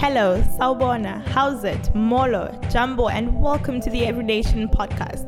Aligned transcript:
Hello, 0.00 0.40
Sawubona, 0.56 1.26
how's 1.26 1.64
it? 1.64 1.92
Molo, 1.92 2.56
Jambo, 2.70 3.08
and 3.08 3.42
welcome 3.42 3.80
to 3.80 3.90
the 3.90 4.06
Every 4.06 4.22
Nation 4.22 4.68
podcast. 4.68 5.26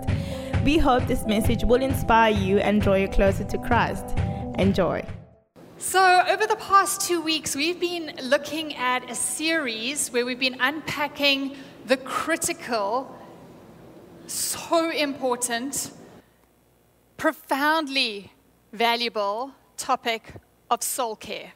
We 0.64 0.78
hope 0.78 1.08
this 1.08 1.26
message 1.26 1.64
will 1.64 1.82
inspire 1.82 2.30
you 2.30 2.58
and 2.58 2.80
draw 2.80 2.94
you 2.94 3.08
closer 3.08 3.42
to 3.42 3.58
Christ. 3.58 4.16
Enjoy. 4.60 5.04
So, 5.76 6.22
over 6.28 6.46
the 6.46 6.54
past 6.54 7.00
two 7.00 7.20
weeks, 7.20 7.56
we've 7.56 7.80
been 7.80 8.12
looking 8.22 8.76
at 8.76 9.10
a 9.10 9.14
series 9.16 10.08
where 10.12 10.24
we've 10.24 10.38
been 10.38 10.60
unpacking 10.60 11.56
the 11.86 11.96
critical, 11.96 13.18
so 14.28 14.88
important, 14.92 15.90
profoundly 17.16 18.30
valuable 18.72 19.50
topic 19.76 20.34
of 20.70 20.84
soul 20.84 21.16
care. 21.16 21.54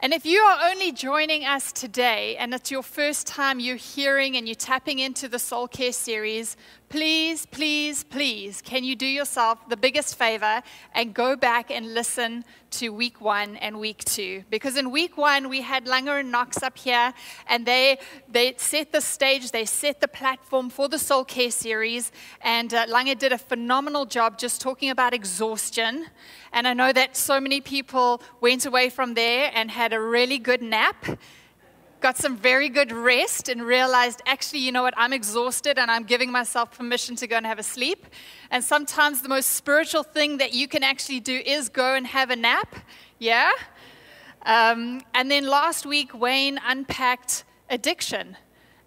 And 0.00 0.12
if 0.12 0.26
you 0.26 0.40
are 0.40 0.70
only 0.70 0.92
joining 0.92 1.44
us 1.44 1.72
today 1.72 2.36
and 2.36 2.52
it's 2.52 2.70
your 2.70 2.82
first 2.82 3.26
time 3.26 3.58
you're 3.58 3.76
hearing 3.76 4.36
and 4.36 4.46
you're 4.46 4.54
tapping 4.54 4.98
into 4.98 5.26
the 5.26 5.38
Soul 5.38 5.68
Care 5.68 5.92
series, 5.92 6.54
please, 6.88 7.46
please, 7.46 8.04
please, 8.04 8.62
can 8.62 8.84
you 8.84 8.96
do 8.96 9.06
yourself 9.06 9.68
the 9.68 9.76
biggest 9.76 10.16
favor 10.16 10.62
and 10.94 11.14
go 11.14 11.36
back 11.36 11.70
and 11.70 11.94
listen 11.94 12.44
to 12.70 12.90
week 12.90 13.20
one 13.20 13.56
and 13.56 13.78
week 13.78 14.04
two? 14.04 14.44
Because 14.50 14.76
in 14.76 14.90
week 14.90 15.16
one, 15.16 15.48
we 15.48 15.60
had 15.62 15.86
Langer 15.86 16.20
and 16.20 16.30
Knox 16.30 16.62
up 16.62 16.78
here, 16.78 17.12
and 17.48 17.66
they, 17.66 17.98
they 18.28 18.54
set 18.56 18.92
the 18.92 19.00
stage, 19.00 19.50
they 19.50 19.64
set 19.64 20.00
the 20.00 20.08
platform 20.08 20.70
for 20.70 20.88
the 20.88 20.98
Soul 20.98 21.24
Care 21.24 21.50
series. 21.50 22.12
And 22.40 22.72
uh, 22.72 22.86
Langer 22.86 23.18
did 23.18 23.32
a 23.32 23.38
phenomenal 23.38 24.06
job 24.06 24.38
just 24.38 24.60
talking 24.60 24.90
about 24.90 25.14
exhaustion. 25.14 26.06
And 26.52 26.68
I 26.68 26.74
know 26.74 26.92
that 26.92 27.16
so 27.16 27.40
many 27.40 27.60
people 27.60 28.22
went 28.40 28.66
away 28.66 28.90
from 28.90 29.14
there 29.14 29.50
and 29.54 29.70
had 29.70 29.92
a 29.92 30.00
really 30.00 30.38
good 30.38 30.62
nap 30.62 31.04
got 32.06 32.16
some 32.16 32.36
very 32.36 32.68
good 32.68 32.92
rest 32.92 33.48
and 33.48 33.60
realized 33.60 34.22
actually, 34.26 34.60
you 34.60 34.70
know 34.70 34.84
what, 34.84 34.94
I'm 34.96 35.12
exhausted 35.12 35.76
and 35.76 35.90
I'm 35.90 36.04
giving 36.04 36.30
myself 36.30 36.78
permission 36.78 37.16
to 37.16 37.26
go 37.26 37.36
and 37.36 37.44
have 37.44 37.58
a 37.58 37.64
sleep. 37.64 38.06
And 38.52 38.62
sometimes 38.62 39.22
the 39.22 39.28
most 39.28 39.54
spiritual 39.54 40.04
thing 40.04 40.38
that 40.38 40.52
you 40.52 40.68
can 40.68 40.84
actually 40.84 41.18
do 41.18 41.42
is 41.44 41.68
go 41.68 41.94
and 41.94 42.06
have 42.06 42.30
a 42.30 42.36
nap. 42.36 42.76
Yeah? 43.18 43.50
Um, 44.42 45.02
and 45.14 45.28
then 45.28 45.48
last 45.48 45.84
week, 45.84 46.14
Wayne 46.14 46.60
unpacked 46.64 47.42
addiction. 47.70 48.36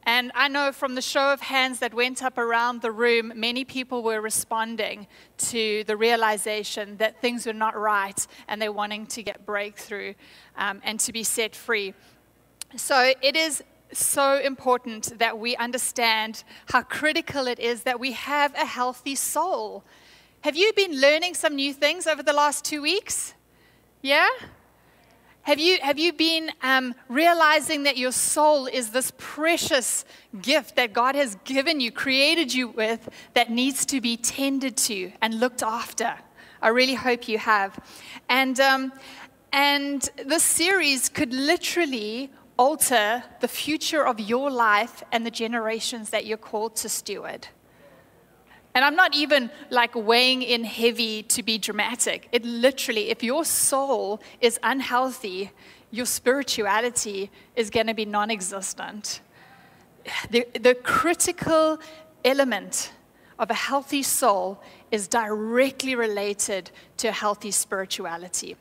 And 0.03 0.31
I 0.33 0.47
know 0.47 0.71
from 0.71 0.95
the 0.95 1.01
show 1.01 1.33
of 1.33 1.41
hands 1.41 1.79
that 1.79 1.93
went 1.93 2.23
up 2.23 2.37
around 2.37 2.81
the 2.81 2.93
room, 2.93 3.33
many 3.35 3.65
people 3.65 4.01
were 4.01 4.21
responding 4.21 5.07
to 5.49 5.83
the 5.87 5.97
realization 5.97 6.95
that 6.97 7.21
things 7.21 7.45
were 7.45 7.51
not 7.51 7.77
right 7.77 8.25
and 8.47 8.61
they're 8.61 8.71
wanting 8.71 9.07
to 9.07 9.23
get 9.23 9.45
breakthrough 9.45 10.13
um, 10.55 10.79
and 10.85 11.01
to 11.01 11.11
be 11.11 11.23
set 11.23 11.53
free. 11.53 11.93
So 12.75 13.13
it 13.21 13.35
is 13.35 13.63
so 13.91 14.39
important 14.39 15.17
that 15.17 15.39
we 15.39 15.55
understand 15.55 16.43
how 16.67 16.83
critical 16.83 17.47
it 17.47 17.59
is 17.59 17.81
that 17.83 17.99
we 17.99 18.11
have 18.11 18.53
a 18.53 18.65
healthy 18.65 19.15
soul. 19.15 19.83
Have 20.41 20.55
you 20.55 20.71
been 20.73 21.01
learning 21.01 21.33
some 21.33 21.55
new 21.55 21.73
things 21.73 22.05
over 22.05 22.21
the 22.21 22.33
last 22.33 22.63
two 22.63 22.83
weeks? 22.83 23.33
Yeah? 24.03 24.29
Have 25.41 25.57
you, 25.57 25.79
have 25.81 25.97
you 25.97 26.13
been 26.13 26.51
um, 26.61 26.93
realizing 27.07 27.83
that 27.83 27.97
your 27.97 28.11
soul 28.11 28.67
is 28.67 28.91
this 28.91 29.11
precious 29.17 30.05
gift 30.39 30.75
that 30.75 30.93
God 30.93 31.15
has 31.15 31.35
given 31.43 31.79
you, 31.79 31.91
created 31.91 32.53
you 32.53 32.67
with, 32.67 33.09
that 33.33 33.49
needs 33.49 33.83
to 33.87 33.99
be 33.99 34.15
tended 34.15 34.77
to 34.77 35.11
and 35.23 35.39
looked 35.39 35.63
after? 35.63 36.13
I 36.61 36.67
really 36.67 36.93
hope 36.93 37.27
you 37.27 37.39
have. 37.39 37.83
And, 38.29 38.59
um, 38.59 38.93
and 39.51 40.07
this 40.23 40.43
series 40.43 41.09
could 41.09 41.33
literally 41.33 42.29
alter 42.59 43.23
the 43.39 43.47
future 43.47 44.05
of 44.05 44.19
your 44.19 44.51
life 44.51 45.01
and 45.13 45.25
the 45.25 45.31
generations 45.31 46.09
that 46.09 46.25
you're 46.25 46.37
called 46.37 46.75
to 46.75 46.89
steward. 46.89 47.47
And 48.75 48.83
I'm 48.83 48.97
not 48.97 49.15
even 49.15 49.49
like 49.69 49.95
weighing 49.95 50.41
in 50.41 50.65
heavy 50.65 51.23
to 51.23 51.41
be 51.41 51.57
dramatic. 51.57 52.27
It 52.33 52.43
literally, 52.43 53.09
if 53.09 53.23
your 53.23 53.45
soul 53.45 54.21
is 54.41 54.59
unhealthy, 54.61 55.51
your 55.89 56.05
spirituality 56.05 57.31
is 57.55 57.69
going 57.69 57.87
to 57.87 57.93
be 57.93 58.05
non 58.05 58.29
existent. 58.29 59.21
The, 60.29 60.45
the 60.59 60.75
critical 60.75 61.79
element 62.25 62.91
of 63.39 63.49
a 63.49 63.53
healthy 63.53 64.03
soul 64.03 64.61
is 64.91 65.07
directly 65.07 65.95
related 65.95 66.71
to 66.97 67.07
a 67.07 67.11
healthy 67.11 67.51
spirituality. 67.51 68.57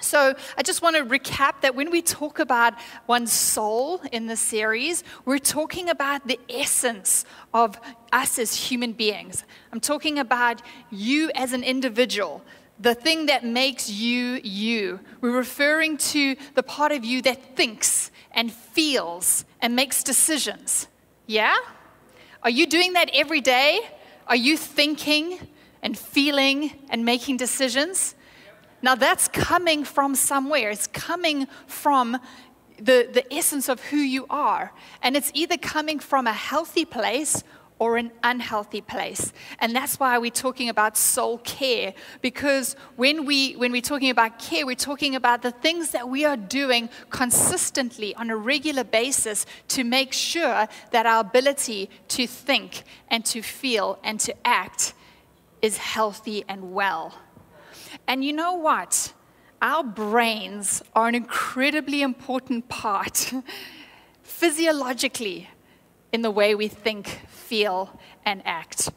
So, 0.00 0.34
I 0.56 0.62
just 0.62 0.82
want 0.82 0.96
to 0.96 1.04
recap 1.04 1.60
that 1.60 1.74
when 1.74 1.90
we 1.90 2.02
talk 2.02 2.38
about 2.38 2.74
one's 3.06 3.32
soul 3.32 4.00
in 4.10 4.26
the 4.26 4.36
series, 4.36 5.04
we're 5.24 5.38
talking 5.38 5.88
about 5.90 6.26
the 6.26 6.40
essence 6.48 7.24
of 7.54 7.78
us 8.10 8.38
as 8.38 8.54
human 8.54 8.94
beings. 8.94 9.44
I'm 9.72 9.80
talking 9.80 10.18
about 10.18 10.62
you 10.90 11.30
as 11.34 11.52
an 11.52 11.62
individual, 11.62 12.42
the 12.80 12.94
thing 12.94 13.26
that 13.26 13.44
makes 13.44 13.88
you 13.88 14.40
you. 14.42 14.98
We're 15.20 15.36
referring 15.36 15.98
to 15.98 16.36
the 16.54 16.62
part 16.62 16.90
of 16.90 17.04
you 17.04 17.22
that 17.22 17.54
thinks 17.54 18.10
and 18.32 18.50
feels 18.50 19.44
and 19.60 19.76
makes 19.76 20.02
decisions. 20.02 20.88
Yeah? 21.26 21.54
Are 22.42 22.50
you 22.50 22.66
doing 22.66 22.94
that 22.94 23.10
every 23.14 23.40
day? 23.40 23.80
Are 24.26 24.36
you 24.36 24.56
thinking 24.56 25.38
and 25.82 25.96
feeling 25.96 26.72
and 26.90 27.04
making 27.04 27.36
decisions? 27.36 28.16
Now, 28.82 28.96
that's 28.96 29.28
coming 29.28 29.84
from 29.84 30.14
somewhere. 30.14 30.70
It's 30.70 30.88
coming 30.88 31.46
from 31.66 32.18
the, 32.78 33.08
the 33.12 33.24
essence 33.32 33.68
of 33.68 33.80
who 33.80 33.96
you 33.96 34.26
are. 34.28 34.72
And 35.02 35.16
it's 35.16 35.30
either 35.34 35.56
coming 35.56 36.00
from 36.00 36.26
a 36.26 36.32
healthy 36.32 36.84
place 36.84 37.44
or 37.78 37.96
an 37.96 38.12
unhealthy 38.22 38.80
place. 38.80 39.32
And 39.58 39.74
that's 39.74 39.98
why 39.98 40.16
we're 40.18 40.30
talking 40.30 40.68
about 40.68 40.96
soul 40.96 41.38
care. 41.38 41.94
Because 42.20 42.76
when, 42.94 43.24
we, 43.24 43.54
when 43.54 43.72
we're 43.72 43.80
talking 43.80 44.10
about 44.10 44.38
care, 44.38 44.64
we're 44.64 44.76
talking 44.76 45.16
about 45.16 45.42
the 45.42 45.50
things 45.50 45.90
that 45.90 46.08
we 46.08 46.24
are 46.24 46.36
doing 46.36 46.88
consistently 47.10 48.14
on 48.14 48.30
a 48.30 48.36
regular 48.36 48.84
basis 48.84 49.46
to 49.68 49.82
make 49.82 50.12
sure 50.12 50.68
that 50.92 51.06
our 51.06 51.20
ability 51.20 51.90
to 52.08 52.26
think 52.26 52.84
and 53.08 53.24
to 53.26 53.42
feel 53.42 53.98
and 54.04 54.20
to 54.20 54.34
act 54.46 54.94
is 55.60 55.76
healthy 55.76 56.44
and 56.48 56.72
well. 56.72 57.14
And 58.06 58.24
you 58.24 58.32
know 58.32 58.54
what? 58.54 59.12
Our 59.60 59.84
brains 59.84 60.82
are 60.94 61.08
an 61.08 61.14
incredibly 61.14 62.02
important 62.02 62.68
part 62.68 63.32
physiologically 64.22 65.48
in 66.12 66.22
the 66.22 66.30
way 66.30 66.54
we 66.54 66.68
think, 66.68 67.06
feel, 67.28 67.98
and 68.26 68.42
act. 68.44 68.90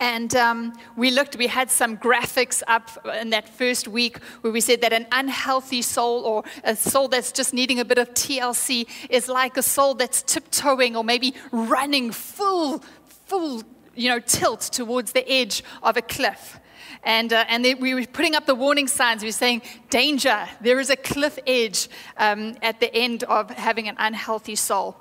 And 0.00 0.34
um, 0.36 0.72
we 0.96 1.10
looked, 1.10 1.36
we 1.36 1.48
had 1.48 1.70
some 1.70 1.96
graphics 1.96 2.62
up 2.68 2.90
in 3.20 3.30
that 3.30 3.48
first 3.48 3.88
week 3.88 4.22
where 4.42 4.52
we 4.52 4.60
said 4.60 4.80
that 4.82 4.92
an 4.92 5.06
unhealthy 5.10 5.82
soul 5.82 6.22
or 6.24 6.44
a 6.62 6.76
soul 6.76 7.08
that's 7.08 7.32
just 7.32 7.52
needing 7.52 7.80
a 7.80 7.84
bit 7.84 7.98
of 7.98 8.14
TLC 8.14 8.88
is 9.10 9.28
like 9.28 9.56
a 9.56 9.62
soul 9.62 9.94
that's 9.94 10.22
tiptoeing 10.22 10.94
or 10.94 11.02
maybe 11.02 11.34
running 11.50 12.12
full, 12.12 12.84
full, 13.26 13.64
you 13.96 14.08
know, 14.08 14.20
tilt 14.20 14.60
towards 14.60 15.12
the 15.12 15.28
edge 15.28 15.64
of 15.82 15.96
a 15.96 16.02
cliff. 16.02 16.60
And, 17.02 17.32
uh, 17.32 17.44
and 17.48 17.64
they, 17.64 17.74
we 17.74 17.94
were 17.94 18.04
putting 18.06 18.34
up 18.34 18.46
the 18.46 18.54
warning 18.54 18.88
signs. 18.88 19.22
We 19.22 19.28
were 19.28 19.32
saying, 19.32 19.62
danger, 19.90 20.48
there 20.60 20.80
is 20.80 20.90
a 20.90 20.96
cliff 20.96 21.38
edge 21.46 21.88
um, 22.16 22.56
at 22.62 22.80
the 22.80 22.94
end 22.94 23.24
of 23.24 23.50
having 23.50 23.88
an 23.88 23.96
unhealthy 23.98 24.54
soul. 24.54 24.96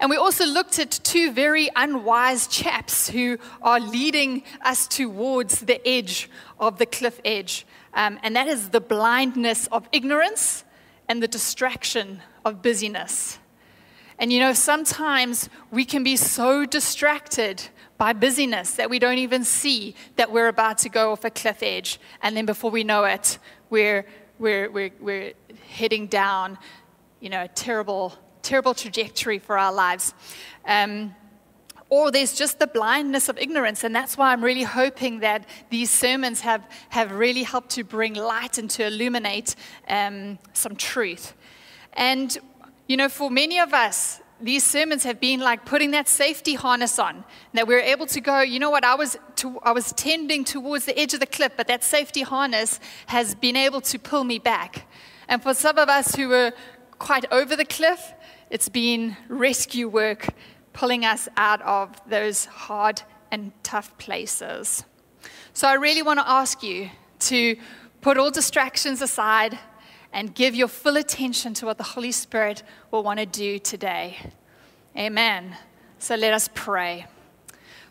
And 0.00 0.10
we 0.10 0.16
also 0.16 0.46
looked 0.46 0.78
at 0.78 0.90
two 1.02 1.32
very 1.32 1.68
unwise 1.74 2.46
chaps 2.46 3.08
who 3.08 3.38
are 3.62 3.80
leading 3.80 4.44
us 4.62 4.86
towards 4.86 5.60
the 5.60 5.86
edge 5.86 6.30
of 6.60 6.78
the 6.78 6.86
cliff 6.86 7.20
edge. 7.24 7.66
Um, 7.94 8.18
and 8.22 8.36
that 8.36 8.46
is 8.46 8.68
the 8.70 8.80
blindness 8.80 9.66
of 9.68 9.88
ignorance 9.90 10.64
and 11.08 11.22
the 11.22 11.28
distraction 11.28 12.20
of 12.44 12.62
busyness. 12.62 13.38
And 14.20 14.32
you 14.32 14.40
know, 14.40 14.52
sometimes 14.52 15.48
we 15.70 15.84
can 15.84 16.02
be 16.04 16.16
so 16.16 16.64
distracted 16.64 17.68
by 17.98 18.12
busyness 18.12 18.72
that 18.76 18.88
we 18.88 18.98
don't 19.00 19.18
even 19.18 19.44
see 19.44 19.94
that 20.16 20.30
we're 20.30 20.48
about 20.48 20.78
to 20.78 20.88
go 20.88 21.12
off 21.12 21.24
a 21.24 21.30
cliff 21.30 21.62
edge. 21.62 22.00
And 22.22 22.36
then 22.36 22.46
before 22.46 22.70
we 22.70 22.84
know 22.84 23.04
it, 23.04 23.38
we're, 23.70 24.06
we're, 24.38 24.70
we're, 24.70 24.90
we're 25.00 25.32
heading 25.68 26.06
down, 26.06 26.58
you 27.20 27.28
know, 27.28 27.42
a 27.42 27.48
terrible, 27.48 28.14
terrible 28.42 28.72
trajectory 28.72 29.40
for 29.40 29.58
our 29.58 29.72
lives. 29.72 30.14
Um, 30.64 31.14
or 31.90 32.10
there's 32.10 32.34
just 32.34 32.58
the 32.58 32.66
blindness 32.66 33.28
of 33.28 33.38
ignorance. 33.38 33.82
And 33.82 33.94
that's 33.94 34.16
why 34.16 34.32
I'm 34.32 34.44
really 34.44 34.62
hoping 34.62 35.20
that 35.20 35.46
these 35.70 35.90
sermons 35.90 36.42
have, 36.42 36.62
have 36.90 37.12
really 37.12 37.42
helped 37.42 37.70
to 37.70 37.84
bring 37.84 38.14
light 38.14 38.58
and 38.58 38.70
to 38.70 38.86
illuminate 38.86 39.56
um, 39.88 40.38
some 40.52 40.76
truth. 40.76 41.34
And, 41.94 42.36
you 42.86 42.96
know, 42.96 43.08
for 43.08 43.30
many 43.30 43.58
of 43.58 43.72
us, 43.74 44.20
these 44.40 44.62
sermons 44.62 45.02
have 45.04 45.18
been 45.20 45.40
like 45.40 45.64
putting 45.64 45.90
that 45.90 46.08
safety 46.08 46.54
harness 46.54 46.98
on 46.98 47.24
that 47.54 47.66
we're 47.66 47.80
able 47.80 48.06
to 48.06 48.20
go 48.20 48.40
you 48.40 48.58
know 48.58 48.70
what 48.70 48.84
i 48.84 48.94
was 48.94 49.16
to, 49.34 49.58
i 49.60 49.72
was 49.72 49.92
tending 49.92 50.44
towards 50.44 50.84
the 50.84 50.98
edge 50.98 51.12
of 51.12 51.20
the 51.20 51.26
cliff 51.26 51.52
but 51.56 51.66
that 51.66 51.82
safety 51.82 52.22
harness 52.22 52.78
has 53.06 53.34
been 53.34 53.56
able 53.56 53.80
to 53.80 53.98
pull 53.98 54.22
me 54.22 54.38
back 54.38 54.86
and 55.28 55.42
for 55.42 55.52
some 55.52 55.76
of 55.76 55.88
us 55.90 56.14
who 56.14 56.28
were 56.28 56.52
quite 56.98 57.26
over 57.30 57.54
the 57.54 57.64
cliff, 57.64 58.14
it's 58.50 58.68
been 58.68 59.16
rescue 59.28 59.88
work 59.88 60.28
pulling 60.72 61.04
us 61.04 61.28
out 61.36 61.60
of 61.62 62.00
those 62.08 62.46
hard 62.46 63.02
and 63.30 63.52
tough 63.62 63.96
places. 63.98 64.84
So 65.52 65.68
I 65.68 65.74
really 65.74 66.02
want 66.02 66.18
to 66.18 66.28
ask 66.28 66.62
you 66.62 66.90
to 67.20 67.56
put 68.00 68.16
all 68.16 68.30
distractions 68.30 69.02
aside 69.02 69.58
and 70.12 70.34
give 70.34 70.54
your 70.54 70.68
full 70.68 70.96
attention 70.96 71.54
to 71.54 71.66
what 71.66 71.78
the 71.78 71.84
Holy 71.84 72.12
Spirit 72.12 72.62
will 72.90 73.02
want 73.02 73.20
to 73.20 73.26
do 73.26 73.58
today. 73.58 74.16
Amen. 74.96 75.56
So 75.98 76.14
let 76.14 76.32
us 76.32 76.48
pray. 76.54 77.06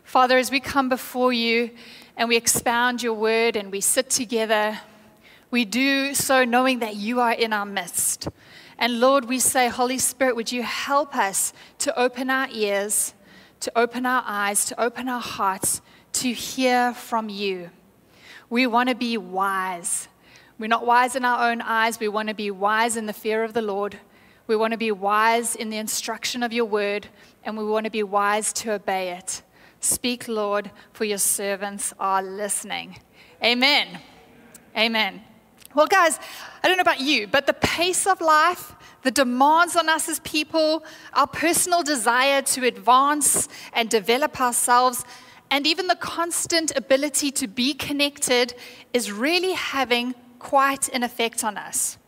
Father, 0.04 0.38
as 0.38 0.50
we 0.50 0.60
come 0.60 0.88
before 0.88 1.32
you 1.32 1.70
and 2.16 2.28
we 2.28 2.36
expound 2.36 3.02
your 3.02 3.14
word 3.14 3.56
and 3.56 3.70
we 3.70 3.80
sit 3.80 4.10
together, 4.10 4.80
we 5.50 5.64
do 5.64 6.14
so 6.14 6.44
knowing 6.44 6.80
that 6.80 6.96
you 6.96 7.20
are 7.20 7.32
in 7.32 7.52
our 7.52 7.66
midst. 7.66 8.28
And 8.78 9.00
Lord, 9.00 9.24
we 9.24 9.38
say, 9.38 9.68
Holy 9.68 9.98
Spirit, 9.98 10.36
would 10.36 10.52
you 10.52 10.62
help 10.62 11.16
us 11.16 11.52
to 11.78 11.98
open 11.98 12.30
our 12.30 12.48
ears, 12.52 13.14
to 13.60 13.72
open 13.76 14.06
our 14.06 14.22
eyes, 14.26 14.64
to 14.66 14.80
open 14.80 15.08
our 15.08 15.20
hearts, 15.20 15.80
to 16.14 16.32
hear 16.32 16.94
from 16.94 17.28
you. 17.28 17.70
We 18.50 18.66
want 18.66 18.88
to 18.88 18.94
be 18.94 19.16
wise. 19.18 20.08
We're 20.58 20.66
not 20.66 20.84
wise 20.84 21.14
in 21.14 21.24
our 21.24 21.50
own 21.50 21.60
eyes. 21.60 22.00
We 22.00 22.08
want 22.08 22.28
to 22.28 22.34
be 22.34 22.50
wise 22.50 22.96
in 22.96 23.06
the 23.06 23.12
fear 23.12 23.44
of 23.44 23.52
the 23.52 23.62
Lord. 23.62 23.98
We 24.48 24.56
want 24.56 24.72
to 24.72 24.78
be 24.78 24.90
wise 24.90 25.54
in 25.54 25.70
the 25.70 25.76
instruction 25.76 26.42
of 26.42 26.52
your 26.52 26.64
word, 26.64 27.06
and 27.44 27.56
we 27.56 27.64
want 27.64 27.84
to 27.84 27.90
be 27.90 28.02
wise 28.02 28.52
to 28.54 28.72
obey 28.72 29.12
it. 29.12 29.42
Speak, 29.78 30.26
Lord, 30.26 30.72
for 30.92 31.04
your 31.04 31.18
servants 31.18 31.94
are 32.00 32.22
listening. 32.22 32.98
Amen. 33.44 34.00
Amen. 34.76 35.22
Well, 35.74 35.86
guys, 35.86 36.18
I 36.64 36.66
don't 36.66 36.76
know 36.76 36.82
about 36.82 37.00
you, 37.00 37.28
but 37.28 37.46
the 37.46 37.52
pace 37.52 38.04
of 38.04 38.20
life, 38.20 38.74
the 39.02 39.12
demands 39.12 39.76
on 39.76 39.88
us 39.88 40.08
as 40.08 40.18
people, 40.20 40.82
our 41.12 41.28
personal 41.28 41.84
desire 41.84 42.42
to 42.42 42.66
advance 42.66 43.48
and 43.74 43.88
develop 43.88 44.40
ourselves, 44.40 45.04
and 45.52 45.68
even 45.68 45.86
the 45.86 45.94
constant 45.94 46.76
ability 46.76 47.30
to 47.30 47.46
be 47.46 47.74
connected 47.74 48.54
is 48.92 49.12
really 49.12 49.52
having 49.52 50.16
quite 50.38 50.88
an 50.88 51.02
effect 51.02 51.44
on 51.44 51.56
us. 51.56 51.98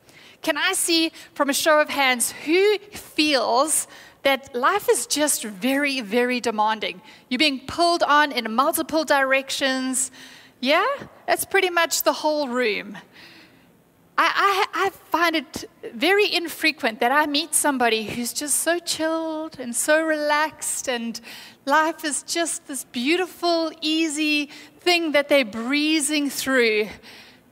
Can 0.42 0.56
I 0.56 0.72
see 0.72 1.12
from 1.34 1.50
a 1.50 1.54
show 1.54 1.80
of 1.80 1.90
hands 1.90 2.32
who 2.44 2.78
feels 2.92 3.86
that 4.22 4.54
life 4.54 4.88
is 4.90 5.06
just 5.06 5.44
very, 5.44 6.00
very 6.00 6.40
demanding? 6.40 7.02
You're 7.28 7.38
being 7.38 7.60
pulled 7.66 8.02
on 8.02 8.32
in 8.32 8.50
multiple 8.54 9.04
directions. 9.04 10.10
Yeah, 10.60 10.86
that's 11.26 11.44
pretty 11.44 11.70
much 11.70 12.04
the 12.04 12.12
whole 12.12 12.48
room. 12.48 12.96
I, 14.22 14.66
I, 14.74 14.86
I, 14.86 14.90
find 14.90 15.34
it 15.34 15.64
very 15.94 16.30
infrequent 16.30 17.00
that 17.00 17.10
I 17.10 17.24
meet 17.24 17.54
somebody 17.54 18.04
who's 18.04 18.34
just 18.34 18.58
so 18.58 18.78
chilled 18.78 19.58
and 19.58 19.74
so 19.74 20.04
relaxed, 20.04 20.90
and 20.90 21.18
life 21.64 22.04
is 22.04 22.22
just 22.24 22.66
this 22.66 22.84
beautiful, 22.84 23.72
easy 23.80 24.50
thing 24.80 25.12
that 25.12 25.30
they're 25.30 25.46
breezing 25.46 26.28
through. 26.28 26.88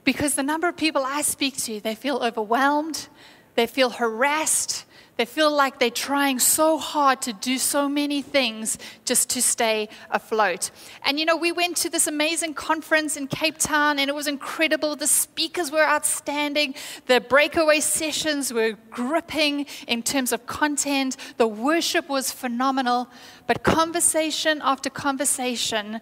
Because 0.08 0.36
the 0.36 0.42
number 0.42 0.66
of 0.66 0.74
people 0.74 1.02
I 1.04 1.20
speak 1.20 1.58
to, 1.64 1.80
they 1.80 1.94
feel 1.94 2.16
overwhelmed, 2.22 3.08
they 3.56 3.66
feel 3.66 3.90
harassed, 3.90 4.86
they 5.18 5.26
feel 5.26 5.50
like 5.54 5.78
they're 5.78 5.90
trying 5.90 6.38
so 6.38 6.78
hard 6.78 7.20
to 7.20 7.34
do 7.34 7.58
so 7.58 7.90
many 7.90 8.22
things 8.22 8.78
just 9.04 9.28
to 9.28 9.42
stay 9.42 9.90
afloat. 10.10 10.70
And 11.04 11.20
you 11.20 11.26
know, 11.26 11.36
we 11.36 11.52
went 11.52 11.76
to 11.82 11.90
this 11.90 12.06
amazing 12.06 12.54
conference 12.54 13.18
in 13.18 13.26
Cape 13.26 13.58
Town 13.58 13.98
and 13.98 14.08
it 14.08 14.14
was 14.14 14.26
incredible. 14.26 14.96
The 14.96 15.06
speakers 15.06 15.70
were 15.70 15.84
outstanding, 15.84 16.74
the 17.04 17.20
breakaway 17.20 17.80
sessions 17.80 18.50
were 18.50 18.78
gripping 18.88 19.66
in 19.86 20.02
terms 20.02 20.32
of 20.32 20.46
content, 20.46 21.18
the 21.36 21.46
worship 21.46 22.08
was 22.08 22.32
phenomenal. 22.32 23.10
But 23.46 23.62
conversation 23.62 24.62
after 24.64 24.88
conversation, 24.88 26.00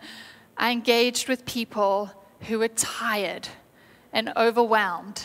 I 0.56 0.70
engaged 0.70 1.28
with 1.28 1.44
people 1.44 2.12
who 2.42 2.60
were 2.60 2.68
tired 2.68 3.48
and 4.16 4.32
overwhelmed 4.34 5.22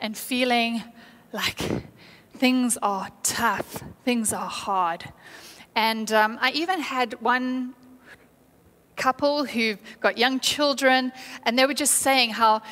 and 0.00 0.16
feeling 0.16 0.82
like 1.30 1.60
things 2.38 2.78
are 2.80 3.10
tough, 3.22 3.84
things 4.02 4.32
are 4.32 4.48
hard. 4.48 5.04
And 5.76 6.10
um, 6.10 6.38
I 6.40 6.50
even 6.52 6.80
had 6.80 7.20
one 7.20 7.74
couple 8.96 9.44
who've 9.44 9.78
got 10.00 10.16
young 10.16 10.40
children, 10.40 11.12
and 11.42 11.58
they 11.58 11.66
were 11.66 11.74
just 11.74 11.96
saying 11.96 12.30
how 12.30 12.62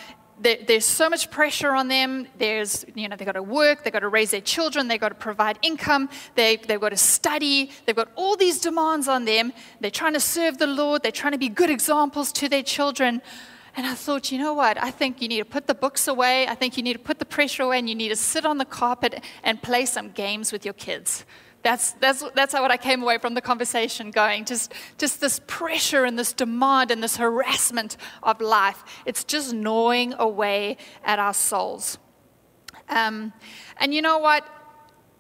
there's 0.41 0.87
so 0.87 1.11
much 1.11 1.31
pressure 1.31 1.73
on 1.73 1.89
them. 1.89 2.27
There's, 2.39 2.87
you 2.95 3.07
know, 3.07 3.17
they've 3.17 3.27
got 3.27 3.33
to 3.33 3.43
work, 3.43 3.85
they've 3.85 3.93
got 3.93 4.01
to 4.01 4.09
raise 4.09 4.31
their 4.31 4.41
children, 4.41 4.89
they've 4.89 4.99
got 4.99 5.11
to 5.11 5.17
provide 5.17 5.59
income, 5.61 6.09
they, 6.35 6.57
they've 6.57 6.81
got 6.81 6.91
to 6.91 6.97
study, 6.97 7.73
they've 7.85 7.95
got 7.95 8.09
all 8.15 8.37
these 8.37 8.59
demands 8.59 9.07
on 9.07 9.27
them. 9.27 9.53
They're 9.81 9.91
trying 9.91 10.15
to 10.15 10.21
serve 10.21 10.57
the 10.57 10.67
Lord, 10.67 11.03
they're 11.03 11.13
trying 11.13 11.33
to 11.33 11.39
be 11.39 11.51
good 11.51 11.69
examples 11.69 12.33
to 12.33 12.49
their 12.49 12.63
children. 12.63 13.21
And 13.79 13.87
I 13.87 13.95
thought, 13.95 14.33
you 14.33 14.39
know 14.39 14.55
what? 14.55 14.77
I 14.83 14.91
think 14.91 15.23
you 15.23 15.29
need 15.29 15.39
to 15.39 15.45
put 15.45 15.69
the 15.69 15.75
books 15.75 16.09
away. 16.09 16.49
I 16.49 16.57
think 16.57 16.77
you 16.77 16.83
need 16.83 16.95
to 16.95 16.99
put 16.99 17.21
the 17.21 17.25
pressure 17.25 17.63
away 17.63 17.79
and 17.79 17.89
you 17.89 17.95
need 17.95 18.09
to 18.09 18.17
sit 18.17 18.45
on 18.45 18.59
the 18.59 18.65
carpet 18.65 19.23
and 19.45 19.63
play 19.63 19.87
some 19.87 20.11
games 20.11 20.51
with 20.51 20.65
your 20.65 20.75
kids. 20.75 21.25
That's, 21.63 21.93
that's, 21.93 22.25
that's 22.35 22.55
what 22.55 22.73
I 22.73 22.77
came 22.77 23.05
away 23.05 23.19
from 23.19 23.35
the 23.35 23.41
conversation 23.41 24.11
going. 24.11 24.47
Just, 24.47 24.75
just 24.99 25.21
this 25.21 25.41
pressure 25.47 26.03
and 26.05 26.19
this 26.19 26.33
demand 26.33 26.91
and 26.91 27.01
this 27.01 27.19
harassment 27.19 27.97
of 28.25 28.41
life. 28.41 28.83
It's 29.07 29.23
just 29.23 29.55
gnawing 29.55 30.13
away 30.15 30.77
at 31.05 31.21
our 31.21 31.33
souls. 31.33 31.99
Um, 32.89 33.33
and 33.77 33.95
you 33.95 34.03
know 34.03 34.19
what? 34.19 34.45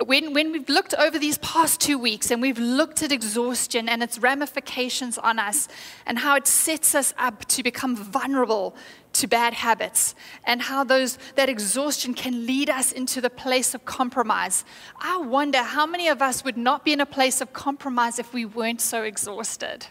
When, 0.05 0.33
when 0.33 0.53
we've 0.53 0.69
looked 0.69 0.95
over 0.95 1.19
these 1.19 1.39
past 1.39 1.81
two 1.81 1.99
weeks 1.99 2.31
and 2.31 2.41
we've 2.41 2.59
looked 2.59 3.03
at 3.03 3.11
exhaustion 3.11 3.89
and 3.89 4.03
its 4.03 4.19
ramifications 4.19 5.19
on 5.19 5.39
us 5.39 5.69
and 6.07 6.19
how 6.19 6.37
it 6.37 6.47
sets 6.47 6.95
us 6.95 7.13
up 7.19 7.45
to 7.47 7.63
become 7.63 7.97
vulnerable 7.97 8.77
to 9.15 9.27
bad 9.27 9.55
habits 9.55 10.15
and 10.45 10.63
how 10.63 10.85
those, 10.85 11.19
that 11.35 11.49
exhaustion 11.49 12.15
can 12.15 12.47
lead 12.47 12.71
us 12.71 12.93
into 12.93 13.21
the 13.21 13.31
place 13.31 13.75
of 13.75 13.85
compromise, 13.85 14.65
I 15.01 15.17
wonder 15.19 15.63
how 15.63 15.87
many 15.87 16.09
of 16.09 16.23
us 16.23 16.45
would 16.45 16.57
not 16.57 16.85
be 16.85 16.93
in 16.93 17.01
a 17.01 17.07
place 17.07 17.41
of 17.41 17.53
compromise 17.53 18.19
if 18.19 18.33
we 18.33 18.45
weren't 18.45 18.81
so 18.81 19.03
exhausted. 19.03 19.87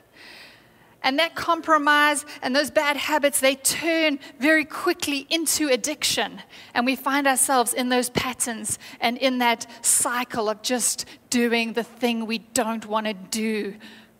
And 1.03 1.19
that 1.19 1.35
compromise 1.35 2.25
and 2.41 2.55
those 2.55 2.71
bad 2.71 2.97
habits, 2.97 3.39
they 3.39 3.55
turn 3.55 4.19
very 4.39 4.65
quickly 4.65 5.27
into 5.29 5.67
addiction. 5.69 6.41
And 6.73 6.85
we 6.85 6.95
find 6.95 7.27
ourselves 7.27 7.73
in 7.73 7.89
those 7.89 8.09
patterns 8.09 8.79
and 8.99 9.17
in 9.17 9.37
that 9.37 9.67
cycle 9.85 10.49
of 10.49 10.61
just 10.61 11.05
doing 11.29 11.73
the 11.73 11.83
thing 11.83 12.25
we 12.25 12.39
don't 12.39 12.85
want 12.85 13.05
to 13.07 13.13
do 13.13 13.75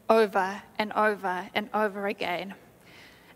over 0.10 0.62
and 0.78 0.94
over 0.94 1.50
and 1.54 1.70
over 1.74 2.08
again. 2.08 2.54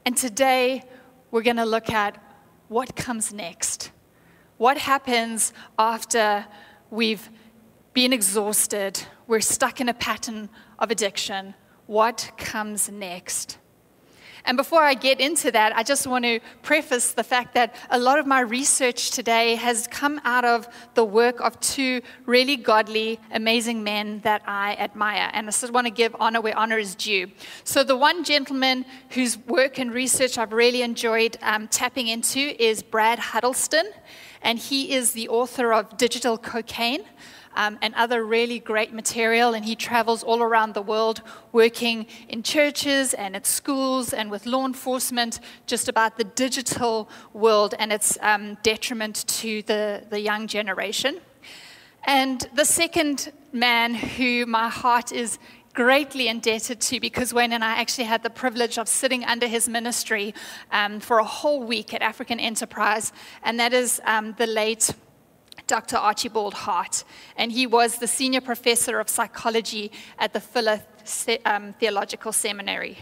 And 0.05 0.15
today, 0.15 0.83
we're 1.31 1.41
going 1.41 1.57
to 1.57 1.65
look 1.65 1.89
at 1.89 2.21
what 2.67 2.95
comes 2.95 3.33
next. 3.33 3.91
What 4.57 4.77
happens 4.77 5.53
after 5.77 6.45
we've 6.89 7.29
been 7.93 8.13
exhausted, 8.13 9.01
we're 9.27 9.41
stuck 9.41 9.81
in 9.81 9.89
a 9.89 9.93
pattern 9.93 10.49
of 10.79 10.91
addiction 10.91 11.55
what 11.91 12.31
comes 12.37 12.89
next. 12.89 13.57
And 14.45 14.55
before 14.55 14.81
I 14.81 14.93
get 14.93 15.19
into 15.19 15.51
that, 15.51 15.75
I 15.75 15.83
just 15.83 16.07
want 16.07 16.23
to 16.23 16.39
preface 16.61 17.11
the 17.11 17.23
fact 17.23 17.53
that 17.55 17.75
a 17.89 17.99
lot 17.99 18.17
of 18.17 18.25
my 18.25 18.39
research 18.39 19.11
today 19.11 19.55
has 19.55 19.87
come 19.87 20.21
out 20.23 20.45
of 20.45 20.69
the 20.93 21.03
work 21.03 21.41
of 21.41 21.59
two 21.59 22.01
really 22.25 22.55
godly, 22.55 23.19
amazing 23.31 23.83
men 23.83 24.21
that 24.21 24.41
I 24.47 24.75
admire. 24.75 25.29
And 25.33 25.47
I 25.47 25.51
just 25.51 25.73
want 25.73 25.85
to 25.85 25.91
give 25.91 26.15
honor 26.17 26.39
where 26.39 26.57
honor 26.57 26.77
is 26.77 26.95
due. 26.95 27.29
So, 27.65 27.83
the 27.83 27.97
one 27.97 28.23
gentleman 28.23 28.85
whose 29.09 29.37
work 29.37 29.77
and 29.77 29.93
research 29.93 30.37
I've 30.37 30.53
really 30.53 30.83
enjoyed 30.83 31.37
um, 31.41 31.67
tapping 31.67 32.07
into 32.07 32.39
is 32.39 32.81
Brad 32.81 33.19
Huddleston. 33.19 33.91
And 34.41 34.57
he 34.57 34.93
is 34.93 35.11
the 35.11 35.27
author 35.27 35.73
of 35.73 35.97
Digital 35.97 36.37
Cocaine 36.37 37.03
um, 37.55 37.77
and 37.81 37.93
other 37.95 38.23
really 38.23 38.59
great 38.59 38.93
material. 38.93 39.53
And 39.53 39.65
he 39.65 39.75
travels 39.75 40.23
all 40.23 40.41
around 40.41 40.73
the 40.73 40.81
world 40.81 41.21
working 41.51 42.05
in 42.29 42.43
churches 42.43 43.13
and 43.13 43.35
at 43.35 43.45
schools 43.45 44.13
and 44.13 44.31
with 44.31 44.45
law 44.45 44.65
enforcement 44.65 45.39
just 45.65 45.89
about 45.89 46.17
the 46.17 46.23
digital 46.23 47.09
world 47.33 47.75
and 47.79 47.91
its 47.91 48.17
um, 48.21 48.57
detriment 48.63 49.27
to 49.27 49.61
the, 49.63 50.03
the 50.09 50.19
young 50.19 50.47
generation. 50.47 51.19
And 52.03 52.47
the 52.53 52.65
second 52.65 53.31
man 53.51 53.93
who 53.93 54.45
my 54.45 54.69
heart 54.69 55.11
is 55.11 55.37
greatly 55.73 56.27
indebted 56.27 56.81
to 56.81 56.99
because 56.99 57.33
Wayne 57.33 57.53
and 57.53 57.63
I 57.63 57.75
actually 57.77 58.05
had 58.05 58.23
the 58.23 58.29
privilege 58.29 58.77
of 58.77 58.87
sitting 58.87 59.23
under 59.23 59.47
his 59.47 59.69
ministry 59.69 60.33
um, 60.71 60.99
for 60.99 61.19
a 61.19 61.23
whole 61.23 61.63
week 61.63 61.93
at 61.93 62.01
African 62.01 62.39
Enterprise, 62.39 63.13
and 63.43 63.59
that 63.59 63.73
is 63.73 64.01
um, 64.05 64.35
the 64.37 64.47
late 64.47 64.93
Dr. 65.71 65.95
Archibald 65.95 66.53
Hart, 66.53 67.05
and 67.37 67.49
he 67.49 67.65
was 67.65 67.99
the 67.99 68.05
senior 68.05 68.41
professor 68.41 68.99
of 68.99 69.07
psychology 69.07 69.89
at 70.19 70.33
the 70.33 70.41
Fuller 70.41 70.81
um, 71.45 71.71
Theological 71.79 72.33
Seminary. 72.33 72.97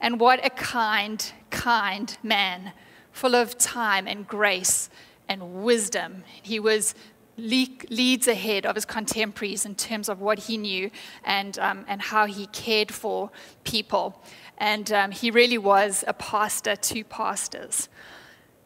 And 0.00 0.20
what 0.20 0.38
a 0.46 0.50
kind, 0.50 1.32
kind 1.50 2.16
man, 2.22 2.74
full 3.10 3.34
of 3.34 3.58
time 3.58 4.06
and 4.06 4.24
grace 4.24 4.88
and 5.28 5.64
wisdom. 5.64 6.22
He 6.40 6.60
was 6.60 6.94
le- 7.36 7.66
leads 7.90 8.28
ahead 8.28 8.66
of 8.66 8.76
his 8.76 8.84
contemporaries 8.84 9.66
in 9.66 9.74
terms 9.74 10.08
of 10.08 10.20
what 10.20 10.38
he 10.38 10.56
knew 10.56 10.92
and, 11.24 11.58
um, 11.58 11.84
and 11.88 12.00
how 12.00 12.26
he 12.26 12.46
cared 12.46 12.92
for 12.92 13.32
people. 13.64 14.22
And 14.58 14.92
um, 14.92 15.10
he 15.10 15.32
really 15.32 15.58
was 15.58 16.04
a 16.06 16.12
pastor 16.12 16.76
to 16.76 17.02
pastors. 17.02 17.88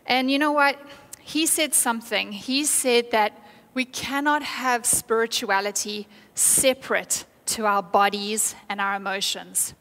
And 0.04 0.30
you 0.30 0.38
know 0.38 0.52
what? 0.52 0.78
He 1.20 1.46
said 1.46 1.72
something. 1.72 2.32
He 2.32 2.62
said 2.66 3.10
that 3.12 3.32
we 3.76 3.84
cannot 3.84 4.42
have 4.42 4.86
spirituality 4.86 6.08
separate 6.34 7.26
to 7.44 7.66
our 7.66 7.82
bodies 7.82 8.54
and 8.70 8.80
our 8.80 8.96
emotions. 8.96 9.74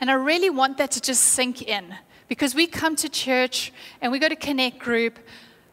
And 0.00 0.08
I 0.12 0.14
really 0.14 0.48
want 0.48 0.78
that 0.78 0.92
to 0.92 1.00
just 1.00 1.24
sink 1.24 1.60
in 1.60 1.96
because 2.28 2.54
we 2.54 2.68
come 2.68 2.94
to 2.94 3.08
church 3.08 3.72
and 4.00 4.12
we 4.12 4.20
go 4.20 4.28
to 4.28 4.36
Connect 4.36 4.78
Group, 4.78 5.18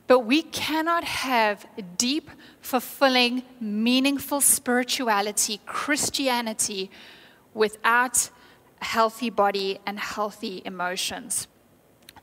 but 0.07 0.21
we 0.21 0.41
cannot 0.41 1.03
have 1.03 1.63
deep, 1.95 2.31
fulfilling, 2.59 3.43
meaningful 3.61 4.41
spirituality, 4.41 5.61
Christianity, 5.67 6.89
without 7.53 8.31
a 8.81 8.85
healthy 8.85 9.29
body 9.29 9.77
and 9.85 9.99
healthy 9.99 10.63
emotions. 10.65 11.47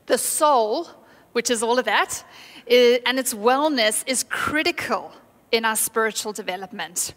The 0.07 0.17
soul, 0.17 0.89
which 1.31 1.49
is 1.49 1.63
all 1.63 1.79
of 1.79 1.85
that, 1.85 2.25
and 2.69 3.17
its 3.17 3.33
wellness 3.33 4.03
is 4.07 4.25
critical 4.25 5.13
in 5.51 5.65
our 5.65 5.75
spiritual 5.75 6.33
development. 6.33 7.13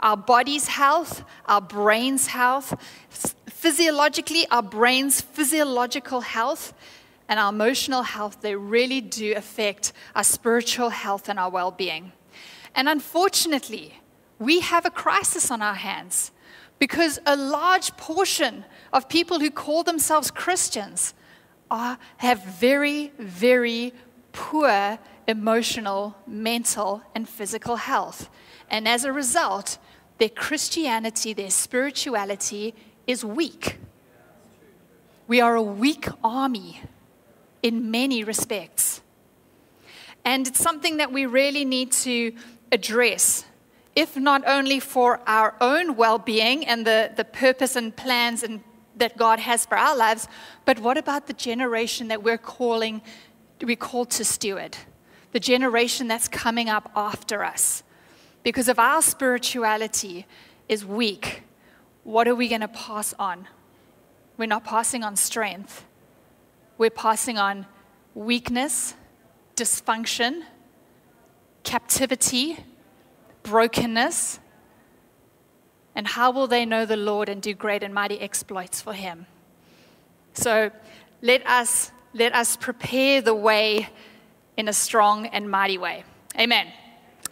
Our 0.00 0.16
body's 0.16 0.68
health, 0.68 1.24
our 1.46 1.60
brain's 1.60 2.28
health, 2.28 2.74
physiologically, 3.46 4.46
our 4.50 4.62
brain's 4.62 5.20
physiological 5.20 6.22
health, 6.22 6.72
and 7.28 7.38
our 7.38 7.50
emotional 7.50 8.02
health, 8.02 8.40
they 8.40 8.56
really 8.56 9.00
do 9.00 9.34
affect 9.36 9.92
our 10.16 10.24
spiritual 10.24 10.88
health 10.88 11.28
and 11.28 11.38
our 11.38 11.48
well 11.48 11.70
being. 11.70 12.12
And 12.74 12.88
unfortunately, 12.88 14.00
we 14.38 14.60
have 14.60 14.84
a 14.84 14.90
crisis 14.90 15.50
on 15.50 15.62
our 15.62 15.74
hands 15.74 16.32
because 16.80 17.20
a 17.26 17.36
large 17.36 17.96
portion 17.96 18.64
of 18.92 19.08
people 19.08 19.38
who 19.38 19.50
call 19.50 19.84
themselves 19.84 20.30
Christians 20.30 21.14
are, 21.70 21.98
have 22.16 22.44
very, 22.44 23.12
very 23.18 23.92
poor 24.32 24.98
emotional, 25.30 26.16
mental, 26.26 27.02
and 27.14 27.28
physical 27.28 27.76
health. 27.76 28.28
And 28.68 28.86
as 28.86 29.04
a 29.04 29.12
result, 29.12 29.78
their 30.18 30.28
Christianity, 30.28 31.32
their 31.32 31.50
spirituality 31.50 32.74
is 33.06 33.24
weak. 33.24 33.78
We 35.26 35.40
are 35.40 35.54
a 35.54 35.62
weak 35.62 36.08
army 36.22 36.82
in 37.62 37.90
many 37.90 38.24
respects. 38.24 39.00
And 40.24 40.46
it's 40.46 40.60
something 40.60 40.98
that 40.98 41.12
we 41.12 41.24
really 41.26 41.64
need 41.64 41.92
to 41.92 42.32
address, 42.72 43.44
if 43.96 44.16
not 44.16 44.42
only 44.46 44.80
for 44.80 45.20
our 45.26 45.54
own 45.60 45.96
well 45.96 46.18
being 46.18 46.66
and 46.66 46.86
the, 46.86 47.12
the 47.16 47.24
purpose 47.24 47.76
and 47.76 47.96
plans 47.96 48.42
and, 48.42 48.60
that 48.96 49.16
God 49.16 49.38
has 49.38 49.64
for 49.64 49.78
our 49.78 49.96
lives, 49.96 50.28
but 50.66 50.78
what 50.80 50.98
about 50.98 51.26
the 51.26 51.32
generation 51.32 52.08
that 52.08 52.22
we're 52.22 52.36
calling, 52.36 53.00
we're 53.62 53.74
called 53.74 54.10
to 54.10 54.24
steward? 54.24 54.76
The 55.32 55.40
generation 55.40 56.08
that's 56.08 56.28
coming 56.28 56.68
up 56.68 56.90
after 56.94 57.44
us. 57.44 57.82
Because 58.42 58.68
if 58.68 58.78
our 58.78 59.02
spirituality 59.02 60.26
is 60.68 60.84
weak, 60.84 61.42
what 62.04 62.26
are 62.26 62.34
we 62.34 62.48
going 62.48 62.62
to 62.62 62.68
pass 62.68 63.14
on? 63.18 63.46
We're 64.36 64.46
not 64.46 64.64
passing 64.64 65.04
on 65.04 65.16
strength, 65.16 65.84
we're 66.78 66.90
passing 66.90 67.36
on 67.38 67.66
weakness, 68.14 68.94
dysfunction, 69.56 70.42
captivity, 71.62 72.58
brokenness. 73.42 74.40
And 75.94 76.06
how 76.06 76.30
will 76.30 76.46
they 76.46 76.64
know 76.64 76.86
the 76.86 76.96
Lord 76.96 77.28
and 77.28 77.42
do 77.42 77.52
great 77.52 77.82
and 77.82 77.92
mighty 77.92 78.18
exploits 78.20 78.80
for 78.80 78.94
him? 78.94 79.26
So 80.32 80.70
let 81.20 81.46
us, 81.46 81.90
let 82.14 82.34
us 82.34 82.56
prepare 82.56 83.20
the 83.20 83.34
way 83.34 83.90
in 84.60 84.68
a 84.68 84.72
strong 84.72 85.26
and 85.26 85.50
mighty 85.50 85.78
way. 85.78 86.04
Amen. 86.38 86.68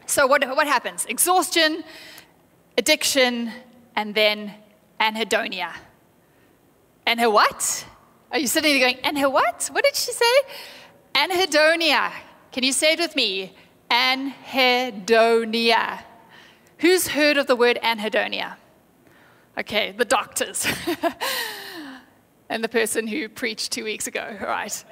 So, 0.07 0.27
what, 0.27 0.43
what 0.57 0.67
happens? 0.67 1.05
Exhaustion, 1.05 1.85
addiction, 2.79 3.53
and 3.95 4.15
then 4.15 4.55
anhedonia. 4.99 5.73
And 7.07 7.21
her 7.21 7.31
what? 7.31 7.87
Are 8.33 8.39
you 8.39 8.47
sitting 8.47 8.73
there 8.73 8.81
going, 8.81 8.99
and 9.05 9.19
her 9.19 9.29
what? 9.29 9.69
What 9.73 9.85
did 9.85 9.95
she 9.95 10.13
say? 10.13 10.35
Anhedonia. 11.15 12.11
Can 12.51 12.65
you 12.65 12.73
say 12.73 12.95
it 12.95 12.99
with 12.99 13.15
me? 13.15 13.55
Anhedonia. 13.91 16.03
Who's 16.79 17.09
heard 17.09 17.37
of 17.37 17.47
the 17.47 17.57
word 17.57 17.79
anhedonia? 17.83 18.57
Okay, 19.59 19.93
the 19.93 20.05
doctors. 20.07 20.67
and 22.49 22.65
the 22.65 22.69
person 22.69 23.07
who 23.07 23.29
preached 23.29 23.73
two 23.73 23.85
weeks 23.85 24.07
ago. 24.07 24.39
All 24.41 24.47
right. 24.47 24.85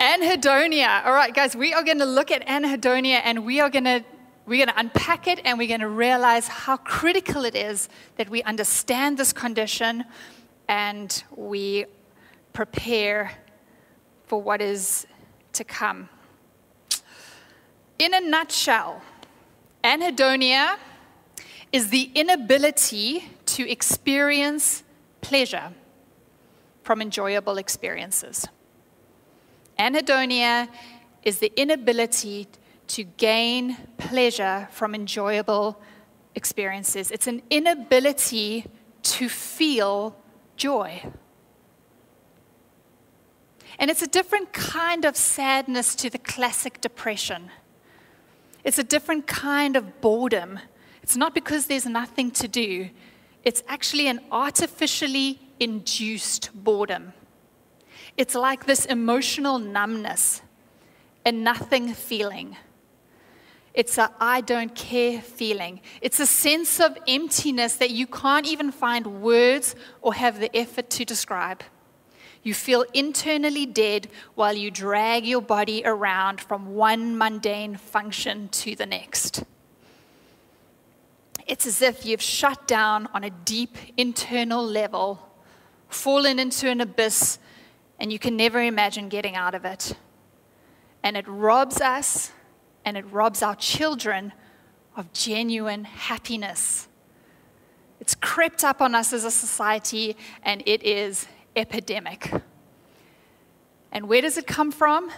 Anhedonia. 0.00 1.04
All 1.04 1.12
right, 1.12 1.34
guys, 1.34 1.56
we 1.56 1.74
are 1.74 1.82
going 1.82 1.98
to 1.98 2.04
look 2.04 2.30
at 2.30 2.46
anhedonia 2.46 3.20
and 3.24 3.44
we 3.44 3.60
are 3.60 3.68
going 3.68 3.84
to 3.84 4.04
we're 4.46 4.64
going 4.64 4.74
to 4.74 4.80
unpack 4.80 5.26
it 5.28 5.40
and 5.44 5.58
we're 5.58 5.68
going 5.68 5.80
to 5.80 5.88
realize 5.88 6.48
how 6.48 6.78
critical 6.78 7.44
it 7.44 7.54
is 7.54 7.90
that 8.16 8.30
we 8.30 8.42
understand 8.44 9.18
this 9.18 9.30
condition 9.30 10.04
and 10.68 11.22
we 11.36 11.84
prepare 12.54 13.32
for 14.24 14.40
what 14.40 14.62
is 14.62 15.06
to 15.52 15.64
come. 15.64 16.08
In 17.98 18.14
a 18.14 18.20
nutshell, 18.20 19.02
anhedonia 19.84 20.76
is 21.70 21.90
the 21.90 22.10
inability 22.14 23.28
to 23.44 23.70
experience 23.70 24.82
pleasure 25.20 25.74
from 26.84 27.02
enjoyable 27.02 27.58
experiences. 27.58 28.48
Anhedonia 29.78 30.68
is 31.22 31.38
the 31.38 31.52
inability 31.56 32.48
to 32.88 33.04
gain 33.04 33.76
pleasure 33.96 34.68
from 34.70 34.94
enjoyable 34.94 35.80
experiences. 36.34 37.10
It's 37.10 37.26
an 37.26 37.42
inability 37.50 38.66
to 39.02 39.28
feel 39.28 40.16
joy. 40.56 41.02
And 43.78 43.90
it's 43.90 44.02
a 44.02 44.08
different 44.08 44.52
kind 44.52 45.04
of 45.04 45.16
sadness 45.16 45.94
to 45.96 46.10
the 46.10 46.18
classic 46.18 46.80
depression. 46.80 47.50
It's 48.64 48.78
a 48.78 48.84
different 48.84 49.26
kind 49.26 49.76
of 49.76 50.00
boredom. 50.00 50.58
It's 51.02 51.16
not 51.16 51.34
because 51.34 51.66
there's 51.66 51.86
nothing 51.86 52.30
to 52.32 52.48
do, 52.48 52.90
it's 53.44 53.62
actually 53.68 54.08
an 54.08 54.20
artificially 54.30 55.40
induced 55.60 56.50
boredom. 56.52 57.12
It's 58.18 58.34
like 58.34 58.66
this 58.66 58.84
emotional 58.84 59.60
numbness, 59.60 60.42
a 61.24 61.30
nothing 61.30 61.94
feeling. 61.94 62.56
It's 63.74 63.96
a 63.96 64.10
I 64.18 64.40
don't 64.40 64.74
care 64.74 65.22
feeling. 65.22 65.80
It's 66.02 66.18
a 66.18 66.26
sense 66.26 66.80
of 66.80 66.98
emptiness 67.06 67.76
that 67.76 67.90
you 67.90 68.08
can't 68.08 68.44
even 68.44 68.72
find 68.72 69.22
words 69.22 69.76
or 70.02 70.14
have 70.14 70.40
the 70.40 70.54
effort 70.54 70.90
to 70.90 71.04
describe. 71.04 71.62
You 72.42 72.54
feel 72.54 72.84
internally 72.92 73.66
dead 73.66 74.08
while 74.34 74.54
you 74.54 74.72
drag 74.72 75.24
your 75.24 75.42
body 75.42 75.82
around 75.84 76.40
from 76.40 76.74
one 76.74 77.16
mundane 77.16 77.76
function 77.76 78.48
to 78.48 78.74
the 78.74 78.86
next. 78.86 79.44
It's 81.46 81.66
as 81.66 81.82
if 81.82 82.04
you've 82.04 82.22
shut 82.22 82.66
down 82.66 83.08
on 83.14 83.22
a 83.22 83.30
deep 83.30 83.76
internal 83.96 84.66
level, 84.66 85.20
fallen 85.88 86.40
into 86.40 86.68
an 86.68 86.80
abyss, 86.80 87.38
and 87.98 88.12
you 88.12 88.18
can 88.18 88.36
never 88.36 88.62
imagine 88.62 89.08
getting 89.08 89.34
out 89.34 89.54
of 89.54 89.64
it. 89.64 89.94
And 91.02 91.16
it 91.16 91.26
robs 91.28 91.80
us 91.80 92.32
and 92.84 92.96
it 92.96 93.04
robs 93.10 93.42
our 93.42 93.54
children 93.56 94.32
of 94.96 95.12
genuine 95.12 95.84
happiness. 95.84 96.88
It's 98.00 98.14
crept 98.14 98.64
up 98.64 98.80
on 98.80 98.94
us 98.94 99.12
as 99.12 99.24
a 99.24 99.30
society, 99.30 100.16
and 100.42 100.62
it 100.66 100.82
is 100.84 101.26
epidemic. 101.56 102.32
And 103.90 104.08
where 104.08 104.22
does 104.22 104.38
it 104.38 104.46
come 104.46 104.70
from? 104.70 105.10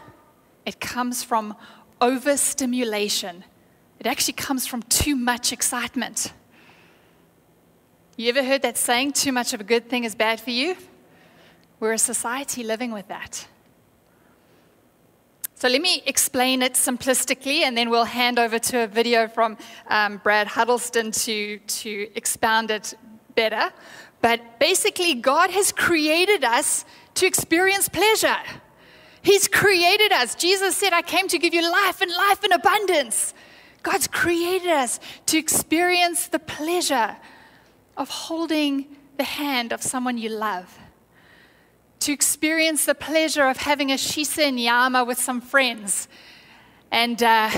It 0.65 0.81
comes 0.81 1.23
from 1.23 1.55
overstimulation. 2.01 3.45
It 3.99 4.07
actually 4.07 4.35
comes 4.35 4.67
from 4.67 4.83
too 4.85 5.15
much 5.15 5.53
excitement. 5.53 6.33
You 8.17 8.29
ever 8.31 8.43
heard 8.43 8.63
that 8.63 8.77
saying, 8.77 9.13
too 9.13 9.33
much 9.33 9.53
of 9.53 9.61
a 9.61 9.65
good 9.65 9.89
thing 9.89 10.05
is 10.05 10.15
bad 10.15 10.41
for 10.41 10.51
you? 10.51 10.77
We're 11.81 11.95
a 11.95 11.99
society 11.99 12.63
living 12.63 12.93
with 12.93 13.09
that. 13.09 13.49
So 15.55 15.69
let 15.69 15.83
me 15.83 16.03
explain 16.07 16.63
it 16.63 16.75
simplistically, 16.75 17.63
and 17.63 17.77
then 17.77 17.91
we'll 17.91 18.05
hand 18.05 18.39
over 18.39 18.59
to 18.59 18.85
a 18.85 18.87
video 18.87 19.29
from 19.29 19.59
um, 19.89 20.19
Brad 20.19 20.47
Huddleston 20.47 21.11
to, 21.13 21.59
to 21.59 22.09
expound 22.15 22.71
it 22.71 22.95
better. 23.35 23.73
But 24.23 24.59
basically, 24.59 25.15
God 25.15 25.51
has 25.51 25.73
created 25.73 26.45
us 26.45 26.85
to 27.15 27.27
experience 27.27 27.89
pleasure. 27.89 28.39
He's 29.23 29.49
created 29.49 30.13
us. 30.13 30.35
Jesus 30.35 30.77
said, 30.77 30.93
I 30.93 31.03
came 31.03 31.29
to 31.29 31.39
give 31.39 31.53
you 31.53 31.63
life 31.71 32.01
and 32.01 32.11
life 32.11 32.43
in 32.45 32.53
abundance. 32.53 33.35
God's 33.83 34.07
created 34.07 34.71
us 34.71 35.01
to 35.27 35.39
experience 35.39 36.29
the 36.29 36.39
pleasure 36.39 37.17
of 37.97 38.09
holding 38.09 38.97
the 39.19 39.25
hand 39.25 39.73
of 39.73 39.83
someone 39.83 40.17
you 40.17 40.31
love, 40.31 40.79
to 42.01 42.13
experience 42.13 42.87
the 42.87 42.95
pleasure 42.95 43.47
of 43.47 43.59
having 43.59 43.93
a 43.93 43.97
shisa 43.97 44.53
nyama 44.53 45.05
with 45.05 45.19
some 45.19 45.41
friends. 45.41 46.09
And 46.91 47.23
uh, 47.23 47.51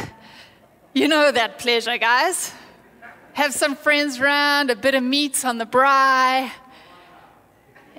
you 0.93 1.09
know 1.09 1.31
that 1.31 1.59
pleasure, 1.59 1.97
guys. 1.97 2.53
Have 3.35 3.55
some 3.55 3.77
friends 3.77 4.21
round, 4.21 4.69
a 4.69 4.77
bit 4.77 4.95
of 4.95 5.03
meat 5.03 5.45
on 5.45 5.59
the 5.59 5.65
braai. 5.65 6.51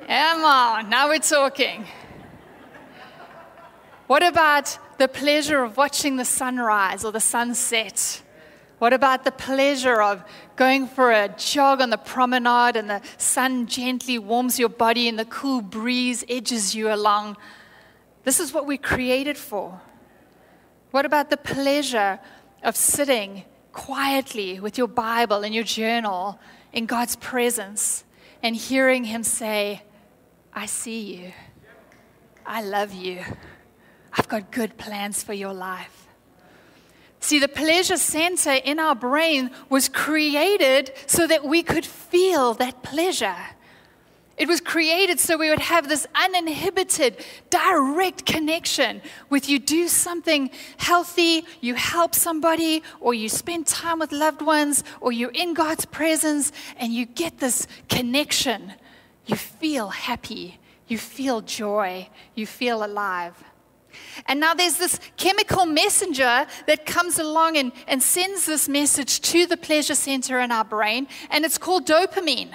Come 0.07 0.43
on, 0.43 0.89
now 0.89 1.07
we're 1.07 1.19
talking. 1.19 1.85
What 4.07 4.21
about 4.21 4.77
the 4.97 5.07
pleasure 5.07 5.63
of 5.63 5.77
watching 5.77 6.17
the 6.17 6.25
sunrise 6.25 7.05
or 7.05 7.11
the 7.11 7.21
sunset? 7.21 8.21
What 8.83 8.91
about 8.91 9.23
the 9.23 9.31
pleasure 9.31 10.01
of 10.01 10.25
going 10.57 10.87
for 10.87 11.13
a 11.13 11.29
jog 11.37 11.79
on 11.79 11.89
the 11.89 11.97
promenade 11.97 12.75
and 12.75 12.89
the 12.89 13.01
sun 13.15 13.65
gently 13.65 14.19
warms 14.19 14.59
your 14.59 14.67
body 14.67 15.07
and 15.07 15.17
the 15.17 15.23
cool 15.23 15.61
breeze 15.61 16.25
edges 16.27 16.75
you 16.75 16.93
along? 16.93 17.37
This 18.25 18.41
is 18.41 18.51
what 18.51 18.67
we're 18.67 18.77
created 18.77 19.37
for. 19.37 19.79
What 20.91 21.05
about 21.05 21.29
the 21.29 21.37
pleasure 21.37 22.19
of 22.61 22.75
sitting 22.75 23.45
quietly 23.71 24.59
with 24.59 24.77
your 24.77 24.89
Bible 24.89 25.45
and 25.45 25.55
your 25.55 25.63
journal 25.63 26.37
in 26.73 26.85
God's 26.85 27.15
presence 27.15 28.03
and 28.41 28.53
hearing 28.53 29.05
Him 29.05 29.23
say, 29.23 29.83
I 30.53 30.65
see 30.65 30.99
you. 30.99 31.31
I 32.45 32.61
love 32.61 32.91
you. 32.91 33.23
I've 34.11 34.27
got 34.27 34.51
good 34.51 34.77
plans 34.77 35.23
for 35.23 35.31
your 35.31 35.53
life. 35.53 36.02
See, 37.23 37.39
the 37.39 37.47
pleasure 37.47 37.95
center 37.95 38.51
in 38.51 38.79
our 38.79 38.95
brain 38.95 39.49
was 39.69 39.87
created 39.87 40.91
so 41.05 41.25
that 41.25 41.45
we 41.45 41.63
could 41.63 41.85
feel 41.85 42.53
that 42.55 42.83
pleasure. 42.83 43.37
It 44.35 44.49
was 44.49 44.59
created 44.59 45.21
so 45.21 45.37
we 45.37 45.49
would 45.49 45.59
have 45.59 45.87
this 45.87 46.05
uninhibited, 46.15 47.23
direct 47.49 48.25
connection 48.25 49.01
with 49.29 49.47
you 49.47 49.57
do 49.57 49.87
something 49.87 50.49
healthy, 50.75 51.45
you 51.61 51.75
help 51.75 52.13
somebody, 52.13 52.83
or 52.99 53.13
you 53.13 53.29
spend 53.29 53.67
time 53.67 53.99
with 53.99 54.11
loved 54.11 54.41
ones, 54.41 54.83
or 54.99 55.13
you're 55.13 55.31
in 55.31 55.53
God's 55.53 55.85
presence 55.85 56.51
and 56.75 56.91
you 56.91 57.05
get 57.05 57.37
this 57.37 57.67
connection. 57.87 58.73
You 59.27 59.37
feel 59.37 59.87
happy, 59.87 60.59
you 60.89 60.97
feel 60.97 61.39
joy, 61.39 62.09
you 62.35 62.45
feel 62.45 62.83
alive. 62.83 63.41
And 64.27 64.39
now 64.39 64.53
there's 64.53 64.77
this 64.77 64.99
chemical 65.17 65.65
messenger 65.65 66.45
that 66.67 66.85
comes 66.85 67.19
along 67.19 67.57
and, 67.57 67.71
and 67.87 68.01
sends 68.01 68.45
this 68.45 68.69
message 68.69 69.21
to 69.21 69.45
the 69.45 69.57
pleasure 69.57 69.95
center 69.95 70.39
in 70.39 70.51
our 70.51 70.65
brain, 70.65 71.07
and 71.29 71.45
it's 71.45 71.57
called 71.57 71.87
dopamine. 71.87 72.51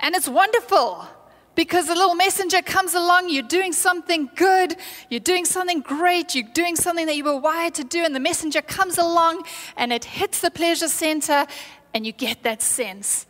And 0.00 0.14
it's 0.14 0.28
wonderful 0.28 1.08
because 1.54 1.86
the 1.86 1.94
little 1.94 2.14
messenger 2.14 2.60
comes 2.60 2.94
along, 2.94 3.30
you're 3.30 3.42
doing 3.42 3.72
something 3.72 4.28
good, 4.36 4.76
you're 5.08 5.18
doing 5.18 5.46
something 5.46 5.80
great, 5.80 6.34
you're 6.34 6.48
doing 6.52 6.76
something 6.76 7.06
that 7.06 7.16
you 7.16 7.24
were 7.24 7.38
wired 7.38 7.74
to 7.74 7.84
do, 7.84 8.04
and 8.04 8.14
the 8.14 8.20
messenger 8.20 8.60
comes 8.60 8.98
along 8.98 9.42
and 9.76 9.92
it 9.92 10.04
hits 10.04 10.40
the 10.40 10.50
pleasure 10.50 10.88
center, 10.88 11.46
and 11.94 12.06
you 12.06 12.12
get 12.12 12.42
that 12.42 12.60
sense 12.60 13.26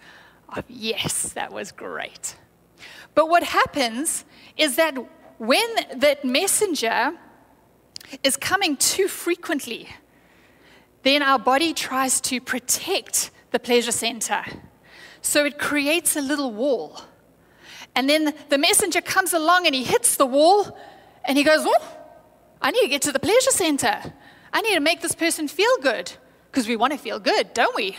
of, 0.49 0.65
yes, 0.69 1.33
that 1.35 1.53
was 1.53 1.71
great. 1.71 2.35
But 3.15 3.29
what 3.29 3.45
happens 3.45 4.25
is 4.57 4.77
that 4.77 4.97
when 5.39 5.69
that 5.95 6.25
messenger 6.25 7.13
is 8.23 8.37
coming 8.37 8.77
too 8.77 9.09
frequently, 9.09 9.89
then 11.03 11.23
our 11.23 11.39
body 11.39 11.73
tries 11.73 12.21
to 12.23 12.41
protect 12.41 13.31
the 13.51 13.59
pleasure 13.59 13.93
center. 13.93 14.45
So 15.23 15.45
it 15.45 15.59
creates 15.59 16.17
a 16.17 16.21
little 16.21 16.53
wall. 16.53 17.01
And 17.95 18.09
then 18.09 18.35
the 18.49 18.59
messenger 18.59 19.01
comes 19.01 19.33
along 19.33 19.67
and 19.67 19.75
he 19.75 19.85
hits 19.85 20.17
the 20.17 20.27
wall 20.27 20.77
and 21.25 21.39
he 21.39 21.45
goes, 21.45 21.65
Oh, 21.65 21.97
I 22.61 22.71
need 22.71 22.83
to 22.83 22.89
get 22.89 23.03
to 23.03 23.13
the 23.13 23.19
pleasure 23.19 23.51
center. 23.51 24.13
I 24.53 24.61
need 24.63 24.75
to 24.75 24.81
make 24.81 25.01
this 25.01 25.15
person 25.15 25.49
feel 25.49 25.77
good 25.83 26.13
because 26.51 26.69
we 26.69 26.77
want 26.77 26.93
to 26.93 26.99
feel 26.99 27.19
good, 27.19 27.53
don't 27.55 27.75
we? 27.75 27.97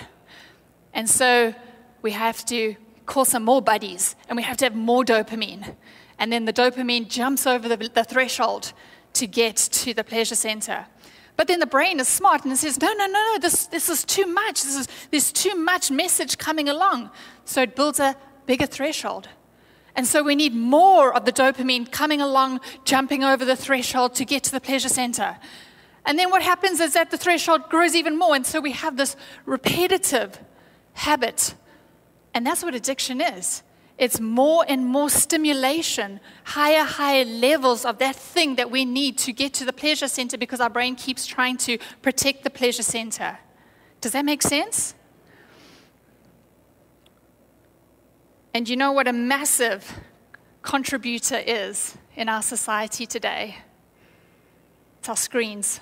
And 0.93 1.10
so 1.10 1.54
we 2.02 2.12
have 2.12 2.46
to 2.46 2.76
call 3.06 3.26
some 3.26 3.43
more 3.43 3.62
buddies 3.62 4.15
and 4.28 4.36
we 4.36 4.43
have 4.43 4.58
to 4.58 4.65
have 4.65 4.76
more 4.76 5.04
dopamine. 5.04 5.76
And 6.20 6.32
then 6.32 6.46
the 6.46 6.54
dopamine 6.54 7.08
jumps 7.08 7.46
over 7.46 7.67
the, 7.70 7.78
the 7.93 8.04
threshold 8.04 8.74
to 9.17 9.27
get 9.27 9.56
to 9.56 9.93
the 9.93 10.03
pleasure 10.03 10.36
center. 10.36 10.86
But 11.36 11.47
then 11.47 11.60
the 11.60 11.67
brain 11.67 11.99
is 11.99 12.08
smart 12.08 12.43
and 12.43 12.51
it 12.51 12.58
says, 12.58 12.82
no, 12.82 12.91
no, 12.93 13.06
no, 13.06 13.34
no, 13.34 13.38
this, 13.39 13.67
this 13.67 13.89
is 13.89 14.03
too 14.03 14.25
much. 14.25 14.63
This 14.63 14.75
is, 14.75 14.88
there's 15.12 15.32
too 15.32 15.56
much 15.56 15.91
message 15.91 16.38
coming 16.38 16.67
along. 16.67 17.12
So 17.45 17.62
it 17.62 17.75
builds 17.75 17.99
a 17.99 18.15
bigger 18.47 18.65
threshold. 18.65 19.30
And 19.95 20.08
so 20.08 20.23
we 20.23 20.36
need 20.36 20.56
more 20.56 21.13
of 21.13 21.25
the 21.25 21.32
dopamine 21.32 21.91
coming 21.91 22.21
along, 22.21 22.62
jumping 22.86 23.23
over 23.23 23.45
the 23.45 23.56
threshold 23.56 24.15
to 24.15 24.25
get 24.25 24.43
to 24.43 24.51
the 24.51 24.62
pleasure 24.62 24.89
center. 24.89 25.38
And 26.06 26.17
then 26.17 26.32
what 26.32 26.41
happens 26.41 26.80
is 26.80 26.93
that 26.93 27.12
the 27.12 27.17
threshold 27.17 27.69
grows 27.69 27.93
even 27.93 28.17
more. 28.17 28.36
And 28.36 28.45
so 28.45 28.60
we 28.60 28.71
have 28.71 28.97
this 28.97 29.15
repetitive 29.45 30.39
habit. 30.93 31.53
And 32.34 32.45
that's 32.45 32.63
what 32.63 32.73
addiction 32.73 33.21
is. 33.21 33.62
It's 33.98 34.20
more 34.20 34.64
and 34.68 34.86
more 34.86 35.10
stimulation, 35.10 36.20
higher, 36.44 36.84
higher 36.84 37.26
levels 37.26 37.84
of 37.84 37.98
that 37.98 38.16
thing 38.16 38.56
that 38.56 38.70
we 38.70 38.86
need 38.86 39.18
to 39.20 39.34
get 39.34 39.54
to 39.56 39.66
the 39.66 39.74
pleasure 39.74 40.08
center 40.08 40.38
because 40.38 40.60
our 40.60 40.70
brain 40.70 40.96
keeps 40.96 41.26
trying 41.26 41.58
to 41.58 41.80
protect 42.04 42.44
the 42.44 42.52
pleasure 42.52 42.84
center. 42.84 43.40
Does 44.00 44.12
that 44.12 44.24
make 44.24 44.44
sense? 44.44 44.94
And 48.54 48.70
you 48.70 48.76
know 48.76 48.92
what 48.92 49.08
a 49.08 49.14
massive 49.14 50.00
contributor 50.62 51.42
is 51.46 51.98
in 52.16 52.30
our 52.30 52.42
society 52.44 53.08
today? 53.08 53.58
It's 55.00 55.10
our 55.10 55.16
screens. 55.16 55.80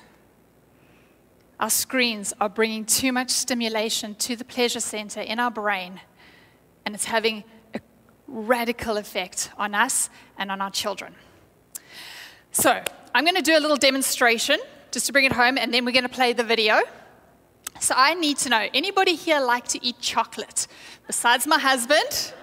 Our 1.59 1.69
screens 1.69 2.33
are 2.39 2.49
bringing 2.49 2.85
too 2.85 3.11
much 3.11 3.29
stimulation 3.29 4.15
to 4.15 4.35
the 4.35 4.45
pleasure 4.45 4.79
center 4.79 5.21
in 5.21 5.39
our 5.39 5.51
brain, 5.51 6.01
and 6.85 6.93
it's 6.93 7.05
having 7.05 7.43
radical 8.27 8.97
effect 8.97 9.51
on 9.57 9.75
us 9.75 10.09
and 10.37 10.51
on 10.51 10.61
our 10.61 10.71
children. 10.71 11.15
So, 12.51 12.81
I'm 13.13 13.23
going 13.23 13.35
to 13.35 13.41
do 13.41 13.57
a 13.57 13.59
little 13.59 13.77
demonstration 13.77 14.59
just 14.91 15.05
to 15.07 15.13
bring 15.13 15.25
it 15.25 15.33
home, 15.33 15.57
and 15.57 15.73
then 15.73 15.85
we're 15.85 15.91
going 15.91 16.03
to 16.03 16.09
play 16.09 16.33
the 16.33 16.43
video. 16.43 16.81
So, 17.79 17.93
I 17.97 18.13
need 18.13 18.37
to 18.39 18.49
know 18.49 18.67
anybody 18.73 19.15
here 19.15 19.39
like 19.39 19.67
to 19.69 19.85
eat 19.85 19.99
chocolate 19.99 20.67
besides 21.07 21.45
my 21.45 21.59
husband? 21.59 22.33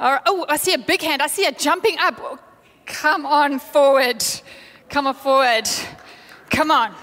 Or, 0.00 0.20
oh, 0.26 0.46
I 0.48 0.56
see 0.56 0.72
a 0.72 0.78
big 0.78 1.02
hand. 1.02 1.20
I 1.20 1.26
see 1.26 1.44
a 1.44 1.52
jumping 1.52 1.98
up. 1.98 2.18
Oh, 2.20 2.38
come 2.86 3.26
on 3.26 3.58
forward. 3.58 4.24
Come 4.88 5.06
on 5.06 5.14
forward. 5.14 5.68
Come 6.48 6.70
on. 6.70 6.94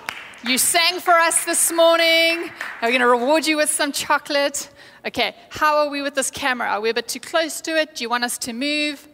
You 0.43 0.57
sang 0.57 0.99
for 0.99 1.13
us 1.13 1.45
this 1.45 1.71
morning. 1.71 2.49
We're 2.81 2.89
going 2.89 3.01
to 3.01 3.07
reward 3.07 3.45
you 3.45 3.57
with 3.57 3.69
some 3.69 3.91
chocolate. 3.91 4.69
Okay, 5.07 5.35
how 5.49 5.77
are 5.77 5.89
we 5.89 6.01
with 6.01 6.15
this 6.15 6.29
camera? 6.29 6.67
Are 6.67 6.81
we 6.81 6.89
a 6.89 6.93
bit 6.93 7.07
too 7.07 7.21
close 7.21 7.61
to 7.61 7.77
it? 7.77 7.95
Do 7.95 8.03
you 8.03 8.09
want 8.09 8.25
us 8.25 8.37
to 8.39 8.51
move? 8.51 9.07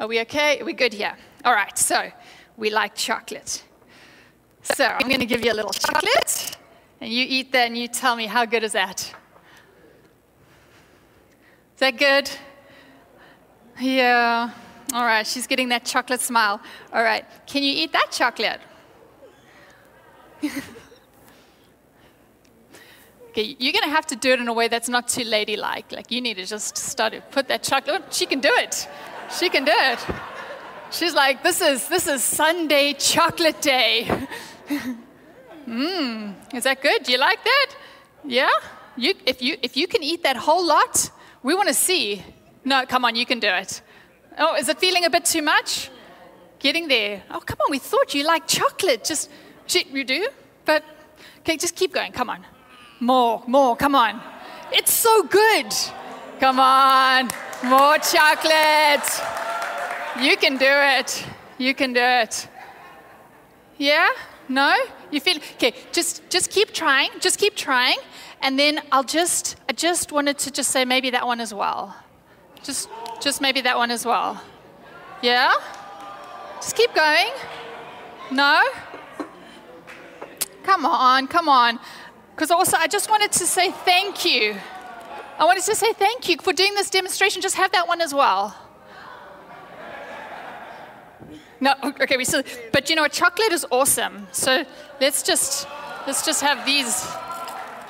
Are 0.00 0.06
we 0.06 0.18
okay? 0.20 0.58
Are 0.60 0.64
we 0.64 0.72
good 0.72 0.94
here? 0.94 1.14
All 1.44 1.52
right, 1.52 1.76
so 1.76 2.10
we 2.56 2.70
like 2.70 2.94
chocolate. 2.94 3.62
So 4.62 4.86
I'm 4.86 5.08
going 5.08 5.20
to 5.20 5.26
give 5.26 5.44
you 5.44 5.52
a 5.52 5.58
little 5.60 5.74
chocolate, 5.74 6.56
and 7.02 7.12
you 7.12 7.26
eat 7.28 7.52
that 7.52 7.66
and 7.66 7.76
you 7.76 7.86
tell 7.86 8.16
me 8.16 8.24
how 8.24 8.46
good 8.46 8.64
is 8.64 8.72
that? 8.72 9.14
Is 11.74 11.80
that 11.80 11.98
good? 11.98 12.30
Yeah. 13.78 14.50
All 14.94 15.04
right, 15.04 15.26
she's 15.26 15.46
getting 15.46 15.68
that 15.68 15.84
chocolate 15.84 16.22
smile. 16.22 16.62
All 16.94 17.02
right, 17.02 17.26
can 17.46 17.62
you 17.62 17.72
eat 17.72 17.92
that 17.92 18.10
chocolate? 18.10 18.60
Okay, 23.36 23.54
you're 23.58 23.74
going 23.74 23.84
to 23.84 23.90
have 23.90 24.06
to 24.06 24.16
do 24.16 24.32
it 24.32 24.40
in 24.40 24.48
a 24.48 24.52
way 24.54 24.66
that's 24.66 24.88
not 24.88 25.08
too 25.08 25.22
ladylike. 25.22 25.92
Like, 25.92 26.10
you 26.10 26.22
need 26.22 26.38
to 26.38 26.46
just 26.46 26.78
start 26.78 27.12
to 27.12 27.20
put 27.20 27.48
that 27.48 27.62
chocolate. 27.62 28.02
Oh, 28.02 28.10
she 28.10 28.24
can 28.24 28.40
do 28.40 28.48
it. 28.50 28.88
She 29.38 29.50
can 29.50 29.62
do 29.62 29.74
it. 29.74 29.98
She's 30.90 31.12
like, 31.12 31.42
this 31.42 31.60
is, 31.60 31.86
this 31.86 32.06
is 32.06 32.24
Sunday 32.24 32.94
chocolate 32.94 33.60
day. 33.60 34.08
Mmm, 35.68 36.34
is 36.54 36.64
that 36.64 36.80
good? 36.80 37.02
Do 37.02 37.12
you 37.12 37.18
like 37.18 37.44
that? 37.44 37.74
Yeah? 38.24 38.48
You, 38.96 39.12
if, 39.26 39.42
you, 39.42 39.58
if 39.62 39.76
you 39.76 39.86
can 39.86 40.02
eat 40.02 40.22
that 40.22 40.38
whole 40.38 40.66
lot, 40.66 41.10
we 41.42 41.54
want 41.54 41.68
to 41.68 41.74
see. 41.74 42.24
No, 42.64 42.86
come 42.86 43.04
on, 43.04 43.16
you 43.16 43.26
can 43.26 43.38
do 43.38 43.48
it. 43.48 43.82
Oh, 44.38 44.56
is 44.56 44.70
it 44.70 44.80
feeling 44.80 45.04
a 45.04 45.10
bit 45.10 45.26
too 45.26 45.42
much? 45.42 45.90
Getting 46.58 46.88
there. 46.88 47.22
Oh, 47.30 47.40
come 47.40 47.58
on, 47.66 47.70
we 47.70 47.80
thought 47.80 48.14
you 48.14 48.24
liked 48.24 48.48
chocolate. 48.48 49.04
Just, 49.04 49.30
you 49.68 50.04
do? 50.04 50.30
But, 50.64 50.82
okay, 51.40 51.58
just 51.58 51.76
keep 51.76 51.92
going. 51.92 52.12
Come 52.12 52.30
on. 52.30 52.46
More, 53.00 53.42
more, 53.46 53.76
come 53.76 53.94
on. 53.94 54.20
It's 54.72 54.92
so 54.92 55.22
good. 55.24 55.72
Come 56.40 56.60
on, 56.60 57.30
more 57.64 57.98
chocolate. 57.98 59.08
You 60.20 60.36
can 60.36 60.56
do 60.56 60.66
it. 60.68 61.26
You 61.58 61.74
can 61.74 61.92
do 61.92 62.00
it. 62.02 62.48
Yeah? 63.78 64.08
No? 64.48 64.74
You 65.10 65.20
feel 65.20 65.36
okay, 65.54 65.74
just 65.92 66.28
just 66.30 66.50
keep 66.50 66.72
trying, 66.72 67.10
just 67.20 67.38
keep 67.38 67.54
trying. 67.54 67.98
And 68.42 68.58
then 68.58 68.80
I'll 68.92 69.04
just 69.04 69.56
I 69.68 69.72
just 69.72 70.12
wanted 70.12 70.38
to 70.38 70.50
just 70.50 70.70
say 70.70 70.84
maybe 70.84 71.10
that 71.10 71.26
one 71.26 71.40
as 71.40 71.52
well. 71.52 71.94
Just 72.62 72.88
just 73.20 73.40
maybe 73.40 73.60
that 73.62 73.76
one 73.76 73.90
as 73.90 74.04
well. 74.06 74.40
Yeah? 75.22 75.52
Just 76.56 76.76
keep 76.76 76.94
going. 76.94 77.30
No? 78.30 78.62
Come 80.62 80.84
on, 80.84 81.28
come 81.28 81.48
on. 81.48 81.78
Because 82.36 82.50
also, 82.50 82.76
I 82.76 82.86
just 82.86 83.08
wanted 83.08 83.32
to 83.32 83.46
say 83.46 83.70
thank 83.70 84.26
you. 84.26 84.56
I 85.38 85.44
wanted 85.46 85.62
to 85.64 85.74
say 85.74 85.94
thank 85.94 86.28
you 86.28 86.36
for 86.36 86.52
doing 86.52 86.74
this 86.74 86.90
demonstration. 86.90 87.40
Just 87.40 87.56
have 87.56 87.72
that 87.72 87.88
one 87.88 88.02
as 88.02 88.12
well. 88.12 88.54
No, 91.60 91.72
okay, 91.82 92.18
we 92.18 92.26
still, 92.26 92.42
but 92.72 92.90
you 92.90 92.96
know 92.96 93.00
what? 93.00 93.12
Chocolate 93.12 93.52
is 93.52 93.64
awesome. 93.70 94.28
So 94.32 94.66
let's 95.00 95.22
just, 95.22 95.66
let's 96.06 96.26
just 96.26 96.42
have 96.42 96.66
these. 96.66 97.06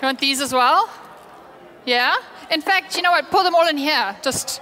You 0.01 0.07
want 0.07 0.21
these 0.21 0.41
as 0.41 0.53
well? 0.53 0.89
Yeah? 1.85 2.15
In 2.53 2.61
fact, 2.61 2.95
you 2.97 3.03
know 3.03 3.11
what? 3.11 3.29
Pull 3.33 3.43
them 3.43 3.57
all 3.57 3.67
in 3.67 3.77
here. 3.77 4.17
Just, 4.23 4.61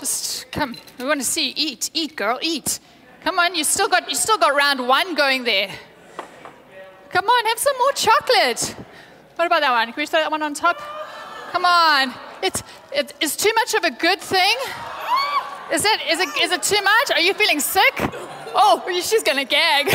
just 0.00 0.50
come. 0.50 0.76
We 0.98 1.04
want 1.04 1.20
to 1.20 1.26
see. 1.26 1.50
Eat, 1.50 1.90
eat, 1.92 2.16
girl, 2.16 2.38
eat. 2.40 2.80
Come 3.20 3.38
on, 3.38 3.54
you 3.54 3.64
still 3.64 3.88
got, 3.88 4.08
you 4.08 4.16
still 4.16 4.38
got 4.38 4.54
round 4.56 4.88
one 4.88 5.14
going 5.14 5.44
there. 5.44 5.68
Come 7.10 7.26
on, 7.26 7.44
have 7.44 7.58
some 7.58 7.76
more 7.76 7.92
chocolate. 7.92 8.76
What 9.36 9.46
about 9.46 9.60
that 9.60 9.70
one? 9.70 9.86
Can 9.92 10.00
we 10.00 10.06
throw 10.06 10.20
that 10.20 10.30
one 10.30 10.42
on 10.42 10.54
top? 10.54 10.80
Come 11.52 11.66
on. 11.66 12.14
It's, 12.42 12.62
it, 12.90 13.12
it's 13.20 13.36
too 13.36 13.52
much 13.54 13.74
of 13.74 13.84
a 13.84 13.90
good 13.90 14.18
thing. 14.20 14.56
Is 15.72 15.84
it, 15.84 16.00
is, 16.08 16.20
it, 16.20 16.28
is 16.42 16.52
it 16.52 16.62
too 16.62 16.82
much? 16.82 17.10
Are 17.12 17.20
you 17.20 17.34
feeling 17.34 17.60
sick? 17.60 17.94
Oh, 18.54 18.82
she's 19.02 19.22
going 19.22 19.36
to 19.36 19.44
gag. 19.44 19.88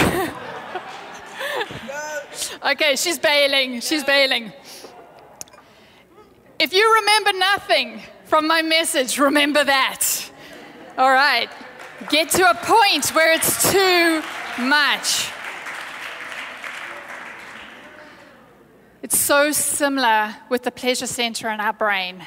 okay, 2.71 2.95
she's 2.95 3.17
bailing. 3.17 3.81
She's 3.81 4.03
bailing. 4.03 4.53
If 6.59 6.73
you 6.73 6.95
remember 6.99 7.31
nothing 7.39 8.01
from 8.25 8.47
my 8.47 8.61
message, 8.61 9.17
remember 9.17 9.63
that. 9.63 10.05
All 10.99 11.09
right. 11.09 11.49
Get 12.09 12.29
to 12.31 12.47
a 12.47 12.53
point 12.53 13.09
where 13.15 13.33
it's 13.33 13.71
too 13.71 14.21
much. 14.61 15.31
It's 19.03 19.17
so 19.17 19.51
similar 19.51 20.35
with 20.47 20.61
the 20.61 20.69
pleasure 20.69 21.07
center 21.07 21.49
in 21.49 21.59
our 21.59 21.73
brain. 21.73 22.23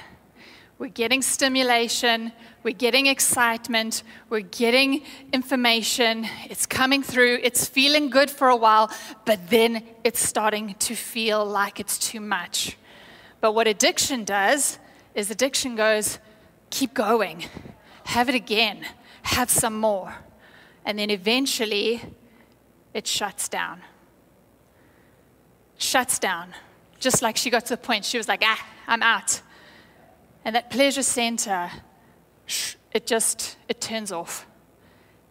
We're 0.76 0.88
getting 0.88 1.22
stimulation, 1.22 2.32
we're 2.64 2.74
getting 2.74 3.06
excitement, 3.06 4.02
we're 4.28 4.40
getting 4.40 5.04
information, 5.32 6.26
it's 6.50 6.66
coming 6.66 7.04
through, 7.04 7.38
it's 7.44 7.64
feeling 7.64 8.10
good 8.10 8.28
for 8.28 8.48
a 8.48 8.56
while, 8.56 8.90
but 9.24 9.50
then 9.50 9.84
it's 10.02 10.18
starting 10.18 10.74
to 10.80 10.96
feel 10.96 11.46
like 11.46 11.78
it's 11.78 11.96
too 11.96 12.18
much. 12.18 12.76
But 13.40 13.52
what 13.52 13.68
addiction 13.68 14.24
does 14.24 14.80
is 15.14 15.30
addiction 15.30 15.76
goes, 15.76 16.18
keep 16.70 16.92
going, 16.92 17.44
have 18.06 18.28
it 18.28 18.34
again, 18.34 18.84
have 19.22 19.48
some 19.48 19.78
more. 19.78 20.16
And 20.84 20.98
then 20.98 21.10
eventually 21.10 22.02
it 22.92 23.06
shuts 23.06 23.48
down. 23.48 23.82
Shuts 25.78 26.18
down. 26.18 26.54
Just 26.98 27.22
like 27.22 27.36
she 27.36 27.50
got 27.50 27.66
to 27.66 27.70
the 27.70 27.82
point, 27.82 28.04
she 28.04 28.16
was 28.16 28.28
like, 28.28 28.42
ah, 28.44 28.66
I'm 28.86 29.02
out. 29.02 29.42
And 30.44 30.54
that 30.56 30.70
pleasure 30.70 31.02
center, 31.02 31.70
it 32.92 33.06
just, 33.06 33.56
it 33.68 33.80
turns 33.80 34.12
off. 34.12 34.46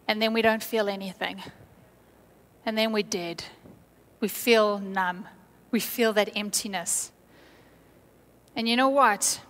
And 0.06 0.20
then 0.20 0.32
we 0.32 0.42
don't 0.42 0.62
feel 0.62 0.88
anything. 0.88 1.42
And 2.66 2.76
then 2.76 2.92
we're 2.92 3.02
dead. 3.02 3.44
We 4.20 4.28
feel 4.28 4.78
numb. 4.78 5.26
We 5.70 5.80
feel 5.80 6.12
that 6.14 6.36
emptiness. 6.36 7.12
And 8.56 8.68
you 8.68 8.76
know 8.76 8.88
what? 8.88 9.40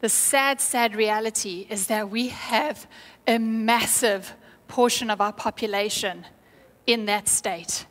The 0.00 0.08
sad, 0.08 0.60
sad 0.60 0.94
reality 0.94 1.66
is 1.70 1.86
that 1.86 2.10
we 2.10 2.28
have 2.28 2.86
a 3.26 3.38
massive 3.38 4.34
portion 4.68 5.10
of 5.10 5.20
our 5.20 5.32
population 5.32 6.26
in 6.86 7.06
that 7.06 7.28
state. 7.28 7.86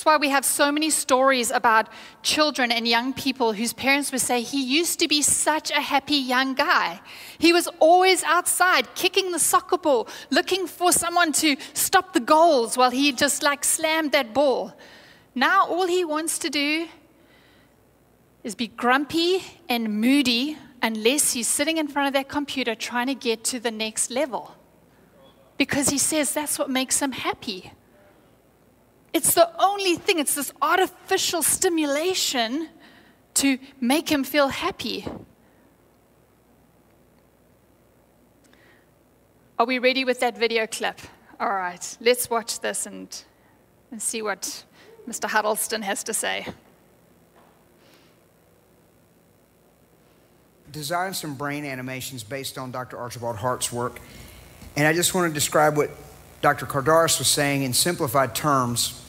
That's 0.00 0.06
why 0.06 0.16
we 0.16 0.30
have 0.30 0.46
so 0.46 0.72
many 0.72 0.88
stories 0.88 1.50
about 1.50 1.86
children 2.22 2.72
and 2.72 2.88
young 2.88 3.12
people 3.12 3.52
whose 3.52 3.74
parents 3.74 4.10
would 4.12 4.22
say, 4.22 4.40
He 4.40 4.64
used 4.64 4.98
to 5.00 5.06
be 5.06 5.20
such 5.20 5.70
a 5.70 5.82
happy 5.82 6.16
young 6.16 6.54
guy. 6.54 7.02
He 7.38 7.52
was 7.52 7.68
always 7.80 8.24
outside 8.24 8.94
kicking 8.94 9.30
the 9.30 9.38
soccer 9.38 9.76
ball, 9.76 10.08
looking 10.30 10.66
for 10.66 10.90
someone 10.90 11.32
to 11.32 11.54
stop 11.74 12.14
the 12.14 12.20
goals 12.20 12.78
while 12.78 12.88
he 12.88 13.12
just 13.12 13.42
like 13.42 13.62
slammed 13.62 14.12
that 14.12 14.32
ball. 14.32 14.72
Now, 15.34 15.66
all 15.66 15.86
he 15.86 16.02
wants 16.02 16.38
to 16.38 16.48
do 16.48 16.88
is 18.42 18.54
be 18.54 18.68
grumpy 18.68 19.42
and 19.68 20.00
moody 20.00 20.56
unless 20.80 21.34
he's 21.34 21.46
sitting 21.46 21.76
in 21.76 21.88
front 21.88 22.06
of 22.06 22.14
that 22.14 22.30
computer 22.30 22.74
trying 22.74 23.08
to 23.08 23.14
get 23.14 23.44
to 23.44 23.60
the 23.60 23.70
next 23.70 24.10
level. 24.10 24.56
Because 25.58 25.90
he 25.90 25.98
says 25.98 26.32
that's 26.32 26.58
what 26.58 26.70
makes 26.70 27.02
him 27.02 27.12
happy. 27.12 27.72
It's 29.12 29.34
the 29.34 29.50
only 29.60 29.96
thing, 29.96 30.18
it's 30.18 30.34
this 30.34 30.52
artificial 30.62 31.42
stimulation 31.42 32.68
to 33.34 33.58
make 33.80 34.10
him 34.10 34.22
feel 34.24 34.48
happy. 34.48 35.06
Are 39.58 39.66
we 39.66 39.78
ready 39.78 40.04
with 40.04 40.20
that 40.20 40.38
video 40.38 40.66
clip? 40.66 41.00
All 41.38 41.48
right, 41.48 41.96
let's 42.00 42.30
watch 42.30 42.60
this 42.60 42.86
and, 42.86 43.22
and 43.90 44.00
see 44.00 44.22
what 44.22 44.64
Mr. 45.08 45.28
Huddleston 45.28 45.82
has 45.82 46.04
to 46.04 46.14
say. 46.14 46.46
Designed 50.70 51.16
some 51.16 51.34
brain 51.34 51.64
animations 51.64 52.22
based 52.22 52.58
on 52.58 52.70
Dr. 52.70 52.96
Archibald 52.96 53.36
Hart's 53.36 53.72
work. 53.72 53.98
And 54.76 54.86
I 54.86 54.92
just 54.92 55.14
want 55.14 55.28
to 55.28 55.34
describe 55.34 55.76
what 55.76 55.90
Dr. 56.42 56.64
Kardaras 56.64 57.18
was 57.18 57.28
saying 57.28 57.64
in 57.64 57.72
simplified 57.72 58.34
terms. 58.34 58.99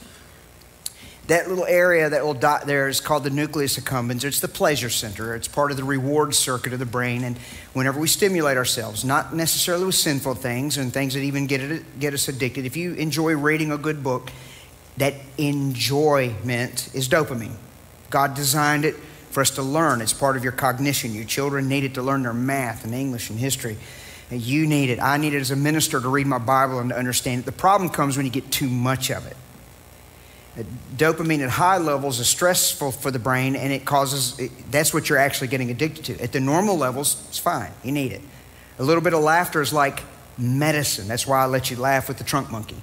That 1.31 1.47
little 1.47 1.63
area, 1.63 2.09
that 2.09 2.25
little 2.25 2.33
dot 2.33 2.65
there 2.65 2.89
is 2.89 2.99
called 2.99 3.23
the 3.23 3.29
nucleus 3.29 3.79
accumbens. 3.79 4.25
It's 4.25 4.41
the 4.41 4.49
pleasure 4.49 4.89
center. 4.89 5.33
It's 5.33 5.47
part 5.47 5.71
of 5.71 5.77
the 5.77 5.83
reward 5.85 6.35
circuit 6.35 6.73
of 6.73 6.79
the 6.79 6.85
brain. 6.85 7.23
And 7.23 7.37
whenever 7.71 8.01
we 8.01 8.09
stimulate 8.09 8.57
ourselves, 8.57 9.05
not 9.05 9.33
necessarily 9.33 9.85
with 9.85 9.95
sinful 9.95 10.35
things 10.35 10.75
and 10.75 10.91
things 10.91 11.13
that 11.13 11.21
even 11.21 11.47
get, 11.47 11.61
it, 11.61 11.99
get 12.01 12.13
us 12.13 12.27
addicted, 12.27 12.65
if 12.65 12.75
you 12.75 12.95
enjoy 12.95 13.37
reading 13.37 13.71
a 13.71 13.77
good 13.77 14.03
book, 14.03 14.29
that 14.97 15.13
enjoyment 15.37 16.89
is 16.93 17.07
dopamine. 17.07 17.55
God 18.09 18.35
designed 18.35 18.83
it 18.83 18.95
for 19.29 19.39
us 19.39 19.51
to 19.51 19.61
learn. 19.61 20.01
It's 20.01 20.11
part 20.11 20.35
of 20.35 20.43
your 20.43 20.51
cognition. 20.51 21.15
Your 21.15 21.23
children 21.23 21.69
need 21.69 21.85
it 21.85 21.93
to 21.93 22.01
learn 22.01 22.23
their 22.23 22.33
math 22.33 22.83
and 22.83 22.93
English 22.93 23.29
and 23.29 23.39
history. 23.39 23.77
You 24.29 24.67
need 24.67 24.89
it. 24.89 24.99
I 24.99 25.15
need 25.15 25.33
it 25.33 25.39
as 25.39 25.51
a 25.51 25.55
minister 25.55 26.01
to 26.01 26.09
read 26.09 26.27
my 26.27 26.39
Bible 26.39 26.79
and 26.79 26.89
to 26.89 26.97
understand 26.97 27.43
it. 27.43 27.45
The 27.45 27.53
problem 27.53 27.89
comes 27.89 28.17
when 28.17 28.25
you 28.25 28.33
get 28.33 28.51
too 28.51 28.67
much 28.67 29.09
of 29.09 29.25
it. 29.27 29.37
Dopamine 30.97 31.39
at 31.39 31.49
high 31.49 31.77
levels 31.77 32.19
is 32.19 32.27
stressful 32.27 32.91
for 32.91 33.09
the 33.09 33.19
brain 33.19 33.55
and 33.55 33.71
it 33.71 33.85
causes, 33.85 34.37
that's 34.69 34.93
what 34.93 35.07
you're 35.07 35.17
actually 35.17 35.47
getting 35.47 35.71
addicted 35.71 36.05
to. 36.05 36.21
At 36.21 36.33
the 36.33 36.41
normal 36.41 36.77
levels, 36.77 37.25
it's 37.29 37.39
fine. 37.39 37.71
You 37.83 37.93
need 37.93 38.11
it. 38.11 38.21
A 38.77 38.83
little 38.83 39.01
bit 39.01 39.13
of 39.13 39.21
laughter 39.21 39.61
is 39.61 39.71
like 39.71 40.03
medicine. 40.37 41.07
That's 41.07 41.25
why 41.25 41.41
I 41.41 41.45
let 41.45 41.71
you 41.71 41.77
laugh 41.77 42.07
with 42.07 42.17
the 42.17 42.23
trunk 42.23 42.51
monkey 42.51 42.81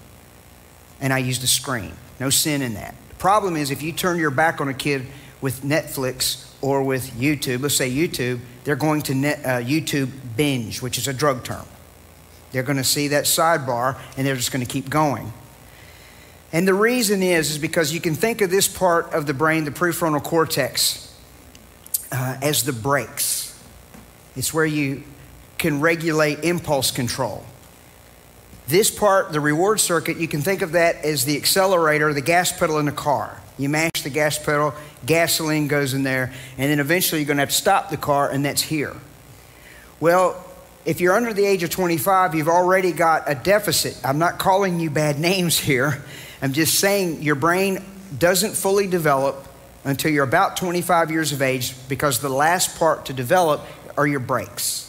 and 1.01 1.13
I 1.13 1.19
used 1.19 1.45
a 1.45 1.47
screen. 1.47 1.93
No 2.19 2.31
sin 2.31 2.63
in 2.63 2.75
that. 2.75 2.95
The 3.11 3.15
problem 3.17 3.57
is 3.57 3.71
if 3.71 3.83
you 3.83 3.93
turn 3.93 4.19
your 4.19 4.31
back 4.31 4.61
on 4.61 4.69
a 4.69 4.75
kid 4.75 5.07
with 5.41 5.63
Netflix 5.63 6.51
or 6.63 6.83
with 6.83 7.11
YouTube, 7.13 7.63
let's 7.63 7.77
say 7.77 7.91
YouTube, 7.91 8.41
they're 8.65 8.77
going 8.77 9.03
to 9.03 9.15
net, 9.15 9.41
uh, 9.45 9.61
YouTube 9.61 10.11
binge, 10.37 10.81
which 10.83 10.99
is 10.99 11.07
a 11.07 11.13
drug 11.13 11.45
term. 11.45 11.67
They're 12.53 12.63
going 12.63 12.79
to 12.79 12.85
see 12.85 13.09
that 13.09 13.25
sidebar 13.25 13.99
and 14.17 14.27
they're 14.27 14.37
just 14.37 14.53
going 14.53 14.65
to 14.65 14.71
keep 14.71 14.89
going. 14.89 15.33
And 16.53 16.67
the 16.67 16.75
reason 16.75 17.23
is, 17.23 17.51
is 17.51 17.59
because 17.59 17.93
you 17.93 18.01
can 18.01 18.15
think 18.15 18.41
of 18.41 18.51
this 18.51 18.69
part 18.69 19.13
of 19.13 19.27
the 19.27 19.35
brain, 19.35 19.65
the 19.65 19.71
prefrontal 19.71 20.23
cortex, 20.23 21.15
uh, 22.11 22.39
as 22.41 22.65
the 22.65 22.73
brakes. 22.73 23.59
It's 24.35 24.55
where 24.55 24.65
you 24.65 25.03
can 25.59 25.81
regulate 25.81 26.45
impulse 26.45 26.91
control. 26.91 27.45
This 28.67 28.91
part, 28.91 29.33
the 29.33 29.41
reward 29.41 29.81
circuit, 29.81 30.19
you 30.19 30.29
can 30.29 30.41
think 30.41 30.63
of 30.63 30.73
that 30.73 30.97
as 31.05 31.25
the 31.25 31.37
accelerator, 31.37 32.13
the 32.13 32.21
gas 32.21 32.53
pedal 32.53 32.79
in 32.79 32.89
a 32.89 32.93
car. 32.93 33.41
You 33.59 33.69
mash 33.69 34.03
the 34.03 34.11
gas 34.11 34.39
pedal, 34.39 34.73
gasoline 35.05 35.69
goes 35.69 35.95
in 35.95 36.03
there, 36.03 36.33
and 36.57 36.71
then 36.71 36.79
eventually 36.79 37.21
you're 37.21 37.27
going 37.27 37.39
to 37.39 37.43
have 37.43 37.49
to 37.49 37.55
stop 37.55 37.91
the 37.91 37.97
car, 37.97 38.31
and 38.31 38.45
that's 38.45 38.63
here. 38.63 38.95
Well, 40.01 40.45
if 40.85 41.01
you're 41.01 41.15
under 41.15 41.33
the 41.33 41.45
age 41.45 41.63
of 41.63 41.71
25, 41.71 42.35
you've 42.35 42.49
already 42.49 42.93
got 42.93 43.25
a 43.27 43.35
deficit. 43.35 43.99
I'm 44.05 44.19
not 44.19 44.39
calling 44.39 44.79
you 44.79 44.91
bad 44.91 45.19
names 45.21 45.59
here. 45.59 46.05
I'm 46.41 46.53
just 46.53 46.79
saying 46.79 47.23
your 47.23 47.35
brain 47.35 47.85
doesn't 48.17 48.55
fully 48.55 48.87
develop 48.87 49.47
until 49.85 50.11
you're 50.11 50.25
about 50.25 50.57
25 50.57 51.11
years 51.11 51.33
of 51.33 51.43
age 51.43 51.75
because 51.89 52.21
the 52.21 52.29
last 52.29 52.79
part 52.79 53.07
to 53.07 53.13
develop 53.13 53.63
are 53.97 54.07
your 54.07 54.21
brakes. 54.21 54.85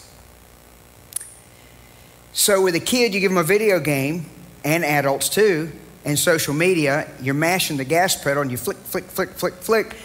So, 2.34 2.62
with 2.62 2.76
a 2.76 2.80
kid, 2.80 3.14
you 3.14 3.20
give 3.20 3.32
them 3.32 3.38
a 3.38 3.44
video 3.44 3.80
game, 3.80 4.26
and 4.64 4.84
adults 4.84 5.30
too, 5.30 5.72
and 6.06 6.18
social 6.18 6.54
media, 6.54 7.10
you're 7.22 7.34
mashing 7.34 7.78
the 7.78 7.84
gas 7.84 8.22
pedal 8.22 8.42
and 8.42 8.52
you 8.52 8.58
flick, 8.58 8.78
flick, 8.78 9.06
flick, 9.06 9.32
flick, 9.32 9.54
flick. 9.56 9.96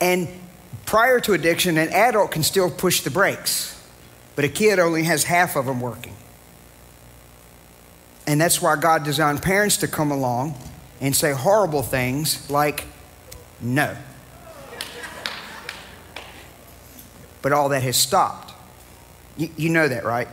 And 0.00 0.28
prior 0.86 1.20
to 1.20 1.32
addiction, 1.32 1.78
an 1.78 1.88
adult 1.90 2.30
can 2.30 2.42
still 2.42 2.70
push 2.70 3.00
the 3.02 3.10
brakes, 3.10 3.80
but 4.36 4.44
a 4.44 4.48
kid 4.48 4.78
only 4.78 5.04
has 5.04 5.24
half 5.24 5.56
of 5.56 5.66
them 5.66 5.80
working. 5.80 6.14
And 8.26 8.40
that's 8.40 8.62
why 8.62 8.76
God 8.76 9.04
designed 9.04 9.42
parents 9.42 9.78
to 9.78 9.88
come 9.88 10.10
along 10.10 10.56
and 11.02 11.14
say 11.16 11.32
horrible 11.32 11.82
things 11.82 12.48
like, 12.48 12.84
no. 13.60 13.94
But 17.42 17.52
all 17.52 17.70
that 17.70 17.82
has 17.82 17.96
stopped. 17.96 18.54
You, 19.36 19.50
you 19.56 19.68
know 19.68 19.88
that, 19.88 20.04
right? 20.04 20.28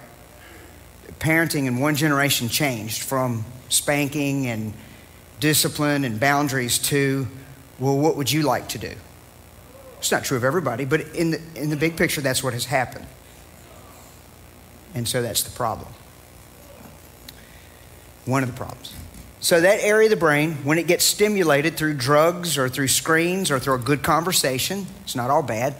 Parenting 1.19 1.65
in 1.65 1.79
one 1.79 1.95
generation 1.95 2.49
changed 2.49 3.01
from 3.01 3.43
spanking 3.67 4.45
and 4.45 4.73
discipline 5.39 6.03
and 6.03 6.19
boundaries 6.19 6.77
to, 6.77 7.27
well, 7.79 7.97
what 7.97 8.15
would 8.15 8.31
you 8.31 8.43
like 8.43 8.69
to 8.69 8.77
do? 8.77 8.93
It's 9.97 10.11
not 10.11 10.23
true 10.23 10.37
of 10.37 10.43
everybody, 10.43 10.85
but 10.85 11.01
in 11.15 11.31
the, 11.31 11.41
in 11.55 11.71
the 11.71 11.77
big 11.77 11.97
picture, 11.97 12.21
that's 12.21 12.43
what 12.43 12.53
has 12.53 12.65
happened. 12.65 13.07
And 14.93 15.07
so 15.07 15.23
that's 15.23 15.41
the 15.41 15.51
problem. 15.51 15.91
One 18.25 18.43
of 18.43 18.51
the 18.51 18.55
problems. 18.55 18.93
So, 19.41 19.61
that 19.61 19.79
area 19.81 20.07
of 20.07 20.09
the 20.09 20.17
brain, 20.17 20.55
when 20.65 20.77
it 20.79 20.85
gets 20.85 21.05
stimulated 21.05 21.77
through 21.77 21.93
drugs 21.93 22.57
or 22.57 22.67
through 22.67 22.89
screens 22.89 23.51
or 23.51 23.57
through 23.57 23.75
a 23.75 23.79
good 23.79 24.03
conversation, 24.03 24.85
it's 25.03 25.15
not 25.15 25.29
all 25.29 25.41
bad, 25.41 25.75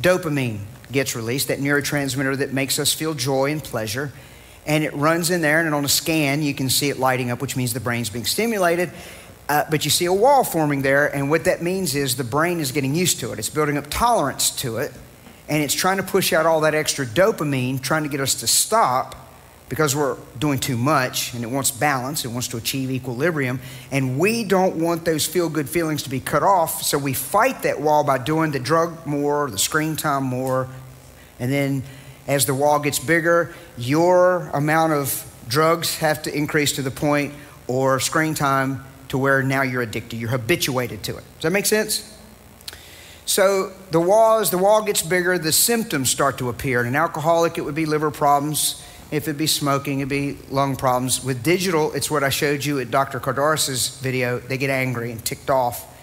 dopamine 0.00 0.60
gets 0.90 1.14
released, 1.14 1.48
that 1.48 1.58
neurotransmitter 1.58 2.38
that 2.38 2.54
makes 2.54 2.78
us 2.78 2.94
feel 2.94 3.12
joy 3.12 3.52
and 3.52 3.62
pleasure. 3.62 4.10
And 4.66 4.84
it 4.84 4.94
runs 4.94 5.28
in 5.28 5.42
there, 5.42 5.60
and 5.60 5.74
on 5.74 5.84
a 5.84 5.88
scan, 5.88 6.42
you 6.42 6.54
can 6.54 6.70
see 6.70 6.88
it 6.88 6.98
lighting 6.98 7.30
up, 7.30 7.42
which 7.42 7.56
means 7.56 7.74
the 7.74 7.80
brain's 7.80 8.08
being 8.08 8.24
stimulated. 8.24 8.90
Uh, 9.50 9.64
but 9.70 9.84
you 9.84 9.90
see 9.90 10.06
a 10.06 10.12
wall 10.12 10.42
forming 10.42 10.80
there, 10.80 11.14
and 11.14 11.28
what 11.28 11.44
that 11.44 11.62
means 11.62 11.94
is 11.94 12.16
the 12.16 12.24
brain 12.24 12.58
is 12.58 12.72
getting 12.72 12.94
used 12.94 13.20
to 13.20 13.32
it. 13.34 13.38
It's 13.38 13.50
building 13.50 13.76
up 13.76 13.88
tolerance 13.90 14.50
to 14.62 14.78
it, 14.78 14.92
and 15.46 15.62
it's 15.62 15.74
trying 15.74 15.98
to 15.98 16.02
push 16.02 16.32
out 16.32 16.46
all 16.46 16.62
that 16.62 16.74
extra 16.74 17.04
dopamine, 17.04 17.82
trying 17.82 18.04
to 18.04 18.08
get 18.08 18.20
us 18.20 18.36
to 18.36 18.46
stop 18.46 19.27
because 19.68 19.94
we're 19.94 20.16
doing 20.38 20.58
too 20.58 20.76
much 20.76 21.34
and 21.34 21.44
it 21.44 21.46
wants 21.46 21.70
balance, 21.70 22.24
it 22.24 22.28
wants 22.28 22.48
to 22.48 22.56
achieve 22.56 22.90
equilibrium, 22.90 23.60
and 23.90 24.18
we 24.18 24.44
don't 24.44 24.76
want 24.76 25.04
those 25.04 25.26
feel 25.26 25.48
good 25.48 25.68
feelings 25.68 26.02
to 26.04 26.10
be 26.10 26.20
cut 26.20 26.42
off, 26.42 26.82
so 26.82 26.98
we 26.98 27.12
fight 27.12 27.62
that 27.62 27.80
wall 27.80 28.04
by 28.04 28.18
doing 28.18 28.50
the 28.50 28.58
drug 28.58 29.06
more, 29.06 29.50
the 29.50 29.58
screen 29.58 29.96
time 29.96 30.24
more, 30.24 30.68
and 31.38 31.52
then 31.52 31.82
as 32.26 32.46
the 32.46 32.54
wall 32.54 32.78
gets 32.78 32.98
bigger, 32.98 33.54
your 33.76 34.50
amount 34.52 34.92
of 34.92 35.24
drugs 35.48 35.96
have 35.98 36.22
to 36.22 36.36
increase 36.36 36.72
to 36.72 36.82
the 36.82 36.90
point 36.90 37.32
or 37.66 38.00
screen 38.00 38.34
time 38.34 38.84
to 39.08 39.16
where 39.16 39.42
now 39.42 39.62
you're 39.62 39.82
addicted, 39.82 40.16
you're 40.16 40.30
habituated 40.30 41.02
to 41.02 41.12
it. 41.16 41.24
Does 41.36 41.42
that 41.42 41.50
make 41.50 41.66
sense? 41.66 42.14
So 43.24 43.72
the 43.90 44.00
wall, 44.00 44.38
as 44.38 44.50
the 44.50 44.58
wall 44.58 44.82
gets 44.82 45.02
bigger, 45.02 45.38
the 45.38 45.52
symptoms 45.52 46.08
start 46.08 46.38
to 46.38 46.48
appear. 46.48 46.80
In 46.80 46.86
an 46.86 46.96
alcoholic, 46.96 47.58
it 47.58 47.60
would 47.62 47.74
be 47.74 47.84
liver 47.84 48.10
problems. 48.10 48.82
If 49.10 49.22
it'd 49.22 49.38
be 49.38 49.46
smoking, 49.46 50.00
it'd 50.00 50.10
be 50.10 50.36
lung 50.50 50.76
problems. 50.76 51.24
With 51.24 51.42
digital, 51.42 51.92
it's 51.94 52.10
what 52.10 52.22
I 52.22 52.28
showed 52.28 52.62
you 52.62 52.78
at 52.78 52.90
Dr. 52.90 53.20
Kardaras's 53.20 53.98
video. 54.00 54.38
They 54.38 54.58
get 54.58 54.68
angry 54.68 55.10
and 55.10 55.24
ticked 55.24 55.48
off. 55.48 55.94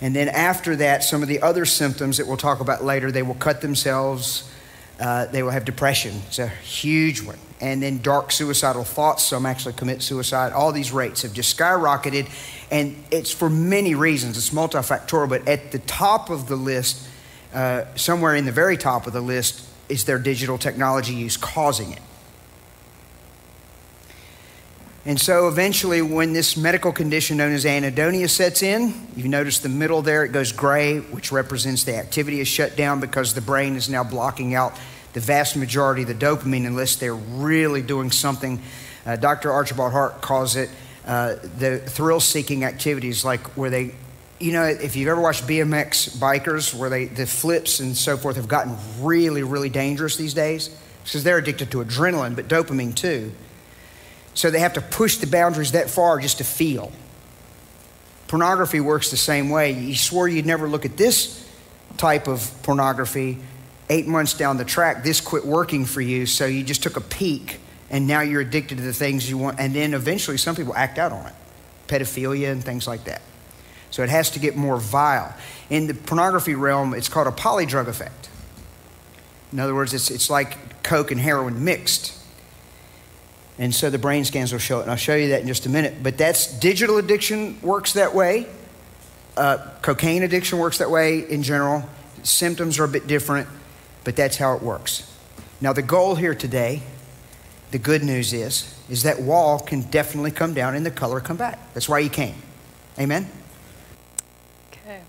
And 0.00 0.16
then 0.16 0.28
after 0.28 0.74
that, 0.76 1.04
some 1.04 1.22
of 1.22 1.28
the 1.28 1.40
other 1.40 1.64
symptoms 1.64 2.16
that 2.16 2.26
we'll 2.26 2.36
talk 2.36 2.58
about 2.58 2.82
later, 2.82 3.12
they 3.12 3.22
will 3.22 3.36
cut 3.36 3.60
themselves. 3.60 4.50
Uh, 4.98 5.26
they 5.26 5.44
will 5.44 5.52
have 5.52 5.64
depression. 5.64 6.20
It's 6.26 6.40
a 6.40 6.48
huge 6.48 7.22
one. 7.22 7.38
And 7.60 7.80
then 7.80 7.98
dark 7.98 8.32
suicidal 8.32 8.82
thoughts. 8.82 9.22
Some 9.22 9.46
actually 9.46 9.74
commit 9.74 10.02
suicide. 10.02 10.52
All 10.52 10.72
these 10.72 10.90
rates 10.90 11.22
have 11.22 11.32
just 11.32 11.56
skyrocketed. 11.56 12.28
And 12.72 12.96
it's 13.12 13.30
for 13.30 13.48
many 13.48 13.94
reasons. 13.94 14.36
It's 14.36 14.50
multifactorial. 14.50 15.28
But 15.28 15.46
at 15.46 15.70
the 15.70 15.78
top 15.78 16.28
of 16.28 16.48
the 16.48 16.56
list, 16.56 17.06
uh, 17.54 17.84
somewhere 17.94 18.34
in 18.34 18.46
the 18.46 18.52
very 18.52 18.76
top 18.76 19.06
of 19.06 19.12
the 19.12 19.20
list, 19.20 19.68
is 19.88 20.04
their 20.04 20.18
digital 20.18 20.58
technology 20.58 21.14
use 21.14 21.36
causing 21.36 21.92
it. 21.92 22.00
And 25.04 25.20
so 25.20 25.48
eventually, 25.48 26.00
when 26.00 26.32
this 26.32 26.56
medical 26.56 26.92
condition 26.92 27.36
known 27.36 27.52
as 27.52 27.64
anhedonia 27.64 28.30
sets 28.30 28.62
in, 28.62 29.08
you 29.16 29.28
notice 29.28 29.58
the 29.58 29.68
middle 29.68 30.00
there, 30.00 30.24
it 30.24 30.30
goes 30.30 30.52
gray, 30.52 31.00
which 31.00 31.32
represents 31.32 31.82
the 31.82 31.96
activity 31.96 32.38
is 32.38 32.46
shut 32.46 32.76
down 32.76 33.00
because 33.00 33.34
the 33.34 33.40
brain 33.40 33.74
is 33.74 33.88
now 33.88 34.04
blocking 34.04 34.54
out 34.54 34.78
the 35.12 35.18
vast 35.20 35.56
majority 35.56 36.02
of 36.02 36.08
the 36.08 36.14
dopamine 36.14 36.66
unless 36.66 36.94
they're 36.96 37.16
really 37.16 37.82
doing 37.82 38.12
something. 38.12 38.62
Uh, 39.04 39.16
Dr. 39.16 39.50
Archibald 39.50 39.90
Hart 39.90 40.20
calls 40.20 40.54
it 40.54 40.70
uh, 41.04 41.34
the 41.58 41.78
thrill 41.78 42.20
seeking 42.20 42.64
activities, 42.64 43.24
like 43.24 43.40
where 43.56 43.70
they, 43.70 43.96
you 44.38 44.52
know, 44.52 44.62
if 44.62 44.94
you've 44.94 45.08
ever 45.08 45.20
watched 45.20 45.48
BMX 45.48 46.16
bikers, 46.16 46.72
where 46.72 46.88
they, 46.88 47.06
the 47.06 47.26
flips 47.26 47.80
and 47.80 47.96
so 47.96 48.16
forth 48.16 48.36
have 48.36 48.46
gotten 48.46 48.76
really, 49.00 49.42
really 49.42 49.68
dangerous 49.68 50.16
these 50.16 50.32
days 50.32 50.70
because 51.02 51.24
they're 51.24 51.38
addicted 51.38 51.72
to 51.72 51.78
adrenaline, 51.78 52.36
but 52.36 52.46
dopamine 52.46 52.94
too. 52.94 53.32
So 54.34 54.50
they 54.50 54.60
have 54.60 54.74
to 54.74 54.80
push 54.80 55.16
the 55.16 55.26
boundaries 55.26 55.72
that 55.72 55.90
far 55.90 56.18
just 56.18 56.38
to 56.38 56.44
feel. 56.44 56.92
Pornography 58.28 58.80
works 58.80 59.10
the 59.10 59.16
same 59.16 59.50
way. 59.50 59.72
You 59.72 59.94
swore 59.94 60.26
you'd 60.26 60.46
never 60.46 60.66
look 60.66 60.84
at 60.84 60.96
this 60.96 61.46
type 61.98 62.28
of 62.28 62.50
pornography. 62.62 63.38
Eight 63.90 64.06
months 64.06 64.34
down 64.34 64.56
the 64.56 64.64
track, 64.64 65.04
this 65.04 65.20
quit 65.20 65.44
working 65.44 65.84
for 65.84 66.00
you, 66.00 66.24
so 66.24 66.46
you 66.46 66.64
just 66.64 66.82
took 66.82 66.96
a 66.96 67.00
peek 67.00 67.60
and 67.90 68.06
now 68.06 68.22
you're 68.22 68.40
addicted 68.40 68.78
to 68.78 68.84
the 68.84 68.94
things 68.94 69.28
you 69.28 69.36
want. 69.36 69.60
And 69.60 69.74
then 69.74 69.92
eventually, 69.92 70.38
some 70.38 70.56
people 70.56 70.74
act 70.74 70.98
out 70.98 71.12
on 71.12 71.26
it 71.26 71.34
pedophilia 71.88 72.50
and 72.50 72.64
things 72.64 72.86
like 72.86 73.04
that. 73.04 73.20
So 73.90 74.02
it 74.02 74.08
has 74.08 74.30
to 74.30 74.38
get 74.38 74.56
more 74.56 74.78
vile. 74.78 75.34
In 75.68 75.86
the 75.86 75.94
pornography 75.94 76.54
realm, 76.54 76.94
it's 76.94 77.08
called 77.08 77.26
a 77.26 77.32
polydrug 77.32 77.88
effect. 77.88 78.30
In 79.52 79.60
other 79.60 79.74
words, 79.74 79.92
it's, 79.92 80.10
it's 80.10 80.30
like 80.30 80.82
coke 80.82 81.10
and 81.10 81.20
heroin 81.20 81.62
mixed. 81.62 82.18
And 83.58 83.74
so 83.74 83.90
the 83.90 83.98
brain 83.98 84.24
scans 84.24 84.52
will 84.52 84.58
show 84.58 84.78
it. 84.78 84.82
And 84.82 84.90
I'll 84.90 84.96
show 84.96 85.14
you 85.14 85.28
that 85.28 85.42
in 85.42 85.46
just 85.46 85.66
a 85.66 85.68
minute. 85.68 86.02
But 86.02 86.18
that's 86.18 86.58
digital 86.58 86.96
addiction 86.98 87.60
works 87.60 87.92
that 87.92 88.14
way. 88.14 88.46
Uh, 89.36 89.58
cocaine 89.82 90.22
addiction 90.22 90.58
works 90.58 90.78
that 90.78 90.90
way 90.90 91.18
in 91.18 91.42
general. 91.42 91.88
Symptoms 92.22 92.78
are 92.78 92.84
a 92.84 92.88
bit 92.88 93.06
different, 93.06 93.48
but 94.04 94.16
that's 94.16 94.36
how 94.36 94.54
it 94.54 94.62
works. 94.62 95.08
Now, 95.60 95.72
the 95.72 95.82
goal 95.82 96.14
here 96.14 96.34
today, 96.34 96.82
the 97.70 97.78
good 97.78 98.02
news 98.02 98.32
is, 98.32 98.78
is 98.90 99.04
that 99.04 99.20
wall 99.20 99.58
can 99.58 99.82
definitely 99.82 100.32
come 100.32 100.54
down 100.54 100.74
and 100.74 100.84
the 100.84 100.90
color 100.90 101.20
come 101.20 101.36
back. 101.36 101.58
That's 101.72 101.88
why 101.88 102.00
you 102.00 102.10
came. 102.10 102.34
Amen? 102.98 103.30
Okay. 104.70 105.02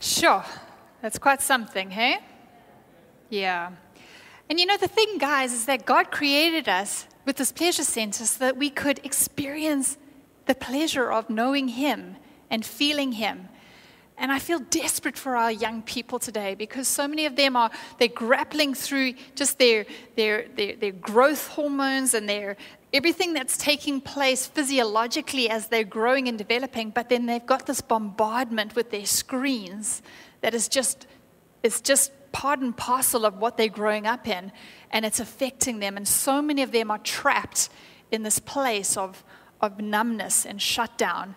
Sure. 0.00 0.44
That's 1.02 1.18
quite 1.18 1.42
something, 1.42 1.90
hey? 1.90 2.20
Yeah. 3.28 3.72
And 4.52 4.60
you 4.60 4.66
know, 4.66 4.76
the 4.76 4.86
thing, 4.86 5.16
guys, 5.16 5.54
is 5.54 5.64
that 5.64 5.86
God 5.86 6.10
created 6.10 6.68
us 6.68 7.06
with 7.24 7.36
this 7.36 7.50
pleasure 7.50 7.84
center 7.84 8.26
so 8.26 8.38
that 8.40 8.58
we 8.58 8.68
could 8.68 9.00
experience 9.02 9.96
the 10.44 10.54
pleasure 10.54 11.10
of 11.10 11.30
knowing 11.30 11.68
Him 11.68 12.16
and 12.50 12.62
feeling 12.62 13.12
Him. 13.12 13.48
And 14.18 14.30
I 14.30 14.38
feel 14.38 14.58
desperate 14.58 15.16
for 15.16 15.38
our 15.38 15.50
young 15.50 15.80
people 15.80 16.18
today 16.18 16.54
because 16.54 16.86
so 16.86 17.08
many 17.08 17.24
of 17.24 17.34
them 17.34 17.56
are 17.56 17.70
they're 17.98 18.08
grappling 18.08 18.74
through 18.74 19.14
just 19.34 19.58
their 19.58 19.86
their 20.16 20.48
their, 20.54 20.76
their 20.76 20.92
growth 20.92 21.48
hormones 21.48 22.12
and 22.12 22.28
their 22.28 22.58
everything 22.92 23.32
that's 23.32 23.56
taking 23.56 24.02
place 24.02 24.46
physiologically 24.46 25.48
as 25.48 25.68
they're 25.68 25.82
growing 25.82 26.28
and 26.28 26.36
developing, 26.36 26.90
but 26.90 27.08
then 27.08 27.24
they've 27.24 27.46
got 27.46 27.64
this 27.64 27.80
bombardment 27.80 28.76
with 28.76 28.90
their 28.90 29.06
screens 29.06 30.02
that 30.42 30.52
is 30.52 30.68
just 30.68 31.06
it's 31.62 31.80
just 31.80 32.12
part 32.32 32.60
and 32.60 32.76
parcel 32.76 33.24
of 33.24 33.38
what 33.38 33.56
they're 33.56 33.68
growing 33.68 34.06
up 34.06 34.26
in, 34.26 34.52
and 34.90 35.04
it's 35.04 35.20
affecting 35.20 35.78
them. 35.78 35.96
And 35.96 36.08
so 36.08 36.42
many 36.42 36.62
of 36.62 36.72
them 36.72 36.90
are 36.90 36.98
trapped 36.98 37.68
in 38.10 38.22
this 38.22 38.38
place 38.38 38.96
of, 38.96 39.22
of 39.60 39.80
numbness 39.80 40.46
and 40.46 40.60
shutdown. 40.60 41.34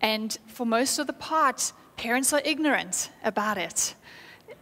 And 0.00 0.36
for 0.46 0.66
most 0.66 0.98
of 0.98 1.06
the 1.06 1.12
part, 1.12 1.72
parents 1.96 2.32
are 2.32 2.42
ignorant 2.44 3.10
about 3.22 3.58
it. 3.58 3.94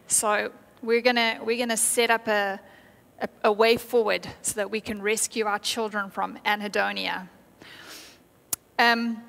So 0.06 0.52
we're 0.82 1.00
gonna 1.00 1.38
we're 1.42 1.58
gonna 1.58 1.76
set 1.76 2.11
up 2.11 2.28
a, 2.28 2.61
a, 3.20 3.28
a 3.44 3.52
way 3.52 3.76
forward 3.76 4.28
so 4.42 4.54
that 4.54 4.70
we 4.70 4.80
can 4.80 5.00
rescue 5.00 5.46
our 5.46 5.58
children 5.58 6.11
from 6.11 6.38
anhedonia. 6.44 7.28
Um, 8.78 9.22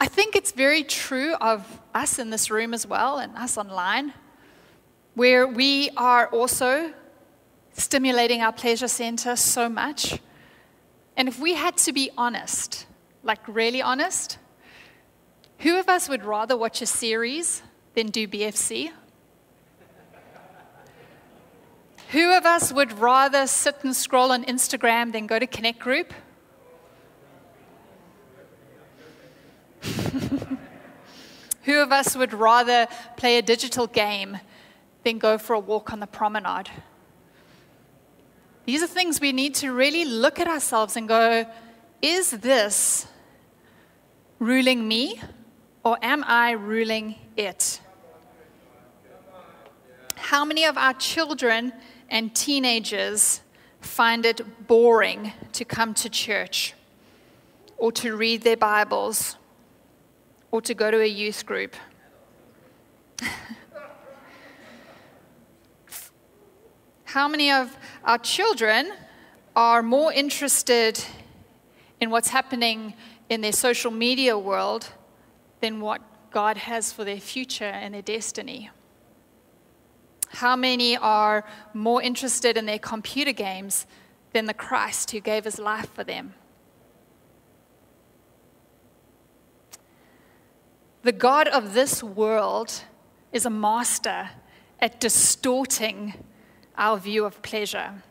I 0.00 0.06
think 0.06 0.36
it's 0.36 0.52
very 0.52 0.84
true 0.84 1.34
of 1.34 1.80
us 1.92 2.18
in 2.20 2.30
this 2.30 2.50
room 2.50 2.72
as 2.72 2.86
well 2.86 3.18
and 3.18 3.36
us 3.36 3.58
online, 3.58 4.12
where 5.14 5.46
we 5.46 5.90
are 5.96 6.28
also 6.28 6.92
stimulating 7.72 8.40
our 8.40 8.52
pleasure 8.52 8.86
center 8.86 9.34
so 9.34 9.68
much. 9.68 10.20
And 11.16 11.26
if 11.26 11.40
we 11.40 11.54
had 11.54 11.76
to 11.78 11.92
be 11.92 12.10
honest, 12.16 12.86
like 13.24 13.40
really 13.48 13.82
honest, 13.82 14.38
who 15.58 15.78
of 15.78 15.88
us 15.88 16.08
would 16.08 16.24
rather 16.24 16.56
watch 16.56 16.80
a 16.80 16.86
series 16.86 17.62
than 17.94 18.06
do 18.06 18.28
BFC? 18.28 18.92
Who 22.10 22.32
of 22.32 22.46
us 22.46 22.72
would 22.72 22.92
rather 23.00 23.48
sit 23.48 23.82
and 23.82 23.94
scroll 23.94 24.30
on 24.30 24.44
Instagram 24.44 25.12
than 25.12 25.26
go 25.26 25.40
to 25.40 25.46
Connect 25.46 25.80
Group? 25.80 26.14
Who 31.64 31.80
of 31.80 31.92
us 31.92 32.16
would 32.16 32.32
rather 32.32 32.88
play 33.16 33.38
a 33.38 33.42
digital 33.42 33.86
game 33.86 34.38
than 35.04 35.18
go 35.18 35.38
for 35.38 35.54
a 35.54 35.60
walk 35.60 35.92
on 35.92 36.00
the 36.00 36.06
promenade? 36.06 36.70
These 38.64 38.82
are 38.82 38.86
things 38.86 39.20
we 39.20 39.32
need 39.32 39.54
to 39.56 39.72
really 39.72 40.04
look 40.04 40.38
at 40.38 40.46
ourselves 40.46 40.96
and 40.96 41.08
go, 41.08 41.46
is 42.02 42.30
this 42.30 43.06
ruling 44.38 44.86
me 44.86 45.20
or 45.84 45.96
am 46.02 46.22
I 46.26 46.50
ruling 46.52 47.16
it? 47.36 47.80
How 50.16 50.44
many 50.44 50.64
of 50.64 50.76
our 50.76 50.92
children 50.94 51.72
and 52.10 52.34
teenagers 52.34 53.40
find 53.80 54.26
it 54.26 54.66
boring 54.66 55.32
to 55.52 55.64
come 55.64 55.94
to 55.94 56.08
church 56.08 56.74
or 57.78 57.92
to 57.92 58.16
read 58.16 58.42
their 58.42 58.56
Bibles 58.56 59.36
or 60.50 60.60
to 60.62 60.74
go 60.74 60.90
to 60.90 61.00
a 61.00 61.06
youth 61.06 61.46
group. 61.46 61.76
How 67.04 67.28
many 67.28 67.50
of 67.50 67.76
our 68.04 68.18
children 68.18 68.92
are 69.56 69.82
more 69.82 70.12
interested 70.12 71.02
in 72.00 72.10
what's 72.10 72.28
happening 72.28 72.94
in 73.28 73.40
their 73.40 73.52
social 73.52 73.90
media 73.90 74.38
world 74.38 74.88
than 75.60 75.80
what 75.80 76.00
God 76.30 76.56
has 76.56 76.92
for 76.92 77.04
their 77.04 77.20
future 77.20 77.64
and 77.64 77.94
their 77.94 78.02
destiny? 78.02 78.70
How 80.28 80.56
many 80.56 80.96
are 80.96 81.44
more 81.72 82.02
interested 82.02 82.56
in 82.56 82.66
their 82.66 82.78
computer 82.78 83.32
games 83.32 83.86
than 84.32 84.44
the 84.44 84.54
Christ 84.54 85.10
who 85.10 85.20
gave 85.20 85.44
his 85.44 85.58
life 85.58 85.88
for 85.94 86.04
them? 86.04 86.34
The 91.08 91.12
God 91.12 91.48
of 91.48 91.72
this 91.72 92.02
world 92.02 92.82
is 93.32 93.46
a 93.46 93.48
master 93.48 94.28
at 94.78 95.00
distorting 95.00 96.12
our 96.76 96.98
view 96.98 97.24
of 97.24 97.40
pleasure. 97.40 98.02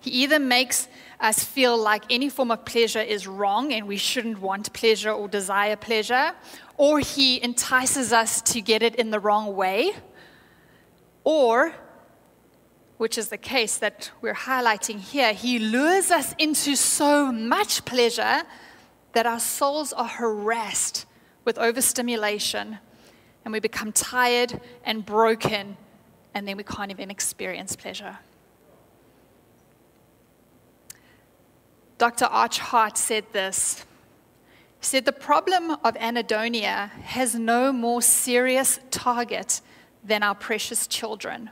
He 0.00 0.10
either 0.22 0.38
makes 0.38 0.88
us 1.20 1.44
feel 1.44 1.76
like 1.76 2.02
any 2.08 2.30
form 2.30 2.50
of 2.50 2.64
pleasure 2.64 3.02
is 3.02 3.26
wrong 3.26 3.74
and 3.74 3.86
we 3.86 3.98
shouldn't 3.98 4.40
want 4.40 4.72
pleasure 4.72 5.10
or 5.10 5.28
desire 5.28 5.76
pleasure, 5.76 6.32
or 6.78 7.00
he 7.00 7.44
entices 7.44 8.10
us 8.10 8.40
to 8.40 8.62
get 8.62 8.82
it 8.82 8.94
in 8.94 9.10
the 9.10 9.20
wrong 9.20 9.54
way, 9.54 9.92
or, 11.24 11.74
which 12.96 13.18
is 13.18 13.28
the 13.28 13.36
case 13.36 13.76
that 13.76 14.10
we're 14.22 14.32
highlighting 14.32 14.98
here, 14.98 15.34
he 15.34 15.58
lures 15.58 16.10
us 16.10 16.34
into 16.38 16.74
so 16.74 17.30
much 17.30 17.84
pleasure 17.84 18.44
that 19.12 19.26
our 19.26 19.40
souls 19.40 19.92
are 19.92 20.08
harassed 20.08 21.04
with 21.44 21.58
overstimulation 21.58 22.78
and 23.44 23.52
we 23.52 23.60
become 23.60 23.92
tired 23.92 24.60
and 24.84 25.04
broken 25.04 25.76
and 26.34 26.46
then 26.46 26.56
we 26.56 26.62
can't 26.62 26.90
even 26.90 27.10
experience 27.10 27.74
pleasure. 27.76 28.18
Dr. 31.98 32.24
Arch 32.26 32.58
Hart 32.58 32.96
said 32.96 33.24
this. 33.32 33.84
He 34.80 34.86
said, 34.86 35.04
The 35.04 35.12
problem 35.12 35.72
of 35.84 35.94
anhedonia 35.96 36.90
has 37.02 37.34
no 37.34 37.72
more 37.72 38.00
serious 38.00 38.80
target 38.90 39.60
than 40.02 40.22
our 40.22 40.34
precious 40.34 40.86
children. 40.86 41.50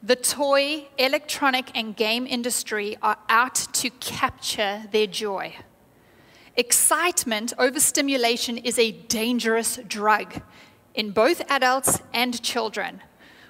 The 0.00 0.16
toy, 0.16 0.88
electronic, 0.98 1.76
and 1.76 1.96
game 1.96 2.26
industry 2.26 2.96
are 3.02 3.18
out 3.28 3.54
to 3.54 3.90
capture 3.90 4.82
their 4.92 5.06
joy. 5.06 5.56
Excitement, 6.56 7.52
overstimulation 7.58 8.58
is 8.58 8.78
a 8.78 8.92
dangerous 8.92 9.78
drug 9.88 10.42
in 10.94 11.10
both 11.10 11.40
adults 11.48 12.00
and 12.12 12.42
children. 12.42 13.00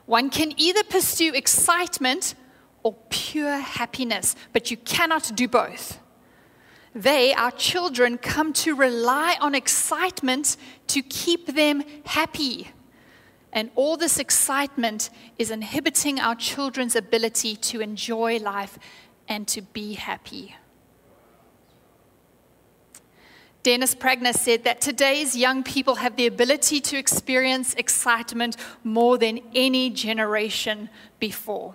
One 0.06 0.30
can 0.30 0.52
either 0.56 0.84
pursue 0.84 1.32
excitement 1.34 2.34
or 2.84 2.96
pure 3.10 3.58
happiness, 3.58 4.36
but 4.52 4.70
you 4.70 4.76
cannot 4.76 5.32
do 5.34 5.48
both. 5.48 5.98
They, 6.94 7.32
our 7.34 7.50
children, 7.50 8.18
come 8.18 8.52
to 8.54 8.74
rely 8.74 9.36
on 9.40 9.54
excitement 9.54 10.56
to 10.88 11.02
keep 11.02 11.54
them 11.54 11.82
happy. 12.04 12.70
And 13.52 13.70
all 13.74 13.96
this 13.96 14.18
excitement 14.18 15.10
is 15.38 15.50
inhibiting 15.50 16.20
our 16.20 16.34
children's 16.34 16.94
ability 16.94 17.56
to 17.56 17.80
enjoy 17.80 18.38
life 18.38 18.78
and 19.28 19.48
to 19.48 19.62
be 19.62 19.94
happy. 19.94 20.56
Dennis 23.62 23.94
Pragnell 23.94 24.34
said 24.34 24.64
that 24.64 24.80
today's 24.80 25.36
young 25.36 25.62
people 25.62 25.96
have 25.96 26.16
the 26.16 26.26
ability 26.26 26.80
to 26.80 26.96
experience 26.96 27.74
excitement 27.74 28.56
more 28.82 29.16
than 29.18 29.40
any 29.54 29.88
generation 29.88 30.90
before. 31.20 31.74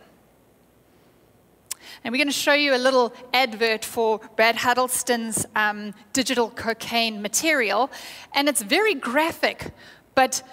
And 2.04 2.12
we're 2.12 2.18
going 2.18 2.28
to 2.28 2.34
show 2.34 2.54
you 2.54 2.76
a 2.76 2.78
little 2.78 3.14
advert 3.34 3.86
for 3.86 4.20
Brad 4.36 4.58
Huddleston's 4.58 5.46
um, 5.56 5.94
digital 6.12 6.50
cocaine 6.50 7.22
material. 7.22 7.90
And 8.34 8.50
it's 8.50 8.62
very 8.62 8.94
graphic, 8.94 9.72
but 10.14 10.44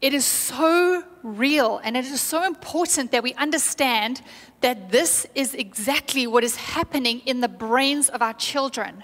it 0.00 0.14
is 0.14 0.24
so 0.24 1.02
real 1.24 1.80
and 1.82 1.96
it 1.96 2.04
is 2.04 2.20
so 2.20 2.44
important 2.44 3.10
that 3.10 3.24
we 3.24 3.34
understand 3.34 4.22
that 4.60 4.90
this 4.92 5.26
is 5.34 5.54
exactly 5.54 6.26
what 6.26 6.44
is 6.44 6.54
happening 6.54 7.20
in 7.26 7.40
the 7.40 7.48
brains 7.48 8.08
of 8.08 8.22
our 8.22 8.34
children. 8.34 9.02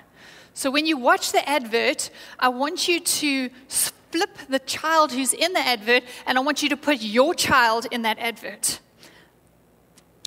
So 0.55 0.71
when 0.71 0.87
you 0.87 0.97
watch 0.97 1.33
the 1.33 1.47
advert, 1.49 2.11
I 2.39 2.49
want 2.49 2.87
you 2.87 3.01
to 3.01 3.51
flip 3.69 4.39
the 4.49 4.61
child 4.61 5.11
who's 5.13 5.33
in 5.33 5.53
the 5.53 5.61
advert 5.61 6.05
and 6.27 6.39
I 6.39 6.41
want 6.41 6.63
you 6.63 6.69
to 6.69 6.77
put 6.77 7.03
your 7.03 7.35
child 7.35 7.87
in 7.91 8.03
that 8.03 8.19
advert. 8.21 8.79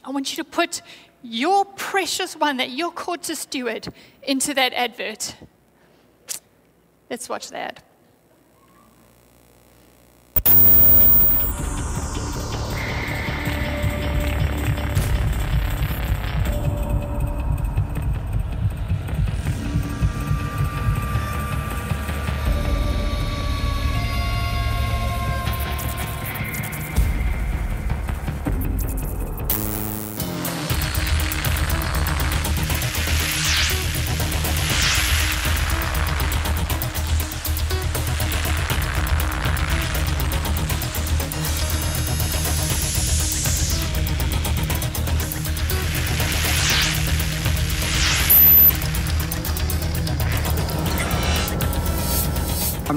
I 0.03 0.11
want 0.11 0.31
you 0.31 0.43
to 0.43 0.49
put 0.49 0.81
your 1.23 1.63
precious 1.63 2.35
one 2.35 2.57
that 2.57 2.71
you're 2.71 2.91
called 2.91 3.23
to 3.23 3.35
steward 3.35 3.87
into 4.23 4.53
that 4.53 4.73
advert. 4.73 5.35
Let's 7.09 7.29
watch 7.29 7.49
that. 7.49 7.83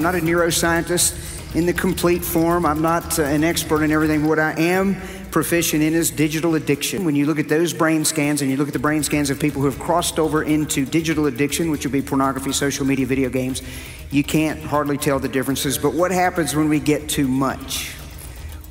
I'm 0.01 0.13
not 0.13 0.15
a 0.15 0.25
neuroscientist 0.25 1.55
in 1.55 1.67
the 1.67 1.73
complete 1.73 2.25
form. 2.25 2.65
I'm 2.65 2.81
not 2.81 3.19
uh, 3.19 3.21
an 3.21 3.43
expert 3.43 3.83
in 3.83 3.91
everything. 3.91 4.27
What 4.27 4.39
I 4.39 4.59
am 4.59 4.99
proficient 5.29 5.83
in 5.83 5.93
is 5.93 6.09
digital 6.09 6.55
addiction. 6.55 7.05
When 7.05 7.15
you 7.15 7.27
look 7.27 7.37
at 7.37 7.47
those 7.47 7.71
brain 7.71 8.03
scans 8.03 8.41
and 8.41 8.49
you 8.49 8.57
look 8.57 8.67
at 8.67 8.73
the 8.73 8.79
brain 8.79 9.03
scans 9.03 9.29
of 9.29 9.39
people 9.39 9.61
who 9.61 9.67
have 9.67 9.77
crossed 9.77 10.17
over 10.17 10.41
into 10.41 10.87
digital 10.87 11.27
addiction, 11.27 11.69
which 11.69 11.85
would 11.85 11.91
be 11.91 12.01
pornography, 12.01 12.51
social 12.51 12.83
media, 12.83 13.05
video 13.05 13.29
games, 13.29 13.61
you 14.09 14.23
can't 14.23 14.59
hardly 14.59 14.97
tell 14.97 15.19
the 15.19 15.29
differences. 15.29 15.77
But 15.77 15.93
what 15.93 16.09
happens 16.09 16.55
when 16.55 16.67
we 16.67 16.79
get 16.79 17.07
too 17.07 17.27
much? 17.27 17.93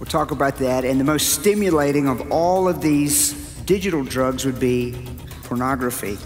We'll 0.01 0.07
talk 0.07 0.33
about 0.33 0.57
that. 0.57 0.85
And 0.85 0.99
the 0.99 1.05
most 1.05 1.29
stimulating 1.29 2.09
of 2.09 2.33
all 2.33 2.67
of 2.67 2.81
these 2.81 3.35
digital 3.67 4.03
drugs 4.03 4.45
would 4.45 4.59
be 4.59 5.01
pornography. 5.45 6.19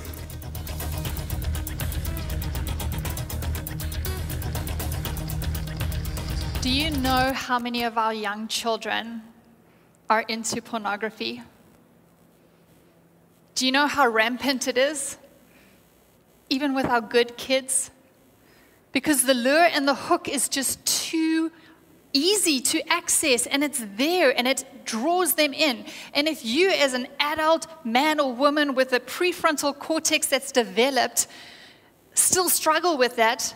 Know 7.05 7.35
how 7.35 7.59
many 7.59 7.85
of 7.85 7.99
our 7.99 8.15
young 8.15 8.49
children 8.49 9.21
are 10.09 10.23
into 10.23 10.63
pornography? 10.63 11.43
Do 13.55 13.67
you 13.67 13.73
know 13.73 13.87
how 13.87 14.09
rampant 14.09 14.69
it 14.69 14.79
is? 14.79 15.19
Even 16.49 16.75
with 16.75 16.87
our 16.87 17.03
good 17.03 17.37
kids? 17.37 17.91
Because 18.93 19.25
the 19.25 19.35
lure 19.35 19.67
and 19.67 19.87
the 19.87 19.95
hook 19.95 20.31
is 20.31 20.49
just 20.49 20.83
too 20.87 21.53
easy 22.15 22.59
to 22.63 22.81
access 22.91 23.47
and 23.47 23.63
it's 23.63 23.85
there 23.97 24.35
and 24.35 24.49
it 24.49 24.65
draws 24.87 25.35
them 25.35 25.53
in. 25.53 25.85
And 26.15 26.27
if 26.27 26.43
you, 26.43 26.71
as 26.71 26.95
an 26.95 27.07
adult 27.21 27.67
man 27.85 28.19
or 28.19 28.33
woman 28.33 28.75
with 28.75 28.95
a 28.95 29.01
prefrontal 29.01 29.79
cortex 29.79 30.27
that's 30.29 30.53
developed, 30.53 31.27
still 32.15 32.49
struggle 32.49 32.97
with 32.97 33.17
that, 33.17 33.55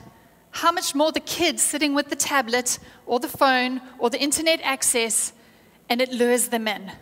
how 0.51 0.73
much 0.73 0.95
more 0.95 1.13
the 1.13 1.21
kids 1.21 1.63
sitting 1.63 1.95
with 1.95 2.09
the 2.09 2.17
tablet 2.17 2.79
or 3.07 3.21
the 3.21 3.29
phone 3.29 3.81
or 3.99 4.11
the 4.11 4.21
internet 4.21 4.61
access 4.63 5.33
and 5.89 6.01
it 6.01 6.13
lures 6.13 6.49
them 6.49 6.69
in. 6.69 6.93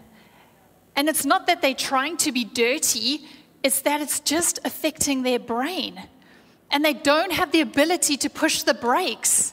And 0.94 1.08
it's 1.08 1.24
not 1.24 1.46
that 1.46 1.62
they're 1.62 1.74
trying 1.74 2.16
to 2.18 2.32
be 2.32 2.44
dirty, 2.44 3.26
it's 3.62 3.82
that 3.82 4.00
it's 4.00 4.20
just 4.20 4.58
affecting 4.64 5.22
their 5.22 5.38
brain. 5.38 6.02
And 6.70 6.84
they 6.84 6.94
don't 6.94 7.32
have 7.32 7.52
the 7.52 7.60
ability 7.60 8.16
to 8.18 8.30
push 8.30 8.62
the 8.62 8.74
brakes. 8.74 9.52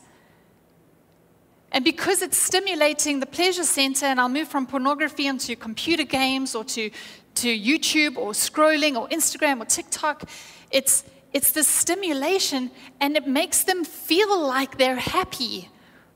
And 1.71 1.83
because 1.83 2.21
it's 2.21 2.37
stimulating 2.37 3.19
the 3.19 3.25
pleasure 3.25 3.63
center, 3.63 4.05
and 4.05 4.21
I'll 4.21 4.29
move 4.29 4.47
from 4.47 4.67
pornography 4.67 5.27
onto 5.27 5.55
computer 5.55 6.03
games 6.03 6.55
or 6.55 6.63
to, 6.65 6.91
to 7.35 7.47
YouTube 7.47 8.15
or 8.15 8.31
scrolling 8.31 8.95
or 8.95 9.09
Instagram 9.09 9.61
or 9.61 9.65
TikTok, 9.65 10.29
it's, 10.71 11.03
it's 11.33 11.51
the 11.51 11.63
stimulation 11.63 12.71
and 12.99 13.17
it 13.17 13.27
makes 13.27 13.63
them 13.63 13.83
feel 13.83 14.39
like 14.39 14.77
they're 14.77 14.95
happy. 14.95 15.69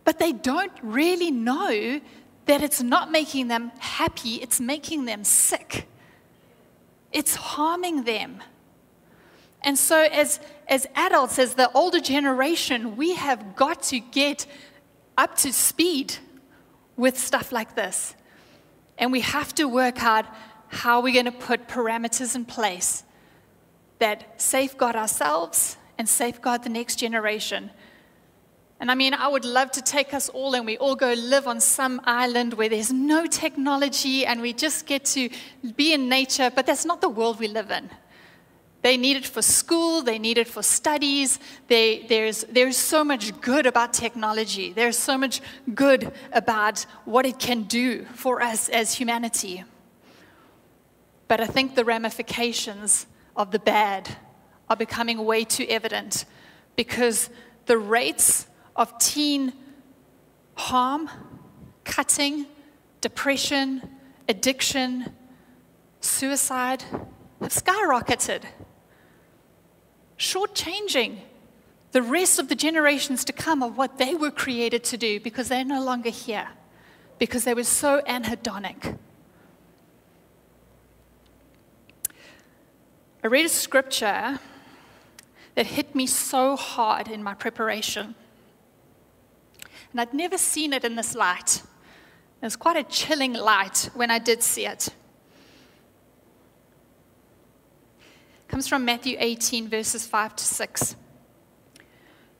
But 0.03 0.19
they 0.19 0.31
don't 0.31 0.71
really 0.81 1.31
know 1.31 1.99
that 2.45 2.61
it's 2.61 2.81
not 2.81 3.11
making 3.11 3.47
them 3.49 3.71
happy, 3.79 4.35
it's 4.35 4.59
making 4.61 5.05
them 5.05 5.23
sick. 5.23 5.87
It's 7.11 7.35
harming 7.35 8.03
them. 8.03 8.41
And 9.63 9.77
so, 9.77 10.03
as, 10.03 10.39
as 10.67 10.87
adults, 10.95 11.39
as 11.39 11.55
the 11.55 11.69
older 11.73 11.99
generation, 11.99 12.95
we 12.95 13.15
have 13.15 13.55
got 13.55 13.81
to 13.83 13.99
get 13.99 14.45
up 15.17 15.35
to 15.37 15.51
speed 15.51 16.15
with 16.95 17.17
stuff 17.17 17.51
like 17.51 17.75
this. 17.75 18.15
And 18.97 19.11
we 19.11 19.21
have 19.21 19.53
to 19.55 19.67
work 19.67 20.03
out 20.03 20.25
how 20.69 21.01
we're 21.01 21.13
going 21.13 21.25
to 21.25 21.31
put 21.31 21.67
parameters 21.67 22.35
in 22.35 22.45
place 22.45 23.03
that 23.99 24.39
safeguard 24.41 24.95
ourselves 24.95 25.77
and 25.97 26.07
safeguard 26.07 26.63
the 26.63 26.69
next 26.69 26.97
generation. 26.97 27.71
And 28.79 28.91
I 28.91 28.95
mean, 28.95 29.13
I 29.15 29.27
would 29.27 29.45
love 29.45 29.71
to 29.71 29.81
take 29.81 30.13
us 30.13 30.29
all 30.29 30.55
and 30.55 30.65
we 30.65 30.77
all 30.77 30.95
go 30.95 31.13
live 31.13 31.47
on 31.47 31.59
some 31.59 31.99
island 32.03 32.53
where 32.53 32.69
there's 32.69 32.93
no 32.93 33.25
technology 33.25 34.25
and 34.25 34.39
we 34.39 34.53
just 34.53 34.85
get 34.85 35.03
to 35.05 35.29
be 35.75 35.93
in 35.93 36.09
nature, 36.09 36.51
but 36.53 36.67
that's 36.67 36.85
not 36.85 37.01
the 37.01 37.09
world 37.09 37.39
we 37.39 37.47
live 37.47 37.71
in. 37.71 37.89
They 38.83 38.95
need 38.95 39.17
it 39.17 39.25
for 39.25 39.41
school, 39.41 40.03
they 40.03 40.19
need 40.19 40.37
it 40.37 40.47
for 40.47 40.61
studies. 40.61 41.39
They, 41.67 42.05
there's, 42.07 42.43
there's 42.43 42.77
so 42.77 43.03
much 43.03 43.41
good 43.41 43.65
about 43.65 43.93
technology, 43.93 44.71
there's 44.71 44.97
so 44.97 45.17
much 45.17 45.41
good 45.73 46.11
about 46.31 46.85
what 47.05 47.25
it 47.25 47.39
can 47.39 47.63
do 47.63 48.05
for 48.13 48.41
us 48.43 48.69
as 48.69 48.93
humanity. 48.93 49.63
But 51.27 51.41
I 51.41 51.47
think 51.47 51.73
the 51.73 51.83
ramifications 51.83 53.07
of 53.37 53.51
the 53.51 53.59
bad 53.59 54.17
are 54.69 54.75
becoming 54.75 55.23
way 55.23 55.43
too 55.45 55.65
evident 55.69 56.25
because 56.75 57.29
the 57.67 57.77
rates 57.77 58.47
of 58.75 58.97
teen 58.99 59.53
harm, 60.55 61.09
cutting, 61.83 62.47
depression, 62.99 63.81
addiction, 64.27 65.13
suicide 66.01 66.83
have 67.41 67.53
skyrocketed, 67.53 68.43
shortchanging 70.17 71.19
the 71.91 72.01
rest 72.01 72.39
of 72.39 72.49
the 72.49 72.55
generations 72.55 73.23
to 73.25 73.33
come 73.33 73.63
of 73.63 73.77
what 73.77 73.97
they 73.97 74.13
were 74.15 74.31
created 74.31 74.83
to 74.83 74.97
do 74.97 75.19
because 75.19 75.47
they're 75.47 75.63
no 75.63 75.83
longer 75.83 76.09
here, 76.09 76.49
because 77.19 77.43
they 77.43 77.53
were 77.53 77.63
so 77.63 78.01
anhedonic. 78.07 78.97
I 83.27 83.29
read 83.29 83.45
a 83.45 83.49
scripture 83.49 84.39
that 85.55 85.65
hit 85.65 85.93
me 85.93 86.07
so 86.07 86.55
hard 86.55 87.09
in 87.09 87.21
my 87.21 87.33
preparation. 87.33 88.15
And 89.91 89.99
I'd 89.99 90.13
never 90.13 90.37
seen 90.37 90.71
it 90.71 90.85
in 90.85 90.95
this 90.95 91.13
light. 91.13 91.61
It 92.41 92.45
was 92.45 92.55
quite 92.55 92.77
a 92.77 92.83
chilling 92.83 93.33
light 93.33 93.89
when 93.95 94.09
I 94.09 94.17
did 94.17 94.41
see 94.43 94.65
it. 94.65 94.87
It 94.87 94.93
comes 98.47 98.65
from 98.65 98.85
Matthew 98.85 99.17
18, 99.19 99.67
verses 99.67 100.07
5 100.07 100.37
to 100.37 100.45
6. 100.45 100.95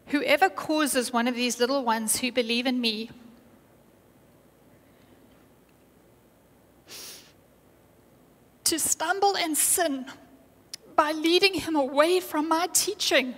Whoever 0.05 0.47
causes 0.49 1.11
one 1.11 1.27
of 1.27 1.35
these 1.35 1.59
little 1.59 1.83
ones 1.83 2.21
who 2.21 2.31
believe 2.31 2.65
in 2.65 2.79
me 2.79 3.09
to 8.63 8.79
stumble 8.79 9.35
and 9.35 9.57
sin 9.57 10.05
by 10.97 11.13
leading 11.13 11.53
him 11.53 11.77
away 11.77 12.19
from 12.19 12.49
my 12.49 12.67
teaching 12.73 13.35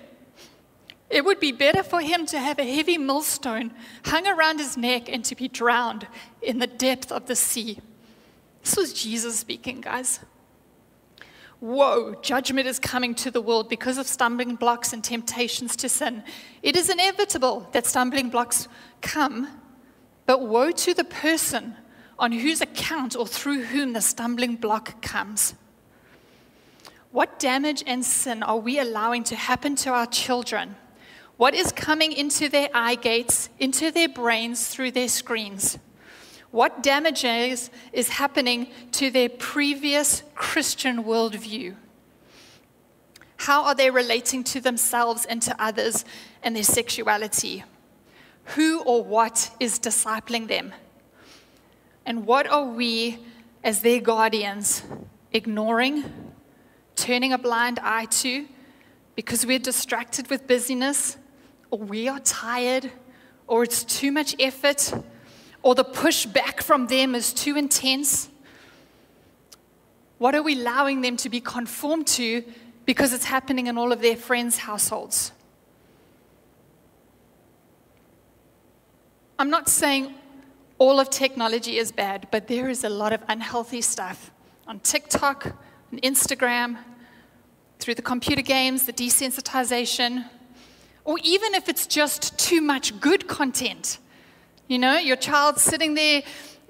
it 1.10 1.26
would 1.26 1.39
be 1.39 1.51
better 1.51 1.82
for 1.82 2.01
him 2.01 2.26
to 2.28 2.39
have 2.39 2.60
a 2.60 2.76
heavy 2.76 2.97
millstone 2.97 3.72
hung 4.05 4.28
around 4.28 4.60
his 4.60 4.78
neck 4.78 5.10
and 5.10 5.26
to 5.26 5.36
be 5.36 5.47
drowned 5.47 6.07
in 6.41 6.60
the 6.60 6.68
depth 6.68 7.12
of 7.12 7.26
the 7.26 7.36
sea. 7.36 7.80
This 8.64 8.78
was 8.78 8.93
Jesus 8.93 9.39
speaking, 9.39 9.82
guys. 9.82 10.20
Woe, 11.62 12.16
judgment 12.22 12.68
is 12.68 12.80
coming 12.80 13.16
to 13.16 13.32
the 13.32 13.41
world 13.41 13.70
because 13.70 13.97
of 13.97 14.07
stumbling 14.07 14.55
blocks 14.55 14.93
and 14.93 15.03
temptations 15.03 15.76
to 15.78 15.89
sin. 15.89 16.24
It 16.62 16.76
is 16.76 16.89
inevitable 16.89 17.68
that 17.74 17.86
stumbling 17.88 18.30
blocks 18.30 18.68
come, 19.01 19.47
but 20.26 20.41
woe 20.41 20.72
to 20.72 20.93
the 20.93 21.03
person 21.03 21.76
on 22.20 22.32
whose 22.32 22.62
account 22.62 23.16
or 23.16 23.26
through 23.26 23.64
whom 23.64 23.93
the 23.93 24.01
stumbling 24.01 24.55
block 24.55 25.01
comes. 25.01 25.55
What 27.12 27.39
damage 27.39 27.84
and 27.88 28.05
sin 28.05 28.43
are 28.43 28.57
we 28.57 28.78
allowing 28.80 29.24
to 29.26 29.36
happen 29.36 29.76
to 29.78 29.89
our 29.89 30.05
children? 30.05 30.76
What 31.38 31.55
is 31.55 31.72
coming 31.72 32.12
into 32.12 32.49
their 32.49 32.70
eye 32.74 32.95
gates, 32.95 33.49
into 33.60 33.91
their 33.91 34.10
brains 34.10 34.68
through 34.68 34.91
their 34.91 35.07
screens? 35.07 35.80
What 36.51 36.84
damages 36.84 37.72
is 37.93 38.10
happening 38.10 38.68
to 38.93 39.10
their 39.10 39.30
previous 39.30 40.24
Christian 40.36 41.03
worldview? 41.03 41.76
How 43.38 43.64
are 43.64 43.76
they 43.76 43.89
relating 43.89 44.43
to 44.45 44.62
themselves 44.62 45.26
and 45.26 45.41
to 45.43 45.55
others 45.62 46.05
and 46.43 46.55
their 46.55 46.64
sexuality? 46.64 47.64
Who 48.55 48.82
or 48.82 49.03
what 49.03 49.51
is 49.60 49.80
discipling 49.80 50.47
them? 50.47 50.74
And 52.05 52.26
what 52.26 52.47
are 52.47 52.66
we, 52.66 53.20
as 53.64 53.82
their 53.82 54.01
guardians, 54.01 54.84
ignoring, 55.32 56.29
turning 57.00 57.34
a 57.34 57.38
blind 57.38 57.80
eye 57.80 58.06
to 58.06 58.45
because 59.16 59.45
we're 59.45 59.60
distracted 59.60 60.30
with 60.30 60.47
busyness 60.47 61.18
or 61.72 61.80
we 61.80 62.08
are 62.08 62.20
tired, 62.20 62.91
or 63.47 63.64
it's 63.64 63.84
too 63.84 64.12
much 64.12 64.36
effort, 64.39 64.93
or 65.62 65.76
the 65.76 65.84
pushback 65.84 66.62
from 66.64 66.88
them 66.88 67.16
is 67.16 67.34
too 67.34 67.58
intense? 67.58 68.30
What 70.18 70.36
are 70.36 70.41
we 70.41 70.60
allowing 70.60 71.02
them 71.02 71.16
to 71.18 71.30
be 71.30 71.39
conformed 71.39 72.08
to 72.08 72.43
because 72.86 73.14
it's 73.14 73.26
happening 73.26 73.68
in 73.68 73.78
all 73.78 73.91
of 73.91 74.02
their 74.02 74.16
friends' 74.16 74.58
households? 74.58 75.32
I'm 79.38 79.50
not 79.50 79.70
saying 79.70 80.14
all 80.78 81.00
of 81.00 81.10
technology 81.10 81.78
is 81.78 81.91
bad, 81.91 82.28
but 82.32 82.47
there 82.47 82.70
is 82.70 82.84
a 82.84 82.89
lot 82.89 83.14
of 83.14 83.22
unhealthy 83.28 83.82
stuff 83.82 84.32
on 84.68 84.80
TikTok, 84.80 85.56
on 85.93 86.00
Instagram, 86.00 86.78
through 87.80 87.96
the 87.96 88.02
computer 88.02 88.42
games, 88.42 88.86
the 88.86 88.94
desensitization, 88.94 90.26
or 91.06 91.18
even 91.24 91.56
if 91.56 91.70
it's 91.70 91.88
just 91.88 92.38
too 92.38 92.62
much 92.62 93.00
good 93.00 93.28
content. 93.28 93.98
You 94.68 94.78
know, 94.78 94.98
your 94.98 95.16
child's 95.16 95.64
sitting 95.64 95.96
there, 95.96 96.22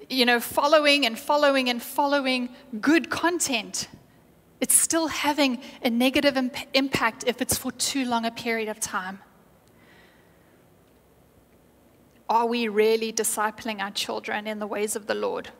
you 0.08 0.24
know, 0.24 0.40
following 0.40 1.04
and 1.04 1.18
following 1.18 1.68
and 1.68 1.82
following 1.82 2.48
good 2.80 3.10
content. 3.10 3.88
It's 4.60 4.74
still 4.74 5.08
having 5.08 5.60
a 5.82 5.90
negative 5.90 6.36
imp- 6.36 6.56
impact 6.74 7.24
if 7.26 7.42
it's 7.42 7.58
for 7.58 7.72
too 7.72 8.04
long 8.04 8.24
a 8.24 8.30
period 8.30 8.68
of 8.68 8.78
time. 8.80 9.18
Are 12.28 12.46
we 12.46 12.68
really 12.68 13.12
discipling 13.12 13.80
our 13.80 13.90
children 13.90 14.46
in 14.46 14.60
the 14.60 14.66
ways 14.66 14.94
of 14.94 15.06
the 15.06 15.14
Lord? 15.14 15.50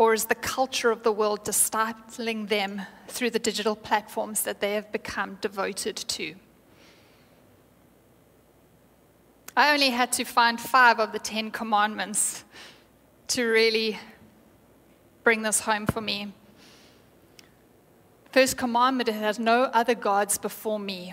Or 0.00 0.14
is 0.14 0.24
the 0.24 0.34
culture 0.34 0.90
of 0.90 1.02
the 1.02 1.12
world 1.12 1.44
discipling 1.44 2.48
them 2.48 2.80
through 3.06 3.32
the 3.32 3.38
digital 3.38 3.76
platforms 3.76 4.44
that 4.44 4.58
they 4.58 4.72
have 4.72 4.90
become 4.90 5.36
devoted 5.42 5.94
to? 5.94 6.36
I 9.54 9.74
only 9.74 9.90
had 9.90 10.10
to 10.12 10.24
find 10.24 10.58
five 10.58 11.00
of 11.00 11.12
the 11.12 11.18
Ten 11.18 11.50
Commandments 11.50 12.44
to 13.26 13.44
really 13.44 13.98
bring 15.22 15.42
this 15.42 15.60
home 15.60 15.84
for 15.84 16.00
me. 16.00 16.32
First 18.32 18.56
commandment 18.56 19.10
it 19.10 19.16
has 19.16 19.38
no 19.38 19.64
other 19.64 19.94
gods 19.94 20.38
before 20.38 20.80
me. 20.80 21.12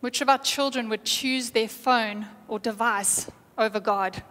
Which 0.00 0.20
of 0.20 0.28
our 0.28 0.38
children 0.38 0.88
would 0.88 1.04
choose 1.04 1.50
their 1.50 1.68
phone 1.68 2.26
or 2.48 2.58
device 2.58 3.30
over 3.56 3.78
God. 3.78 4.24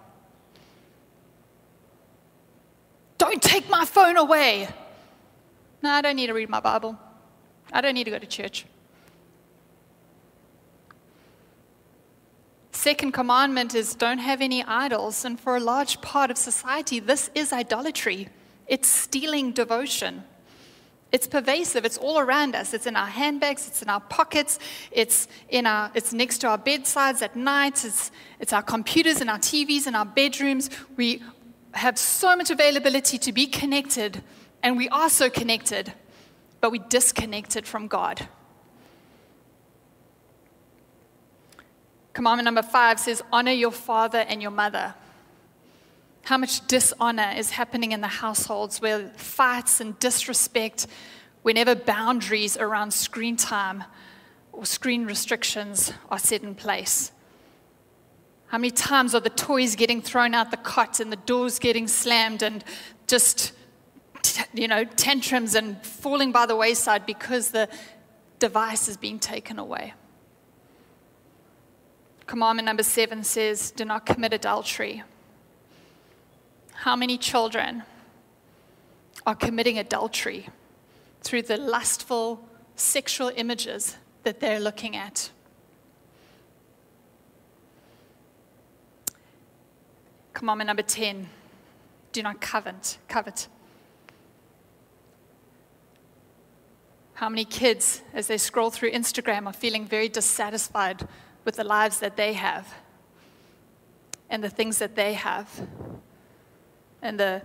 Don't 3.19 3.41
take 3.43 3.69
my 3.69 3.85
phone 3.85 4.17
away. 4.17 4.67
No, 5.83 5.91
I 5.91 6.01
don't 6.01 6.15
need 6.15 6.27
to 6.27 6.33
read 6.33 6.49
my 6.49 6.61
Bible. 6.61 6.97
I 7.71 7.81
don't 7.81 7.93
need 7.93 8.05
to 8.05 8.11
go 8.11 8.17
to 8.17 8.25
church. 8.25 8.65
Second 12.71 13.11
commandment 13.11 13.75
is 13.75 13.93
don't 13.93 14.19
have 14.19 14.41
any 14.41 14.63
idols. 14.63 15.25
And 15.25 15.37
for 15.37 15.57
a 15.57 15.59
large 15.59 15.99
part 16.01 16.31
of 16.31 16.37
society, 16.37 16.99
this 17.01 17.29
is 17.35 17.51
idolatry. 17.51 18.29
It's 18.67 18.87
stealing 18.87 19.51
devotion. 19.51 20.23
It's 21.11 21.27
pervasive. 21.27 21.83
It's 21.83 21.97
all 21.97 22.19
around 22.19 22.55
us. 22.55 22.73
It's 22.73 22.85
in 22.85 22.95
our 22.95 23.07
handbags. 23.07 23.67
It's 23.67 23.81
in 23.81 23.89
our 23.89 23.99
pockets. 23.99 24.59
It's, 24.91 25.27
in 25.49 25.65
our, 25.65 25.91
it's 25.93 26.13
next 26.13 26.37
to 26.39 26.47
our 26.47 26.57
bedsides 26.57 27.21
at 27.21 27.35
night. 27.35 27.83
It's, 27.83 28.11
it's 28.39 28.53
our 28.53 28.61
computers 28.61 29.19
and 29.19 29.29
our 29.29 29.39
TVs 29.39 29.85
in 29.87 29.95
our 29.95 30.05
bedrooms. 30.05 30.69
We 30.95 31.21
have 31.73 31.97
so 31.97 32.35
much 32.35 32.49
availability 32.49 33.17
to 33.19 33.31
be 33.31 33.47
connected, 33.47 34.21
and 34.63 34.77
we 34.77 34.89
are 34.89 35.09
so 35.09 35.29
connected, 35.29 35.93
but 36.61 36.71
we 36.71 36.79
disconnected 36.79 37.67
from 37.67 37.87
God. 37.87 38.27
Commandment 42.13 42.45
number 42.45 42.63
five 42.63 42.99
says, 42.99 43.21
Honor 43.31 43.51
your 43.51 43.71
father 43.71 44.19
and 44.19 44.41
your 44.41 44.51
mother. 44.51 44.93
How 46.23 46.37
much 46.37 46.67
dishonor 46.67 47.33
is 47.35 47.51
happening 47.51 47.91
in 47.91 48.01
the 48.01 48.07
households 48.07 48.81
where 48.81 49.09
fights 49.15 49.79
and 49.79 49.97
disrespect, 49.99 50.85
whenever 51.43 51.75
boundaries 51.75 52.57
around 52.57 52.91
screen 52.91 53.37
time 53.37 53.83
or 54.51 54.65
screen 54.65 55.05
restrictions 55.05 55.93
are 56.09 56.19
set 56.19 56.43
in 56.43 56.55
place? 56.55 57.11
How 58.49 58.57
many 58.57 58.71
times 58.71 59.13
are 59.13 59.19
the 59.19 59.29
toys 59.29 59.75
getting 59.75 60.01
thrown 60.01 60.33
out 60.33 60.49
the 60.49 60.57
cot 60.57 60.99
and 60.99 61.11
the 61.11 61.17
doors 61.17 61.59
getting 61.59 61.87
slammed 61.87 62.41
and 62.41 62.63
just, 63.05 63.51
you 64.53 64.67
know, 64.67 64.85
tantrums 64.85 65.53
and 65.53 65.83
falling 65.85 66.31
by 66.31 66.47
the 66.47 66.55
wayside 66.55 67.05
because 67.05 67.51
the 67.51 67.69
device 68.39 68.87
is 68.87 68.97
being 68.97 69.19
taken 69.19 69.59
away? 69.59 69.93
Commandment 72.25 72.65
number 72.65 72.81
seven 72.81 73.23
says, 73.23 73.69
Do 73.69 73.85
not 73.85 74.07
commit 74.07 74.33
adultery. 74.33 75.03
How 76.73 76.95
many 76.95 77.19
children 77.19 77.83
are 79.27 79.35
committing 79.35 79.77
adultery 79.77 80.49
through 81.21 81.43
the 81.43 81.57
lustful 81.57 82.47
sexual 82.75 83.31
images 83.35 83.95
that 84.23 84.39
they're 84.39 84.59
looking 84.59 84.95
at? 84.95 85.29
Commandment 90.33 90.67
number 90.67 90.83
10 90.83 91.29
do 92.11 92.23
not 92.23 92.41
covet. 92.41 92.97
covet. 93.07 93.47
How 97.13 97.29
many 97.29 97.45
kids, 97.45 98.01
as 98.13 98.27
they 98.27 98.37
scroll 98.37 98.69
through 98.69 98.91
Instagram, 98.91 99.45
are 99.45 99.53
feeling 99.53 99.85
very 99.85 100.07
dissatisfied 100.07 101.07
with 101.43 101.57
the 101.57 101.63
lives 101.63 101.99
that 101.99 102.15
they 102.15 102.33
have 102.33 102.73
and 104.29 104.43
the 104.43 104.49
things 104.49 104.77
that 104.77 104.95
they 104.95 105.13
have 105.13 105.67
and 107.01 107.19
the, 107.19 107.41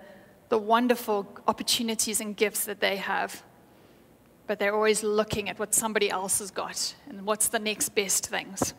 the 0.49 0.59
wonderful 0.59 1.27
opportunities 1.49 2.21
and 2.21 2.37
gifts 2.37 2.65
that 2.67 2.81
they 2.81 2.97
have? 2.97 3.43
But 4.47 4.59
they're 4.59 4.75
always 4.75 5.03
looking 5.03 5.49
at 5.49 5.59
what 5.59 5.75
somebody 5.75 6.11
else 6.11 6.39
has 6.39 6.51
got 6.51 6.95
and 7.09 7.27
what's 7.27 7.49
the 7.49 7.59
next 7.59 7.91
best 7.97 8.29
things. 8.29 8.75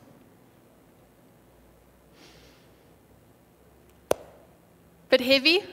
Bit 5.10 5.22
heavy? 5.22 5.64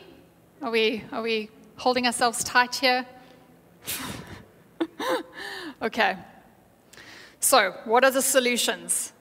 Are 0.61 0.71
we, 0.71 1.05
are 1.11 1.23
we 1.23 1.49
holding 1.77 2.07
ourselves 2.07 2.45
tight 2.45 2.75
here? 2.75 3.07
okay. 5.83 6.19
So, 7.41 7.75
what 7.87 8.05
are 8.05 8.11
the 8.11 8.21
solutions? 8.21 9.15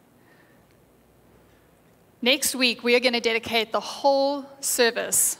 Next 2.22 2.54
week, 2.54 2.84
we 2.84 2.94
are 2.96 3.00
going 3.00 3.14
to 3.14 3.22
dedicate 3.22 3.72
the 3.72 3.80
whole 3.80 4.46
service 4.60 5.40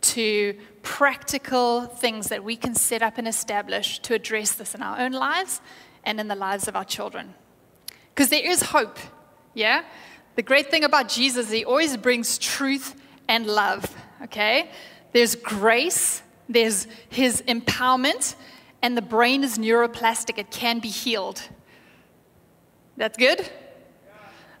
to 0.00 0.56
practical 0.82 1.82
things 1.82 2.28
that 2.28 2.44
we 2.44 2.54
can 2.54 2.76
set 2.76 3.02
up 3.02 3.18
and 3.18 3.26
establish 3.26 3.98
to 4.00 4.14
address 4.14 4.52
this 4.52 4.76
in 4.76 4.82
our 4.82 5.00
own 5.00 5.10
lives 5.10 5.60
and 6.04 6.20
in 6.20 6.28
the 6.28 6.36
lives 6.36 6.68
of 6.68 6.76
our 6.76 6.84
children. 6.84 7.34
Because 8.14 8.30
there 8.30 8.48
is 8.48 8.62
hope, 8.62 8.96
yeah? 9.54 9.82
The 10.36 10.42
great 10.42 10.70
thing 10.70 10.84
about 10.84 11.08
Jesus 11.08 11.50
he 11.50 11.64
always 11.64 11.96
brings 11.96 12.38
truth 12.38 12.94
and 13.28 13.46
love, 13.46 13.94
okay? 14.24 14.70
There's 15.12 15.34
grace, 15.34 16.22
there's 16.48 16.86
his 17.08 17.42
empowerment, 17.46 18.34
and 18.82 18.96
the 18.96 19.02
brain 19.02 19.44
is 19.44 19.58
neuroplastic. 19.58 20.38
It 20.38 20.50
can 20.50 20.78
be 20.78 20.88
healed. 20.88 21.42
That's 22.96 23.16
good? 23.16 23.48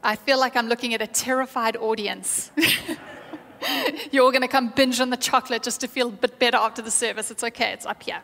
I 0.02 0.16
feel 0.16 0.38
like 0.38 0.56
I'm 0.56 0.68
looking 0.68 0.94
at 0.94 1.02
a 1.02 1.06
terrified 1.06 1.76
audience. 1.76 2.50
You're 4.12 4.24
all 4.24 4.30
going 4.30 4.42
to 4.42 4.48
come 4.48 4.68
binge 4.68 5.00
on 5.00 5.10
the 5.10 5.16
chocolate 5.16 5.62
just 5.62 5.80
to 5.80 5.88
feel 5.88 6.08
a 6.08 6.12
bit 6.12 6.38
better 6.38 6.56
after 6.56 6.80
the 6.80 6.90
service. 6.90 7.30
It's 7.30 7.42
okay, 7.42 7.72
it's 7.72 7.86
up 7.86 8.02
here. 8.02 8.22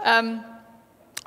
Um, 0.00 0.44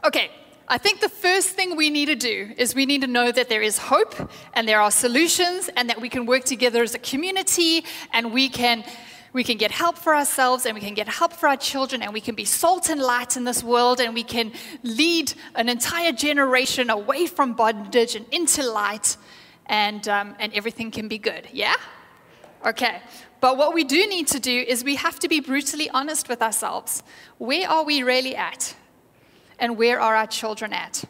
okay, 0.05 0.29
I 0.71 0.77
think 0.77 1.01
the 1.01 1.09
first 1.09 1.49
thing 1.49 1.75
we 1.75 1.89
need 1.89 2.05
to 2.05 2.15
do 2.15 2.53
is 2.57 2.73
we 2.73 2.85
need 2.85 3.01
to 3.01 3.07
know 3.07 3.29
that 3.29 3.49
there 3.49 3.61
is 3.61 3.77
hope 3.77 4.15
and 4.53 4.65
there 4.65 4.79
are 4.79 4.89
solutions 4.89 5.69
and 5.75 5.89
that 5.89 5.99
we 5.99 6.07
can 6.07 6.25
work 6.25 6.45
together 6.45 6.81
as 6.81 6.95
a 6.95 6.99
community 6.99 7.83
and 8.13 8.31
we 8.31 8.47
can 8.47 8.85
we 9.33 9.43
can 9.43 9.57
get 9.57 9.71
help 9.71 9.97
for 9.97 10.15
ourselves 10.15 10.65
and 10.65 10.73
we 10.73 10.79
can 10.79 10.93
get 10.93 11.09
help 11.09 11.33
for 11.33 11.49
our 11.49 11.57
children 11.57 12.01
and 12.01 12.13
we 12.13 12.21
can 12.21 12.35
be 12.35 12.45
salt 12.45 12.89
and 12.89 13.01
light 13.01 13.35
in 13.35 13.43
this 13.43 13.61
world 13.61 13.99
and 13.99 14.13
we 14.13 14.23
can 14.23 14.53
lead 14.83 15.33
an 15.55 15.67
entire 15.67 16.13
generation 16.13 16.89
away 16.89 17.25
from 17.25 17.51
bondage 17.51 18.15
and 18.15 18.25
into 18.31 18.63
light 18.63 19.17
and 19.65 20.07
um, 20.07 20.35
and 20.39 20.53
everything 20.53 20.89
can 20.89 21.09
be 21.09 21.17
good. 21.17 21.49
Yeah? 21.51 21.75
Okay. 22.65 23.01
But 23.41 23.57
what 23.57 23.73
we 23.73 23.83
do 23.83 24.07
need 24.07 24.27
to 24.27 24.39
do 24.39 24.57
is 24.65 24.85
we 24.85 24.95
have 24.95 25.19
to 25.19 25.27
be 25.27 25.41
brutally 25.41 25.89
honest 25.89 26.29
with 26.29 26.41
ourselves. 26.41 27.03
Where 27.39 27.69
are 27.69 27.83
we 27.83 28.03
really 28.03 28.37
at 28.37 28.73
and 29.61 29.77
where 29.77 30.01
are 30.01 30.15
our 30.17 30.27
children 30.27 30.73
at? 30.73 31.05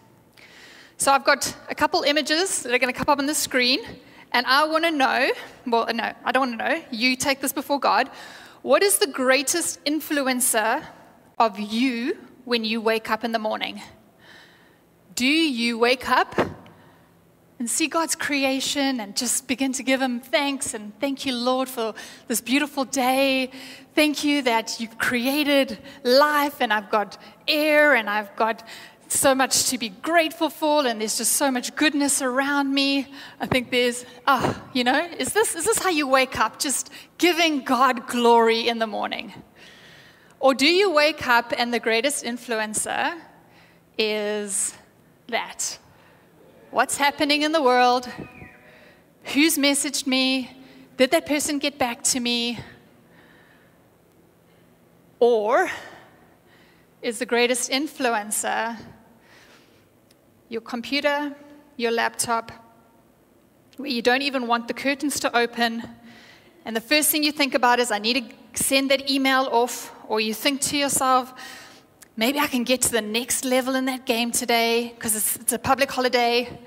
So 0.98 1.12
I've 1.12 1.24
got 1.24 1.56
a 1.68 1.74
couple 1.74 2.04
images 2.04 2.62
that 2.62 2.72
are 2.72 2.78
going 2.78 2.94
to 2.94 2.98
come 2.98 3.12
up 3.12 3.18
on 3.18 3.26
the 3.26 3.34
screen, 3.34 3.80
and 4.32 4.46
I 4.46 4.66
want 4.66 4.84
to 4.84 4.92
know 4.92 5.32
well, 5.66 5.88
no, 5.92 6.14
I 6.24 6.32
don't 6.32 6.50
want 6.50 6.60
to 6.60 6.70
know. 6.70 6.84
You 6.92 7.16
take 7.16 7.40
this 7.42 7.54
before 7.54 7.80
God. 7.80 8.10
What 8.62 8.84
is 8.84 9.00
the 9.00 9.08
greatest 9.08 9.84
influencer 9.86 10.86
of 11.40 11.60
you 11.60 12.18
when 12.46 12.64
you 12.64 12.82
wake 12.82 13.10
up 13.10 13.24
in 13.24 13.32
the 13.32 13.40
morning? 13.40 13.82
Do 15.16 15.26
you 15.26 15.80
wake 15.80 16.08
up 16.08 16.40
and 17.62 17.70
see 17.70 17.88
God's 17.88 18.16
creation 18.16 19.00
and 19.00 19.16
just 19.16 19.48
begin 19.48 19.72
to 19.74 19.84
give 19.84 20.02
Him 20.02 20.20
thanks 20.20 20.74
and 20.74 21.00
thank 21.00 21.28
you, 21.28 21.36
Lord, 21.36 21.70
for 21.70 21.94
this 22.28 22.42
beautiful 22.42 22.86
day. 22.86 23.52
Thank 23.94 24.24
you 24.24 24.42
that 24.44 24.80
you've 24.80 24.98
created 24.98 25.78
life 26.04 26.62
and 26.62 26.72
I've 26.72 26.90
got 26.90 27.18
air 27.48 27.94
and 27.96 28.10
I've 28.10 28.36
got 28.36 28.68
so 29.08 29.36
much 29.36 29.70
to 29.70 29.78
be 29.78 29.90
grateful 29.90 30.50
for 30.50 30.86
and 30.86 31.02
there's 31.02 31.18
just 31.18 31.34
so 31.34 31.52
much 31.52 31.76
goodness 31.76 32.22
around 32.22 32.74
me. 32.74 33.08
I 33.40 33.46
think 33.46 33.70
there's, 33.70 34.06
ah, 34.26 34.42
oh, 34.44 34.70
you 34.74 34.84
know, 34.84 35.06
is 35.18 35.34
this, 35.34 35.56
is 35.56 35.66
this 35.66 35.80
how 35.80 35.90
you 35.90 36.08
wake 36.08 36.40
up? 36.40 36.60
Just 36.60 36.90
giving 37.18 37.64
God 37.64 38.08
glory 38.08 38.68
in 38.68 38.80
the 38.80 38.88
morning? 38.88 39.34
Or 40.40 40.54
do 40.54 40.68
you 40.68 40.92
wake 40.92 41.28
up 41.28 41.54
and 41.58 41.74
the 41.74 41.80
greatest 41.80 42.24
influencer 42.24 43.20
is 43.98 44.74
that? 45.28 45.78
what's 46.72 46.96
happening 46.96 47.42
in 47.42 47.52
the 47.52 47.62
world, 47.62 48.10
who's 49.34 49.58
messaged 49.58 50.08
me, 50.08 50.50
did 50.96 51.12
that 51.12 51.26
person 51.26 51.60
get 51.60 51.78
back 51.78 52.02
to 52.02 52.20
me? 52.20 52.58
Or 55.22 55.70
is 57.04 57.20
the 57.20 57.28
greatest 57.28 57.70
influencer 57.70 58.76
your 60.50 60.62
computer, 60.62 61.34
your 61.78 61.92
laptop, 61.92 62.52
where 63.78 63.90
you 63.90 64.02
don't 64.02 64.24
even 64.24 64.48
want 64.48 64.68
the 64.68 64.74
curtains 64.74 65.20
to 65.20 65.38
open, 65.38 65.84
and 66.66 66.76
the 66.76 66.82
first 66.82 67.12
thing 67.12 67.24
you 67.24 67.32
think 67.32 67.54
about 67.54 67.80
is, 67.80 67.92
I 67.92 68.00
need 68.00 68.32
to 68.54 68.64
send 68.64 68.90
that 68.90 69.10
email 69.10 69.48
off, 69.52 69.94
or 70.10 70.20
you 70.20 70.34
think 70.34 70.60
to 70.62 70.78
yourself, 70.78 71.34
maybe 72.18 72.40
I 72.40 72.48
can 72.48 72.64
get 72.64 72.82
to 72.82 72.92
the 72.92 73.02
next 73.02 73.46
level 73.46 73.76
in 73.76 73.86
that 73.86 74.08
game 74.08 74.32
today 74.32 74.92
because 74.96 75.16
it's, 75.16 75.36
it's, 75.36 75.54
a 75.54 75.60
public 75.60 75.92
holiday. 75.92 76.60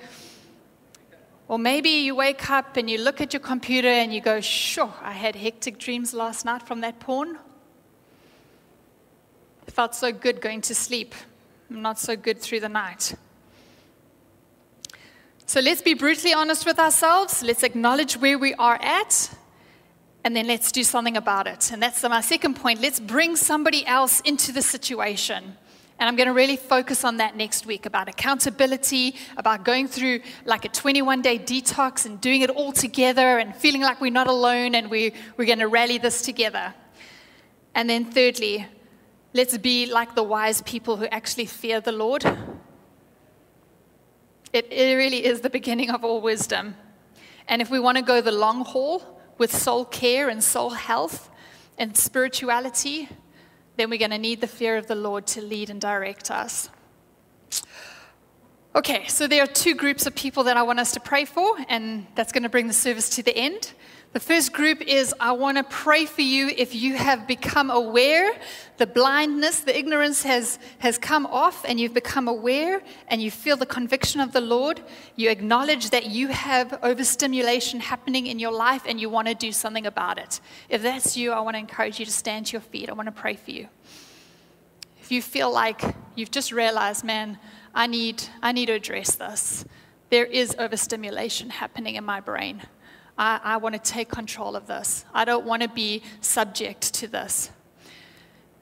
Or 1.48 1.58
maybe 1.58 1.90
you 1.90 2.14
wake 2.14 2.48
up 2.50 2.76
and 2.76 2.88
you 2.88 2.98
look 2.98 3.20
at 3.20 3.32
your 3.32 3.40
computer 3.40 3.88
and 3.88 4.14
you 4.14 4.20
go, 4.20 4.40
sure, 4.40 4.94
I 5.02 5.12
had 5.12 5.34
hectic 5.34 5.78
dreams 5.78 6.14
last 6.14 6.44
night 6.44 6.62
from 6.62 6.80
that 6.82 7.00
porn. 7.00 7.38
Felt 9.74 9.92
so 9.92 10.12
good 10.12 10.40
going 10.40 10.60
to 10.60 10.72
sleep, 10.72 11.16
not 11.68 11.98
so 11.98 12.14
good 12.14 12.38
through 12.38 12.60
the 12.60 12.68
night. 12.68 13.16
So 15.46 15.58
let's 15.58 15.82
be 15.82 15.94
brutally 15.94 16.32
honest 16.32 16.64
with 16.64 16.78
ourselves. 16.78 17.42
Let's 17.42 17.64
acknowledge 17.64 18.16
where 18.16 18.38
we 18.38 18.54
are 18.54 18.78
at. 18.80 19.36
And 20.22 20.36
then 20.36 20.46
let's 20.46 20.70
do 20.70 20.84
something 20.84 21.16
about 21.16 21.48
it. 21.48 21.72
And 21.72 21.82
that's 21.82 22.04
my 22.04 22.20
second 22.20 22.54
point. 22.54 22.80
Let's 22.80 23.00
bring 23.00 23.34
somebody 23.34 23.84
else 23.84 24.20
into 24.20 24.52
the 24.52 24.62
situation. 24.62 25.56
And 25.98 26.08
I'm 26.08 26.14
going 26.14 26.28
to 26.28 26.34
really 26.34 26.56
focus 26.56 27.02
on 27.02 27.16
that 27.16 27.36
next 27.36 27.66
week 27.66 27.84
about 27.84 28.08
accountability, 28.08 29.16
about 29.36 29.64
going 29.64 29.88
through 29.88 30.20
like 30.44 30.64
a 30.64 30.68
21 30.68 31.20
day 31.20 31.36
detox 31.36 32.06
and 32.06 32.20
doing 32.20 32.42
it 32.42 32.50
all 32.50 32.70
together 32.70 33.38
and 33.38 33.56
feeling 33.56 33.82
like 33.82 34.00
we're 34.00 34.12
not 34.12 34.28
alone 34.28 34.76
and 34.76 34.88
we, 34.88 35.14
we're 35.36 35.46
going 35.46 35.58
to 35.58 35.66
rally 35.66 35.98
this 35.98 36.22
together. 36.22 36.72
And 37.74 37.90
then, 37.90 38.04
thirdly, 38.04 38.68
let's 39.34 39.58
be 39.58 39.86
like 39.86 40.14
the 40.14 40.22
wise 40.22 40.62
people 40.62 40.96
who 40.96 41.06
actually 41.06 41.46
fear 41.46 41.80
the 41.80 41.92
Lord. 41.92 42.24
It, 44.52 44.72
it 44.72 44.96
really 44.96 45.24
is 45.24 45.40
the 45.40 45.50
beginning 45.50 45.90
of 45.90 46.04
all 46.04 46.20
wisdom. 46.20 46.76
And 47.48 47.60
if 47.60 47.68
we 47.70 47.80
want 47.80 47.98
to 47.98 48.02
go 48.02 48.20
the 48.20 48.32
long 48.32 48.64
haul 48.64 49.20
with 49.36 49.54
soul 49.54 49.84
care 49.84 50.28
and 50.28 50.42
soul 50.42 50.70
health 50.70 51.28
and 51.76 51.96
spirituality, 51.96 53.08
then 53.76 53.90
we're 53.90 53.98
going 53.98 54.12
to 54.12 54.18
need 54.18 54.40
the 54.40 54.46
fear 54.46 54.76
of 54.76 54.86
the 54.86 54.94
Lord 54.94 55.26
to 55.26 55.42
lead 55.42 55.68
and 55.68 55.80
direct 55.80 56.30
us. 56.30 56.70
Okay, 58.76 59.06
so 59.06 59.28
there 59.28 59.40
are 59.40 59.46
two 59.46 59.76
groups 59.76 60.04
of 60.04 60.16
people 60.16 60.42
that 60.44 60.56
I 60.56 60.62
want 60.64 60.80
us 60.80 60.90
to 60.94 61.00
pray 61.00 61.26
for, 61.26 61.56
and 61.68 62.08
that's 62.16 62.32
going 62.32 62.42
to 62.42 62.48
bring 62.48 62.66
the 62.66 62.72
service 62.72 63.08
to 63.10 63.22
the 63.22 63.36
end. 63.36 63.72
The 64.14 64.18
first 64.18 64.52
group 64.52 64.80
is 64.82 65.14
I 65.20 65.30
want 65.30 65.58
to 65.58 65.62
pray 65.62 66.06
for 66.06 66.22
you 66.22 66.48
if 66.48 66.74
you 66.74 66.96
have 66.96 67.28
become 67.28 67.70
aware, 67.70 68.32
the 68.78 68.86
blindness, 68.88 69.60
the 69.60 69.78
ignorance 69.78 70.24
has, 70.24 70.58
has 70.80 70.98
come 70.98 71.24
off, 71.26 71.64
and 71.64 71.78
you've 71.78 71.94
become 71.94 72.26
aware, 72.26 72.82
and 73.06 73.22
you 73.22 73.30
feel 73.30 73.56
the 73.56 73.64
conviction 73.64 74.20
of 74.20 74.32
the 74.32 74.40
Lord. 74.40 74.82
You 75.14 75.30
acknowledge 75.30 75.90
that 75.90 76.06
you 76.06 76.26
have 76.28 76.76
overstimulation 76.82 77.78
happening 77.78 78.26
in 78.26 78.40
your 78.40 78.52
life, 78.52 78.82
and 78.88 79.00
you 79.00 79.08
want 79.08 79.28
to 79.28 79.34
do 79.34 79.52
something 79.52 79.86
about 79.86 80.18
it. 80.18 80.40
If 80.68 80.82
that's 80.82 81.16
you, 81.16 81.30
I 81.30 81.38
want 81.38 81.54
to 81.54 81.60
encourage 81.60 82.00
you 82.00 82.06
to 82.06 82.12
stand 82.12 82.46
to 82.46 82.54
your 82.54 82.60
feet. 82.60 82.90
I 82.90 82.92
want 82.94 83.06
to 83.06 83.12
pray 83.12 83.36
for 83.36 83.52
you. 83.52 83.68
If 85.00 85.12
you 85.12 85.22
feel 85.22 85.52
like 85.52 85.80
you've 86.16 86.32
just 86.32 86.50
realized, 86.50 87.04
man, 87.04 87.38
I 87.74 87.86
need, 87.86 88.22
I 88.42 88.52
need 88.52 88.66
to 88.66 88.72
address 88.72 89.16
this, 89.16 89.64
there 90.10 90.24
is 90.24 90.54
overstimulation 90.58 91.50
happening 91.50 91.96
in 91.96 92.04
my 92.04 92.20
brain. 92.20 92.62
I, 93.18 93.40
I 93.42 93.56
want 93.56 93.74
to 93.74 93.80
take 93.80 94.08
control 94.08 94.54
of 94.54 94.66
this. 94.66 95.04
I 95.12 95.24
don't 95.24 95.44
want 95.44 95.62
to 95.62 95.68
be 95.68 96.02
subject 96.20 96.94
to 96.94 97.08
this. 97.08 97.50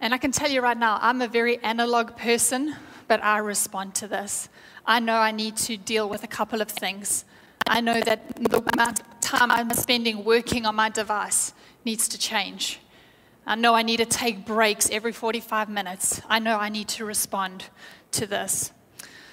And 0.00 0.14
I 0.14 0.18
can 0.18 0.32
tell 0.32 0.50
you 0.50 0.60
right 0.60 0.76
now, 0.76 0.98
I'm 1.00 1.22
a 1.22 1.28
very 1.28 1.58
analog 1.58 2.16
person, 2.16 2.74
but 3.06 3.22
I 3.22 3.38
respond 3.38 3.94
to 3.96 4.08
this. 4.08 4.48
I 4.86 4.98
know 4.98 5.16
I 5.16 5.30
need 5.30 5.56
to 5.58 5.76
deal 5.76 6.08
with 6.08 6.24
a 6.24 6.26
couple 6.26 6.60
of 6.60 6.68
things. 6.68 7.24
I 7.66 7.80
know 7.80 8.00
that 8.00 8.34
the 8.34 8.62
amount 8.72 9.00
of 9.00 9.20
time 9.20 9.50
I'm 9.50 9.70
spending 9.70 10.24
working 10.24 10.66
on 10.66 10.74
my 10.74 10.88
device 10.88 11.52
needs 11.84 12.08
to 12.08 12.18
change. 12.18 12.80
I 13.46 13.56
know 13.56 13.74
I 13.74 13.82
need 13.82 13.98
to 13.98 14.06
take 14.06 14.44
breaks 14.44 14.90
every 14.90 15.12
45 15.12 15.68
minutes. 15.68 16.20
I 16.28 16.38
know 16.38 16.56
I 16.56 16.68
need 16.68 16.88
to 16.88 17.04
respond 17.04 17.64
to 18.12 18.26
this. 18.26 18.72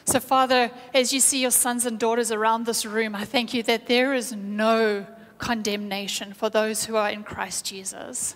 So, 0.09 0.19
Father, 0.19 0.71
as 0.91 1.13
you 1.13 1.19
see 1.19 1.39
your 1.39 1.51
sons 1.51 1.85
and 1.85 1.99
daughters 1.99 2.31
around 2.31 2.65
this 2.65 2.83
room, 2.83 3.13
I 3.13 3.25
thank 3.25 3.53
you 3.53 3.61
that 3.61 3.85
there 3.85 4.15
is 4.15 4.33
no 4.33 5.05
condemnation 5.37 6.33
for 6.33 6.49
those 6.49 6.85
who 6.85 6.95
are 6.95 7.11
in 7.11 7.21
Christ 7.21 7.63
Jesus. 7.63 8.35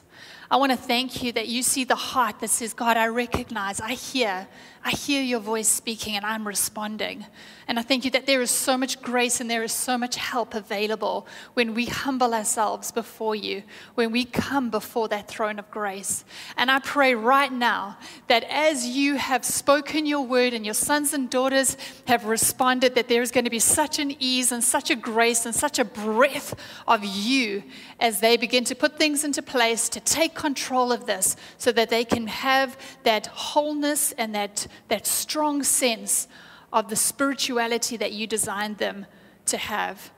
I 0.52 0.58
want 0.58 0.72
to 0.72 0.78
thank 0.78 1.24
you 1.24 1.32
that 1.32 1.48
you 1.48 1.64
see 1.64 1.84
the 1.84 1.96
heart 1.96 2.42
that 2.42 2.52
says, 2.52 2.76
God, 2.76 2.96
I 2.96 3.08
recognize, 3.08 3.82
I 3.82 3.94
hear, 3.94 4.48
I 4.86 4.92
hear 4.92 5.22
your 5.22 5.40
voice 5.40 5.70
speaking 5.70 6.16
and 6.16 6.26
I'm 6.26 6.46
responding. 6.46 7.26
And 7.68 7.80
I 7.80 7.82
thank 7.82 8.04
you 8.04 8.12
that 8.12 8.26
there 8.26 8.42
is 8.42 8.52
so 8.52 8.78
much 8.78 9.02
grace 9.02 9.40
and 9.40 9.50
there 9.50 9.64
is 9.64 9.72
so 9.72 9.98
much 9.98 10.18
help 10.18 10.54
available 10.54 11.26
when 11.54 11.74
we 11.74 11.86
humble 11.86 12.34
ourselves 12.34 12.92
before 12.92 13.36
you, 13.36 13.64
when 13.96 14.12
we 14.12 14.26
come 14.26 14.70
before 14.70 15.08
that 15.08 15.30
throne 15.30 15.60
of 15.60 15.72
grace. 15.72 16.26
And 16.58 16.70
I 16.70 16.80
pray 16.80 17.16
right 17.16 17.52
now 17.52 17.98
that 18.28 18.44
as 18.50 18.86
you 18.86 19.16
have 19.16 19.46
spoken 19.46 20.06
your 20.06 20.26
word 20.26 20.54
and 20.54 20.66
your 20.66 20.74
sons 20.74 21.14
and 21.14 21.30
daughters 21.30 21.78
have 22.08 22.26
responded, 22.26 22.96
that 22.96 23.08
there 23.08 23.22
is 23.22 23.32
going 23.32 23.46
to 23.46 23.50
be 23.50 23.60
such 23.60 24.00
an 24.00 24.16
ease 24.20 24.52
and 24.52 24.64
such 24.64 24.90
a 24.90 24.96
grace 24.96 25.46
and 25.46 25.56
such 25.56 25.80
a 25.80 25.86
breath 25.86 26.54
of 26.88 27.06
you 27.06 27.64
as 28.02 28.20
they 28.20 28.36
begin 28.36 28.66
to 28.66 28.76
put 28.76 28.98
things 28.98 29.24
into 29.24 29.42
place 29.42 29.88
to 29.88 30.02
take 30.02 30.36
control 30.36 30.92
of 30.92 31.06
this 31.06 31.38
so 31.58 31.72
that 31.72 31.90
they 31.90 32.04
can 32.04 32.28
have 32.28 32.78
that 33.04 33.28
wholeness 33.28 34.12
and 34.14 34.36
that, 34.36 34.68
that 34.88 35.08
strong 35.08 35.64
sense 35.64 36.28
of 36.72 36.90
the 36.90 36.96
spirituality 36.96 37.98
that 37.98 38.12
you 38.12 38.28
designed 38.28 38.78
them 38.78 39.06
to 39.46 39.58
have. 39.58 40.12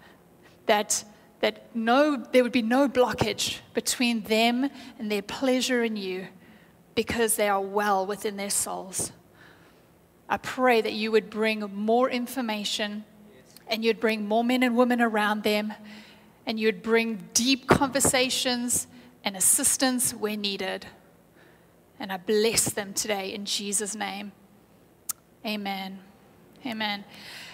That, 0.67 1.03
that 1.41 1.75
no, 1.75 2.15
there 2.31 2.43
would 2.43 2.51
be 2.51 2.61
no 2.61 2.87
blockage 2.87 3.59
between 3.73 4.23
them 4.23 4.69
and 4.97 5.11
their 5.11 5.21
pleasure 5.21 5.83
in 5.83 5.97
you 5.97 6.27
because 6.95 7.35
they 7.35 7.49
are 7.49 7.61
well 7.61 8.05
within 8.05 8.37
their 8.37 8.49
souls. 8.49 9.11
I 10.29 10.37
pray 10.37 10.81
that 10.81 10.93
you 10.93 11.11
would 11.11 11.29
bring 11.29 11.59
more 11.73 12.09
information 12.09 13.03
and 13.67 13.83
you'd 13.83 13.99
bring 13.99 14.27
more 14.27 14.43
men 14.43 14.63
and 14.63 14.75
women 14.75 15.01
around 15.01 15.43
them 15.43 15.73
and 16.45 16.59
you'd 16.59 16.81
bring 16.81 17.27
deep 17.33 17.67
conversations 17.67 18.87
and 19.23 19.35
assistance 19.35 20.13
where 20.13 20.37
needed. 20.37 20.85
And 21.99 22.11
I 22.11 22.17
bless 22.17 22.69
them 22.69 22.93
today 22.93 23.33
in 23.33 23.45
Jesus' 23.45 23.95
name. 23.95 24.31
Amen. 25.45 25.99
Amen. 26.65 27.05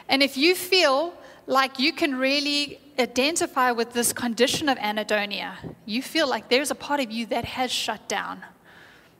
And 0.08 0.24
if 0.24 0.38
you 0.38 0.56
feel 0.56 1.14
like 1.46 1.80
you 1.80 1.92
can 1.92 2.16
really 2.16 2.80
identify 2.98 3.72
with 3.72 3.94
this 3.94 4.14
condition 4.14 4.70
of 4.70 4.78
anhedonia, 4.78 5.76
you 5.86 6.02
feel 6.02 6.30
like 6.30 6.50
there's 6.50 6.72
a 6.72 6.76
part 6.76 7.00
of 7.00 7.12
you 7.12 7.26
that 7.28 7.46
has 7.46 7.72
shut 7.72 8.08
down. 8.08 8.44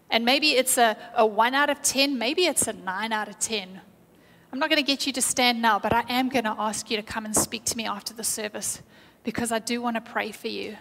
And 0.10 0.24
maybe 0.24 0.52
it's 0.52 0.78
a, 0.78 0.98
a 1.16 1.26
one 1.26 1.56
out 1.56 1.70
of 1.70 1.82
10, 1.82 2.18
maybe 2.18 2.46
it's 2.46 2.68
a 2.68 2.74
nine 2.74 3.12
out 3.12 3.28
of 3.28 3.40
10. 3.40 3.82
I'm 4.52 4.60
not 4.60 4.70
going 4.70 4.78
to 4.78 4.84
get 4.84 5.08
you 5.08 5.14
to 5.14 5.22
stand 5.22 5.62
now, 5.62 5.80
but 5.80 5.94
I 5.94 6.04
am 6.10 6.28
going 6.28 6.44
to 6.44 6.56
ask 6.58 6.92
you 6.92 6.98
to 6.98 7.04
come 7.04 7.26
and 7.26 7.36
speak 7.36 7.64
to 7.66 7.78
me 7.78 7.88
after 7.88 8.14
the 8.14 8.24
service 8.24 8.82
because 9.24 9.52
I 9.52 9.60
do 9.60 9.82
want 9.82 9.96
to 9.96 10.02
pray 10.02 10.32
for 10.32 10.50
you. 10.50 10.78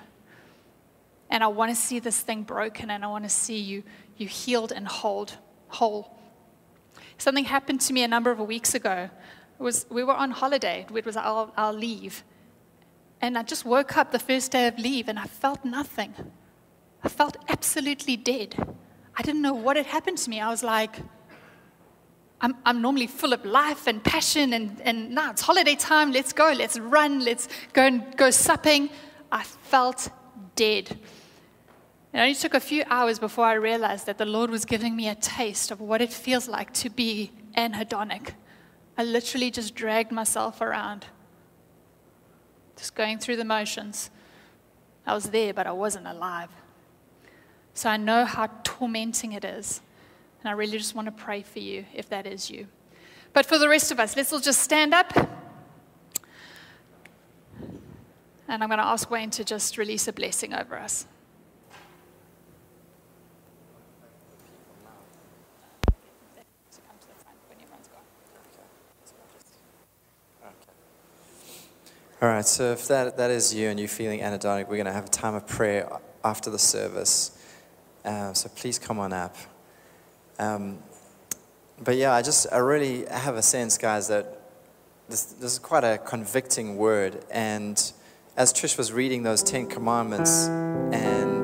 And 1.30 1.45
I 1.45 1.47
want 1.47 1.70
to 1.70 1.76
see 1.76 2.01
this 2.01 2.20
thing 2.20 2.43
broken 2.43 2.91
and 2.91 3.05
I 3.05 3.09
want 3.09 3.22
to 3.24 3.30
see 3.30 3.59
you, 3.59 3.84
you 4.16 4.26
healed 4.26 4.72
and 4.72 4.88
hold, 4.88 5.36
whole. 5.68 6.16
Something 7.20 7.44
happened 7.44 7.82
to 7.82 7.92
me 7.92 8.02
a 8.02 8.08
number 8.08 8.30
of 8.30 8.38
weeks 8.38 8.74
ago. 8.74 9.10
It 9.58 9.62
was, 9.62 9.84
we 9.90 10.02
were 10.02 10.14
on 10.14 10.30
holiday, 10.30 10.86
it 10.94 11.04
was 11.04 11.18
our, 11.18 11.52
our 11.54 11.70
leave. 11.70 12.24
And 13.20 13.36
I 13.36 13.42
just 13.42 13.66
woke 13.66 13.98
up 13.98 14.10
the 14.10 14.18
first 14.18 14.52
day 14.52 14.66
of 14.68 14.78
leave 14.78 15.06
and 15.06 15.18
I 15.18 15.26
felt 15.26 15.62
nothing. 15.62 16.14
I 17.04 17.10
felt 17.10 17.36
absolutely 17.50 18.16
dead. 18.16 18.56
I 19.18 19.22
didn't 19.22 19.42
know 19.42 19.52
what 19.52 19.76
had 19.76 19.84
happened 19.84 20.16
to 20.16 20.30
me. 20.30 20.40
I 20.40 20.48
was 20.48 20.62
like, 20.62 20.96
I'm, 22.40 22.56
I'm 22.64 22.80
normally 22.80 23.06
full 23.06 23.34
of 23.34 23.44
life 23.44 23.86
and 23.86 24.02
passion, 24.02 24.54
and, 24.54 24.80
and 24.80 25.10
now 25.10 25.30
it's 25.32 25.42
holiday 25.42 25.74
time. 25.74 26.12
Let's 26.12 26.32
go, 26.32 26.54
let's 26.56 26.78
run, 26.78 27.22
let's 27.22 27.48
go 27.74 27.82
and 27.82 28.16
go 28.16 28.30
supping. 28.30 28.88
I 29.30 29.42
felt 29.42 30.08
dead. 30.56 30.98
It 32.12 32.18
only 32.18 32.34
took 32.34 32.54
a 32.54 32.61
few 32.61 32.82
hours 32.88 33.18
before 33.18 33.44
I 33.44 33.54
realized 33.54 34.06
that 34.06 34.18
the 34.18 34.24
Lord 34.24 34.50
was 34.50 34.64
giving 34.64 34.96
me 34.96 35.08
a 35.08 35.14
taste 35.14 35.70
of 35.70 35.80
what 35.80 36.00
it 36.00 36.12
feels 36.12 36.48
like 36.48 36.72
to 36.74 36.90
be 36.90 37.30
anhedonic. 37.56 38.32
I 38.98 39.04
literally 39.04 39.50
just 39.50 39.74
dragged 39.74 40.11
myself 40.11 40.61
around, 40.61 41.06
just 42.76 42.96
going 42.96 43.18
through 43.18 43.36
the 43.36 43.44
motions. 43.44 44.11
I 45.06 45.14
was 45.14 45.30
there, 45.30 45.54
but 45.54 45.66
I 45.66 45.72
wasn't 45.72 46.06
alive. 46.06 46.50
So 47.74 47.88
I 47.88 47.96
know 47.96 48.24
how 48.24 48.48
tormenting 48.64 49.32
it 49.32 49.44
is. 49.44 49.80
And 50.40 50.48
I 50.48 50.52
really 50.52 50.78
just 50.78 50.94
want 50.94 51.06
to 51.06 51.12
pray 51.12 51.42
for 51.42 51.61
you 51.61 51.84
if 51.94 52.08
that 52.08 52.26
is 52.26 52.50
you. 52.50 52.66
But 53.32 53.46
for 53.46 53.58
the 53.58 53.68
rest 53.68 53.92
of 53.92 54.00
us, 54.00 54.16
let's 54.16 54.32
all 54.32 54.40
just 54.40 54.61
stand 54.61 54.92
up. 54.94 55.12
And 58.48 58.62
I'm 58.62 58.68
going 58.68 58.78
to 58.78 58.84
ask 58.84 59.08
Wayne 59.11 59.30
to 59.30 59.44
just 59.44 59.78
release 59.78 60.08
a 60.08 60.12
blessing 60.12 60.54
over 60.54 60.76
us. 60.76 61.06
All 72.22 72.28
right, 72.28 72.44
so 72.44 72.72
if 72.72 72.86
that, 72.88 73.16
that 73.16 73.30
is 73.30 73.54
you 73.54 73.70
and 73.70 73.80
you're 73.80 73.88
feeling 73.88 74.20
anhedonic, 74.20 74.68
we're 74.68 74.76
going 74.76 74.84
to 74.84 74.92
have 74.92 75.06
a 75.06 75.08
time 75.08 75.34
of 75.34 75.46
prayer 75.46 75.88
after 76.22 76.50
the 76.50 76.58
service. 76.58 77.30
Uh, 78.04 78.34
so 78.34 78.50
please 78.50 78.78
come 78.78 78.98
on 78.98 79.14
up. 79.14 79.34
Um, 80.38 80.80
but 81.82 81.96
yeah, 81.96 82.12
I 82.12 82.20
just, 82.20 82.46
I 82.52 82.58
really 82.58 83.06
have 83.06 83.36
a 83.36 83.42
sense, 83.42 83.78
guys, 83.78 84.08
that 84.08 84.38
this, 85.08 85.24
this 85.24 85.52
is 85.52 85.58
quite 85.58 85.82
a 85.82 85.96
convicting 85.96 86.76
word. 86.76 87.24
And 87.30 87.90
as 88.36 88.52
Trish 88.52 88.76
was 88.76 88.92
reading 88.92 89.22
those 89.22 89.42
Ten 89.42 89.66
Commandments 89.66 90.46
and 90.46 91.42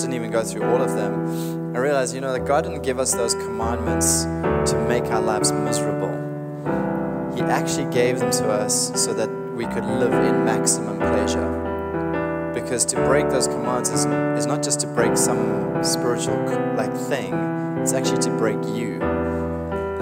didn't 0.00 0.14
even 0.14 0.32
go 0.32 0.42
through 0.42 0.64
all 0.64 0.82
of 0.82 0.90
them, 0.96 1.76
I 1.76 1.78
realized, 1.78 2.16
you 2.16 2.20
know, 2.20 2.32
that 2.32 2.46
God 2.46 2.64
didn't 2.64 2.82
give 2.82 2.98
us 2.98 3.14
those 3.14 3.36
commandments 3.36 4.24
to 4.72 4.86
make 4.88 5.04
our 5.04 5.22
lives 5.22 5.52
miserable. 5.52 6.10
He 7.36 7.42
actually 7.42 7.92
gave 7.94 8.18
them 8.18 8.32
to 8.32 8.50
us 8.50 8.90
so 9.00 9.14
that 9.14 9.43
we 9.54 9.66
could 9.66 9.84
live 9.84 10.12
in 10.12 10.44
maximum 10.44 10.98
pleasure. 10.98 12.50
Because 12.52 12.84
to 12.86 12.96
break 12.96 13.28
those 13.30 13.46
commands 13.46 13.88
is, 13.90 14.04
is 14.04 14.46
not 14.46 14.62
just 14.62 14.80
to 14.80 14.86
break 14.88 15.16
some 15.16 15.82
spiritual 15.82 16.36
like 16.76 16.94
thing, 16.96 17.34
it's 17.78 17.92
actually 17.92 18.18
to 18.22 18.30
break 18.30 18.62
you. 18.64 19.00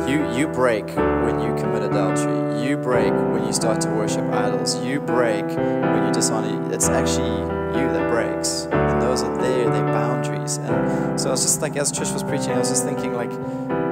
You, 0.09 0.29
you 0.37 0.49
break 0.49 0.87
when 0.87 1.41
you 1.41 1.55
commit 1.61 1.83
adultery. 1.83 2.67
You 2.67 2.77
break 2.77 3.13
when 3.13 3.45
you 3.45 3.53
start 3.53 3.81
to 3.83 3.89
worship 3.91 4.25
idols. 4.33 4.83
You 4.85 5.01
break 5.01 5.45
when 5.45 6.07
you 6.07 6.13
dishonor. 6.13 6.73
It's 6.73 6.89
actually 6.89 7.31
you 7.79 7.89
that 7.93 8.11
breaks. 8.11 8.65
And 8.73 9.01
those 9.03 9.23
are 9.23 9.37
there, 9.39 9.71
they're 9.71 9.93
boundaries. 9.93 10.57
And 10.57 11.21
so 11.21 11.29
I 11.29 11.33
was 11.33 11.43
just 11.43 11.61
like, 11.61 11.77
as 11.77 11.93
Trish 11.93 12.13
was 12.13 12.23
preaching, 12.23 12.51
I 12.51 12.59
was 12.59 12.69
just 12.69 12.85
thinking, 12.85 13.15
like, 13.15 13.31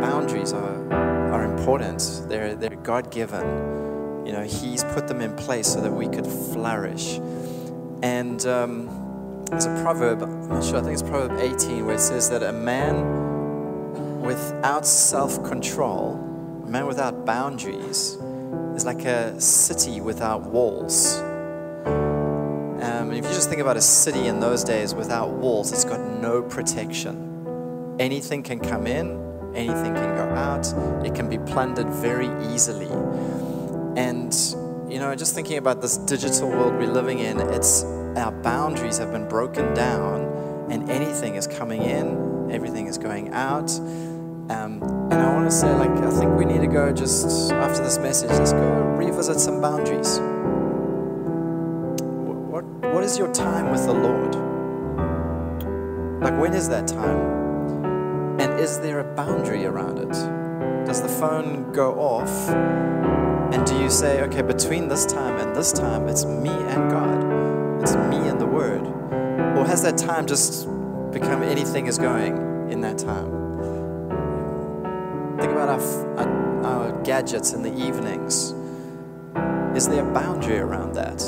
boundaries 0.01 0.53
are, 0.53 0.93
are 0.93 1.45
important. 1.45 2.23
They're, 2.29 2.55
they're 2.55 2.77
God 2.77 3.11
given. 3.11 3.90
You 4.27 4.33
know, 4.33 4.45
He's 4.45 4.85
put 4.85 5.09
them 5.09 5.21
in 5.21 5.35
place 5.37 5.67
so 5.67 5.81
that 5.81 5.93
we 5.93 6.09
could 6.09 6.27
flourish. 6.27 7.19
And 8.03 8.45
um, 8.47 9.45
there's 9.51 9.67
a 9.67 9.83
proverb, 9.83 10.23
I'm 10.23 10.49
not 10.49 10.65
sure, 10.65 10.79
I 10.79 10.81
think 10.81 10.93
it's 10.93 11.03
Proverb 11.03 11.39
18, 11.39 11.85
where 11.85 11.97
it 11.97 12.01
says 12.01 12.31
that 12.31 12.43
a 12.43 12.53
man 12.53 14.21
without 14.23 14.87
self 14.87 15.43
control, 15.45 16.15
a 16.65 16.71
man 16.71 16.87
without 16.87 17.27
boundaries, 17.27 18.17
is 18.77 18.85
like 18.85 19.05
a 19.05 19.39
city 19.41 20.01
without 20.01 20.43
walls. 20.43 21.19
Um, 22.81 23.13
if 23.13 23.25
you 23.25 23.31
just 23.33 23.49
think 23.49 23.61
about 23.61 23.77
a 23.77 23.83
city 23.83 24.27
in 24.27 24.41
those 24.41 24.63
days 24.63 24.95
without 24.95 25.31
walls, 25.31 25.73
it's 25.73 25.85
got 25.85 26.01
no 26.01 26.43
protection. 26.43 27.97
Anything 27.99 28.43
can 28.43 28.61
come 28.61 28.87
in, 28.87 29.11
anything 29.55 29.95
can 29.95 30.17
go 30.17 30.35
out, 30.35 30.67
it 31.05 31.15
can 31.15 31.29
be 31.29 31.39
plundered 31.39 31.89
very 31.89 32.31
easily. 32.55 32.87
And, 34.01 34.35
you 34.91 34.99
know, 34.99 35.15
just 35.15 35.35
thinking 35.35 35.59
about 35.59 35.83
this 35.83 35.99
digital 35.99 36.49
world 36.49 36.73
we're 36.73 36.91
living 36.91 37.19
in, 37.19 37.39
it's 37.39 37.85
our 38.17 38.33
boundaries 38.33 38.97
have 38.97 39.13
been 39.13 39.29
broken 39.29 39.75
down, 39.75 40.23
and 40.71 40.91
anything 40.91 41.35
is 41.35 41.47
coming 41.47 41.83
in, 41.83 42.51
everything 42.51 42.87
is 42.87 42.97
going 42.97 43.35
out. 43.35 43.71
Um, 44.49 44.83
and 45.11 45.15
I 45.15 45.35
want 45.35 45.51
to 45.51 45.55
say, 45.55 45.71
like, 45.75 45.91
I 45.91 46.11
think 46.19 46.35
we 46.39 46.47
need 46.47 46.63
to 46.63 46.67
go 46.67 46.95
just 46.95 47.53
after 47.53 47.85
this 47.85 47.99
message, 47.99 48.31
let's 48.31 48.55
go 48.55 48.69
revisit 48.97 49.39
some 49.39 49.61
boundaries. 49.61 50.19
What, 52.51 52.65
what 52.95 53.05
is 53.05 53.19
your 53.19 53.31
time 53.35 53.71
with 53.71 53.85
the 53.85 53.93
Lord? 53.93 54.35
Like, 56.23 56.41
when 56.41 56.55
is 56.55 56.71
that 56.71 56.89
time? 56.89 58.41
And 58.41 58.59
is 58.59 58.81
there 58.81 59.01
a 59.01 59.15
boundary 59.15 59.67
around 59.67 59.99
it? 59.99 60.87
Does 60.87 61.03
the 61.03 61.09
phone 61.09 61.71
go 61.73 62.01
off? 62.01 63.20
And 63.53 63.67
do 63.67 63.77
you 63.81 63.91
say, 63.91 64.23
okay, 64.23 64.43
between 64.43 64.87
this 64.87 65.05
time 65.05 65.37
and 65.39 65.57
this 65.57 65.73
time, 65.73 66.09
it's 66.09 66.25
me 66.25 66.51
and 66.51 66.89
God, 66.89 67.83
it's 67.83 67.97
me 67.97 68.29
and 68.29 68.41
the 68.41 68.47
Word? 68.47 68.83
Or 69.59 69.65
has 69.65 69.83
that 69.83 69.99
time 69.99 70.27
just 70.27 70.67
become 71.11 71.43
anything 71.43 71.87
is 71.87 71.99
going 71.99 72.71
in 72.71 72.81
that 72.83 72.97
time? 72.97 73.27
Think 75.41 75.51
about 75.51 75.69
our, 75.69 75.81
our, 76.17 76.65
our 76.65 77.03
gadgets 77.03 77.53
in 77.53 77.63
the 77.63 77.75
evenings. 77.75 78.55
Is 79.77 79.89
there 79.89 80.09
a 80.09 80.13
boundary 80.13 80.59
around 80.59 80.95
that? 80.95 81.21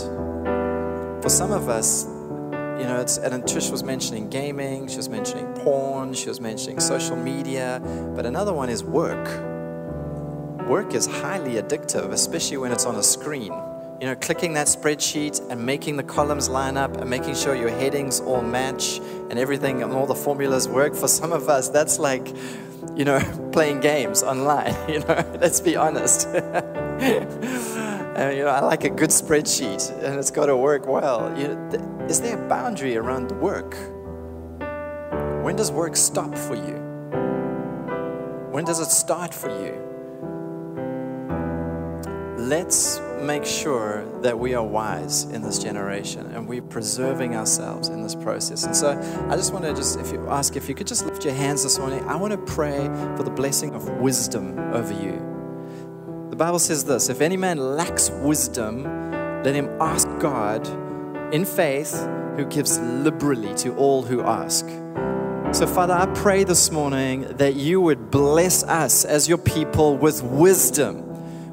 For 1.23 1.29
some 1.29 1.51
of 1.51 1.69
us, 1.69 2.05
you 2.05 2.89
know, 2.89 3.01
it's, 3.01 3.19
and 3.19 3.43
Trish 3.43 3.73
was 3.73 3.83
mentioning 3.83 4.31
gaming, 4.31 4.87
she 4.87 4.97
was 4.97 5.09
mentioning 5.09 5.53
porn, 5.55 6.15
she 6.15 6.29
was 6.29 6.41
mentioning 6.41 6.79
social 6.79 7.17
media, 7.17 7.81
but 8.15 8.27
another 8.27 8.53
one 8.53 8.69
is 8.69 8.85
work. 8.85 9.52
Work 10.69 10.95
is 10.95 11.07
highly 11.07 11.55
addictive, 11.55 12.13
especially 12.13 12.57
when 12.57 12.73
it's 12.73 12.87
on 12.87 12.97
a 12.97 13.03
screen. 13.03 13.53
You 14.01 14.09
know, 14.09 14.17
clicking 14.17 14.55
that 14.55 14.67
spreadsheet 14.67 15.51
and 15.51 15.65
making 15.65 15.97
the 15.97 16.03
columns 16.03 16.49
line 16.49 16.77
up 16.77 16.97
and 16.97 17.09
making 17.09 17.37
sure 17.37 17.55
your 17.55 17.71
headings 17.71 18.21
all 18.21 18.43
match 18.43 18.99
and 19.31 19.39
everything 19.39 19.83
and 19.83 19.93
all 19.93 20.07
the 20.07 20.15
formulas 20.15 20.69
work. 20.69 20.95
For 20.95 21.09
some 21.09 21.33
of 21.33 21.49
us, 21.49 21.69
that's 21.69 21.99
like 21.99 22.27
you 22.97 23.05
know, 23.05 23.21
playing 23.53 23.81
games 23.81 24.23
online. 24.23 24.75
You 24.89 25.01
know, 25.01 25.39
let's 25.41 25.61
be 25.61 25.77
honest. 25.77 26.29
and, 28.13 28.37
you 28.37 28.45
know, 28.45 28.49
I 28.49 28.61
like 28.61 28.85
a 28.85 28.91
good 28.91 29.11
spreadsheet, 29.11 29.91
and 30.03 30.19
it's 30.19 30.31
got 30.31 30.47
to 30.47 30.57
work 30.57 30.87
well. 30.87 31.37
You 31.39 31.49
know, 31.49 31.71
th- 31.71 32.11
is 32.11 32.21
there 32.21 32.43
a 32.43 32.49
boundary 32.49 32.97
around 32.97 33.33
work? 33.33 33.75
When 35.43 35.57
does 35.57 35.73
work 35.73 35.97
stop 35.97 36.37
for 36.37 36.55
you? 36.55 36.79
When 38.51 38.65
does 38.65 38.81
it 38.81 38.91
start 38.91 39.33
for 39.33 39.49
you? 39.49 39.92
Let's 42.43 43.01
make 43.21 43.45
sure 43.45 44.05
that 44.23 44.37
we 44.37 44.55
are 44.55 44.65
wise 44.65 45.23
in 45.27 45.43
this 45.43 45.61
generation 45.61 46.27
and 46.33 46.49
we're 46.49 46.61
preserving 46.61 47.37
ourselves 47.37 47.89
in 47.89 48.03
this 48.03 48.17
process. 48.17 48.65
And 48.65 48.75
so 48.75 48.99
I 49.31 49.37
just 49.37 49.53
want 49.53 49.65
to 49.65 49.73
just 49.73 49.97
if 50.01 50.11
you 50.11 50.29
ask 50.29 50.57
if 50.57 50.69
you 50.69 50.75
could 50.75 50.89
just 50.89 51.07
lift 51.07 51.25
your 51.25 51.35
hands 51.35 51.63
this 51.63 51.79
morning, 51.79 52.03
I 52.09 52.17
want 52.17 52.33
to 52.33 52.53
pray 52.53 52.87
for 53.17 53.23
the 53.23 53.31
blessing 53.31 53.73
of 53.75 53.89
wisdom 54.01 54.59
over 54.75 54.93
you. 54.93 56.27
The 56.31 56.37
Bible 56.37 56.59
says 56.59 56.85
this 56.85 57.09
if 57.09 57.21
any 57.21 57.37
man 57.37 57.59
lacks 57.59 58.11
wisdom, 58.11 58.83
let 59.45 59.55
him 59.55 59.69
ask 59.81 60.09
God 60.19 60.67
in 61.33 61.45
faith 61.45 61.97
who 62.35 62.45
gives 62.47 62.77
liberally 62.81 63.55
to 63.59 63.73
all 63.77 64.03
who 64.03 64.21
ask. 64.21 64.67
So, 65.55 65.65
Father, 65.65 65.95
I 65.95 66.07
pray 66.07 66.43
this 66.43 66.73
morning 66.73 67.37
that 67.37 67.55
you 67.55 67.81
would 67.81 68.11
bless 68.11 68.65
us 68.65 69.05
as 69.05 69.29
your 69.29 69.39
people 69.39 69.97
with 69.97 70.25
wisdom 70.25 71.12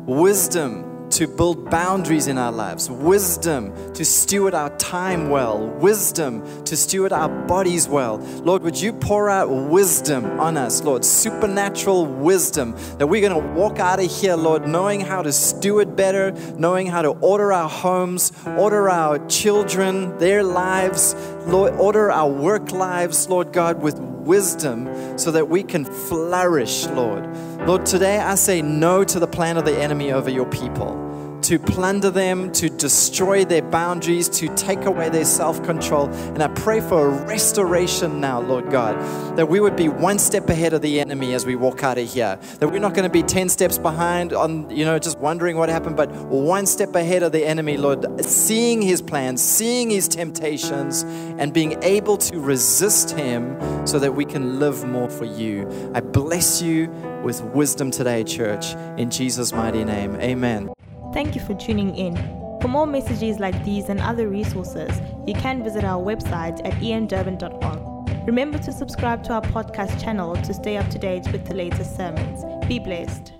wisdom 0.10 0.90
to 1.12 1.28
build 1.28 1.70
boundaries 1.70 2.28
in 2.28 2.38
our 2.38 2.52
lives, 2.52 2.90
wisdom 2.90 3.74
to 3.94 4.06
steward 4.06 4.54
our 4.54 4.70
time 4.78 5.30
well, 5.30 5.68
wisdom 5.68 6.64
to 6.64 6.78
steward 6.78 7.12
our 7.12 7.30
bodies 7.48 7.88
well. 7.88 8.18
Lord, 8.44 8.62
would 8.64 8.80
you 8.80 8.94
pour 8.94 9.30
out 9.30 9.50
wisdom 9.50 10.40
on 10.40 10.56
us, 10.56 10.84
Lord, 10.84 11.04
supernatural 11.04 12.06
wisdom 12.06 12.76
that 12.98 13.08
we're 13.08 13.28
going 13.28 13.42
to 13.42 13.54
walk 13.54 13.80
out 13.80 14.00
of 14.00 14.10
here, 14.10 14.36
Lord, 14.36 14.68
knowing 14.68 15.02
how 15.02 15.22
to 15.22 15.32
steward 15.32 15.96
better, 15.96 16.32
knowing 16.58 16.88
how 16.88 17.02
to 17.02 17.10
order 17.10 17.52
our 17.52 17.70
homes, 17.70 18.32
order 18.46 18.90
our 18.90 19.26
children, 19.28 20.18
their 20.20 20.44
lives, 20.44 21.16
Lord, 21.48 21.74
order 21.74 22.12
our 22.12 22.30
work 22.30 22.72
lives, 22.72 23.28
Lord 23.28 23.52
God, 23.52 23.82
with 23.82 24.00
wisdom 24.30 25.18
so 25.18 25.32
that 25.32 25.50
we 25.50 25.64
can 25.64 25.84
flourish, 25.84 26.86
Lord. 26.86 27.26
Lord, 27.68 27.88
today 27.88 28.20
I 28.20 28.36
say 28.36 28.62
no 28.62 29.04
to 29.04 29.20
the 29.20 29.28
plan 29.28 29.58
of 29.58 29.66
the 29.66 29.76
enemy 29.76 30.12
over 30.12 30.30
your 30.30 30.46
people 30.46 31.09
to 31.44 31.60
plunder 31.60 32.10
them, 32.10 32.52
to 32.54 32.70
destroy 32.70 33.46
their 33.46 33.62
boundaries, 33.62 34.30
to 34.30 34.54
take 34.56 34.86
away 34.86 35.10
their 35.10 35.26
self 35.26 35.64
control. 35.64 36.08
And 36.10 36.44
I 36.44 36.48
pray 36.48 36.82
for 36.82 37.08
a 37.08 37.26
restoration 37.26 38.20
now, 38.20 38.40
Lord 38.42 38.70
God, 38.70 38.96
that 39.38 39.48
we 39.48 39.60
would 39.60 39.76
be 39.76 39.90
one 39.90 40.20
step 40.20 40.50
ahead 40.50 40.74
of 40.74 40.82
the 40.82 41.00
enemy 41.00 41.34
as 41.34 41.46
we 41.46 41.56
walk 41.56 41.84
out 41.84 41.98
of 41.98 42.12
here. 42.12 42.38
That 42.60 42.70
we're 42.70 42.80
not 42.80 42.94
going 42.94 43.04
to 43.04 43.14
be 43.14 43.24
10 43.24 43.50
steps 43.50 43.78
behind 43.78 44.34
on, 44.34 44.70
you 44.70 44.86
know, 44.86 45.00
just 45.00 45.20
wondering 45.20 45.58
what 45.58 45.70
happened, 45.70 45.96
but 45.96 46.12
one 46.12 46.66
step 46.66 46.96
ahead 46.96 47.24
of 47.24 47.32
the 47.32 47.46
enemy, 47.46 47.78
Lord, 47.78 48.24
seeing 48.24 48.82
his 48.82 49.02
plans, 49.02 49.42
seeing 49.42 49.90
his 49.90 50.08
temptations, 50.08 51.04
and 51.04 51.54
being 51.54 51.82
able 51.84 52.18
to 52.18 52.40
resist 52.40 53.12
him 53.12 53.58
so 53.88 54.00
that 54.00 54.14
we 54.14 54.26
can 54.26 54.60
live 54.60 54.86
more 54.86 55.10
for 55.10 55.26
you. 55.26 55.68
I 55.94 56.02
bless 56.02 56.62
you 56.62 56.90
with 57.24 57.42
wisdom 57.44 57.92
today, 57.92 58.24
church, 58.24 58.74
in 58.98 59.10
Jesus' 59.10 59.52
mighty 59.52 59.84
name. 59.84 60.16
Amen. 60.16 60.70
Thank 61.14 61.36
you 61.36 61.42
for 61.42 61.56
tuning 61.56 61.96
in. 61.96 62.16
For 62.62 62.68
more 62.68 62.86
messages 62.86 63.40
like 63.40 63.64
these 63.64 63.90
and 63.90 64.00
other 64.00 64.28
resources, 64.28 65.02
you 65.26 65.34
can 65.34 65.64
visit 65.64 65.84
our 65.84 66.04
website 66.04 66.60
at 66.66 66.74
iandurban.org. 66.74 68.28
Remember 68.28 68.60
to 68.60 68.72
subscribe 68.72 69.24
to 69.24 69.34
our 69.34 69.42
podcast 69.42 70.02
channel 70.02 70.36
to 70.36 70.54
stay 70.54 70.78
up 70.78 70.90
to 70.90 71.00
date 71.00 71.32
with 71.32 71.46
the 71.46 71.56
latest 71.56 71.96
sermons. 71.96 72.44
Be 72.68 72.78
blessed. 72.80 73.39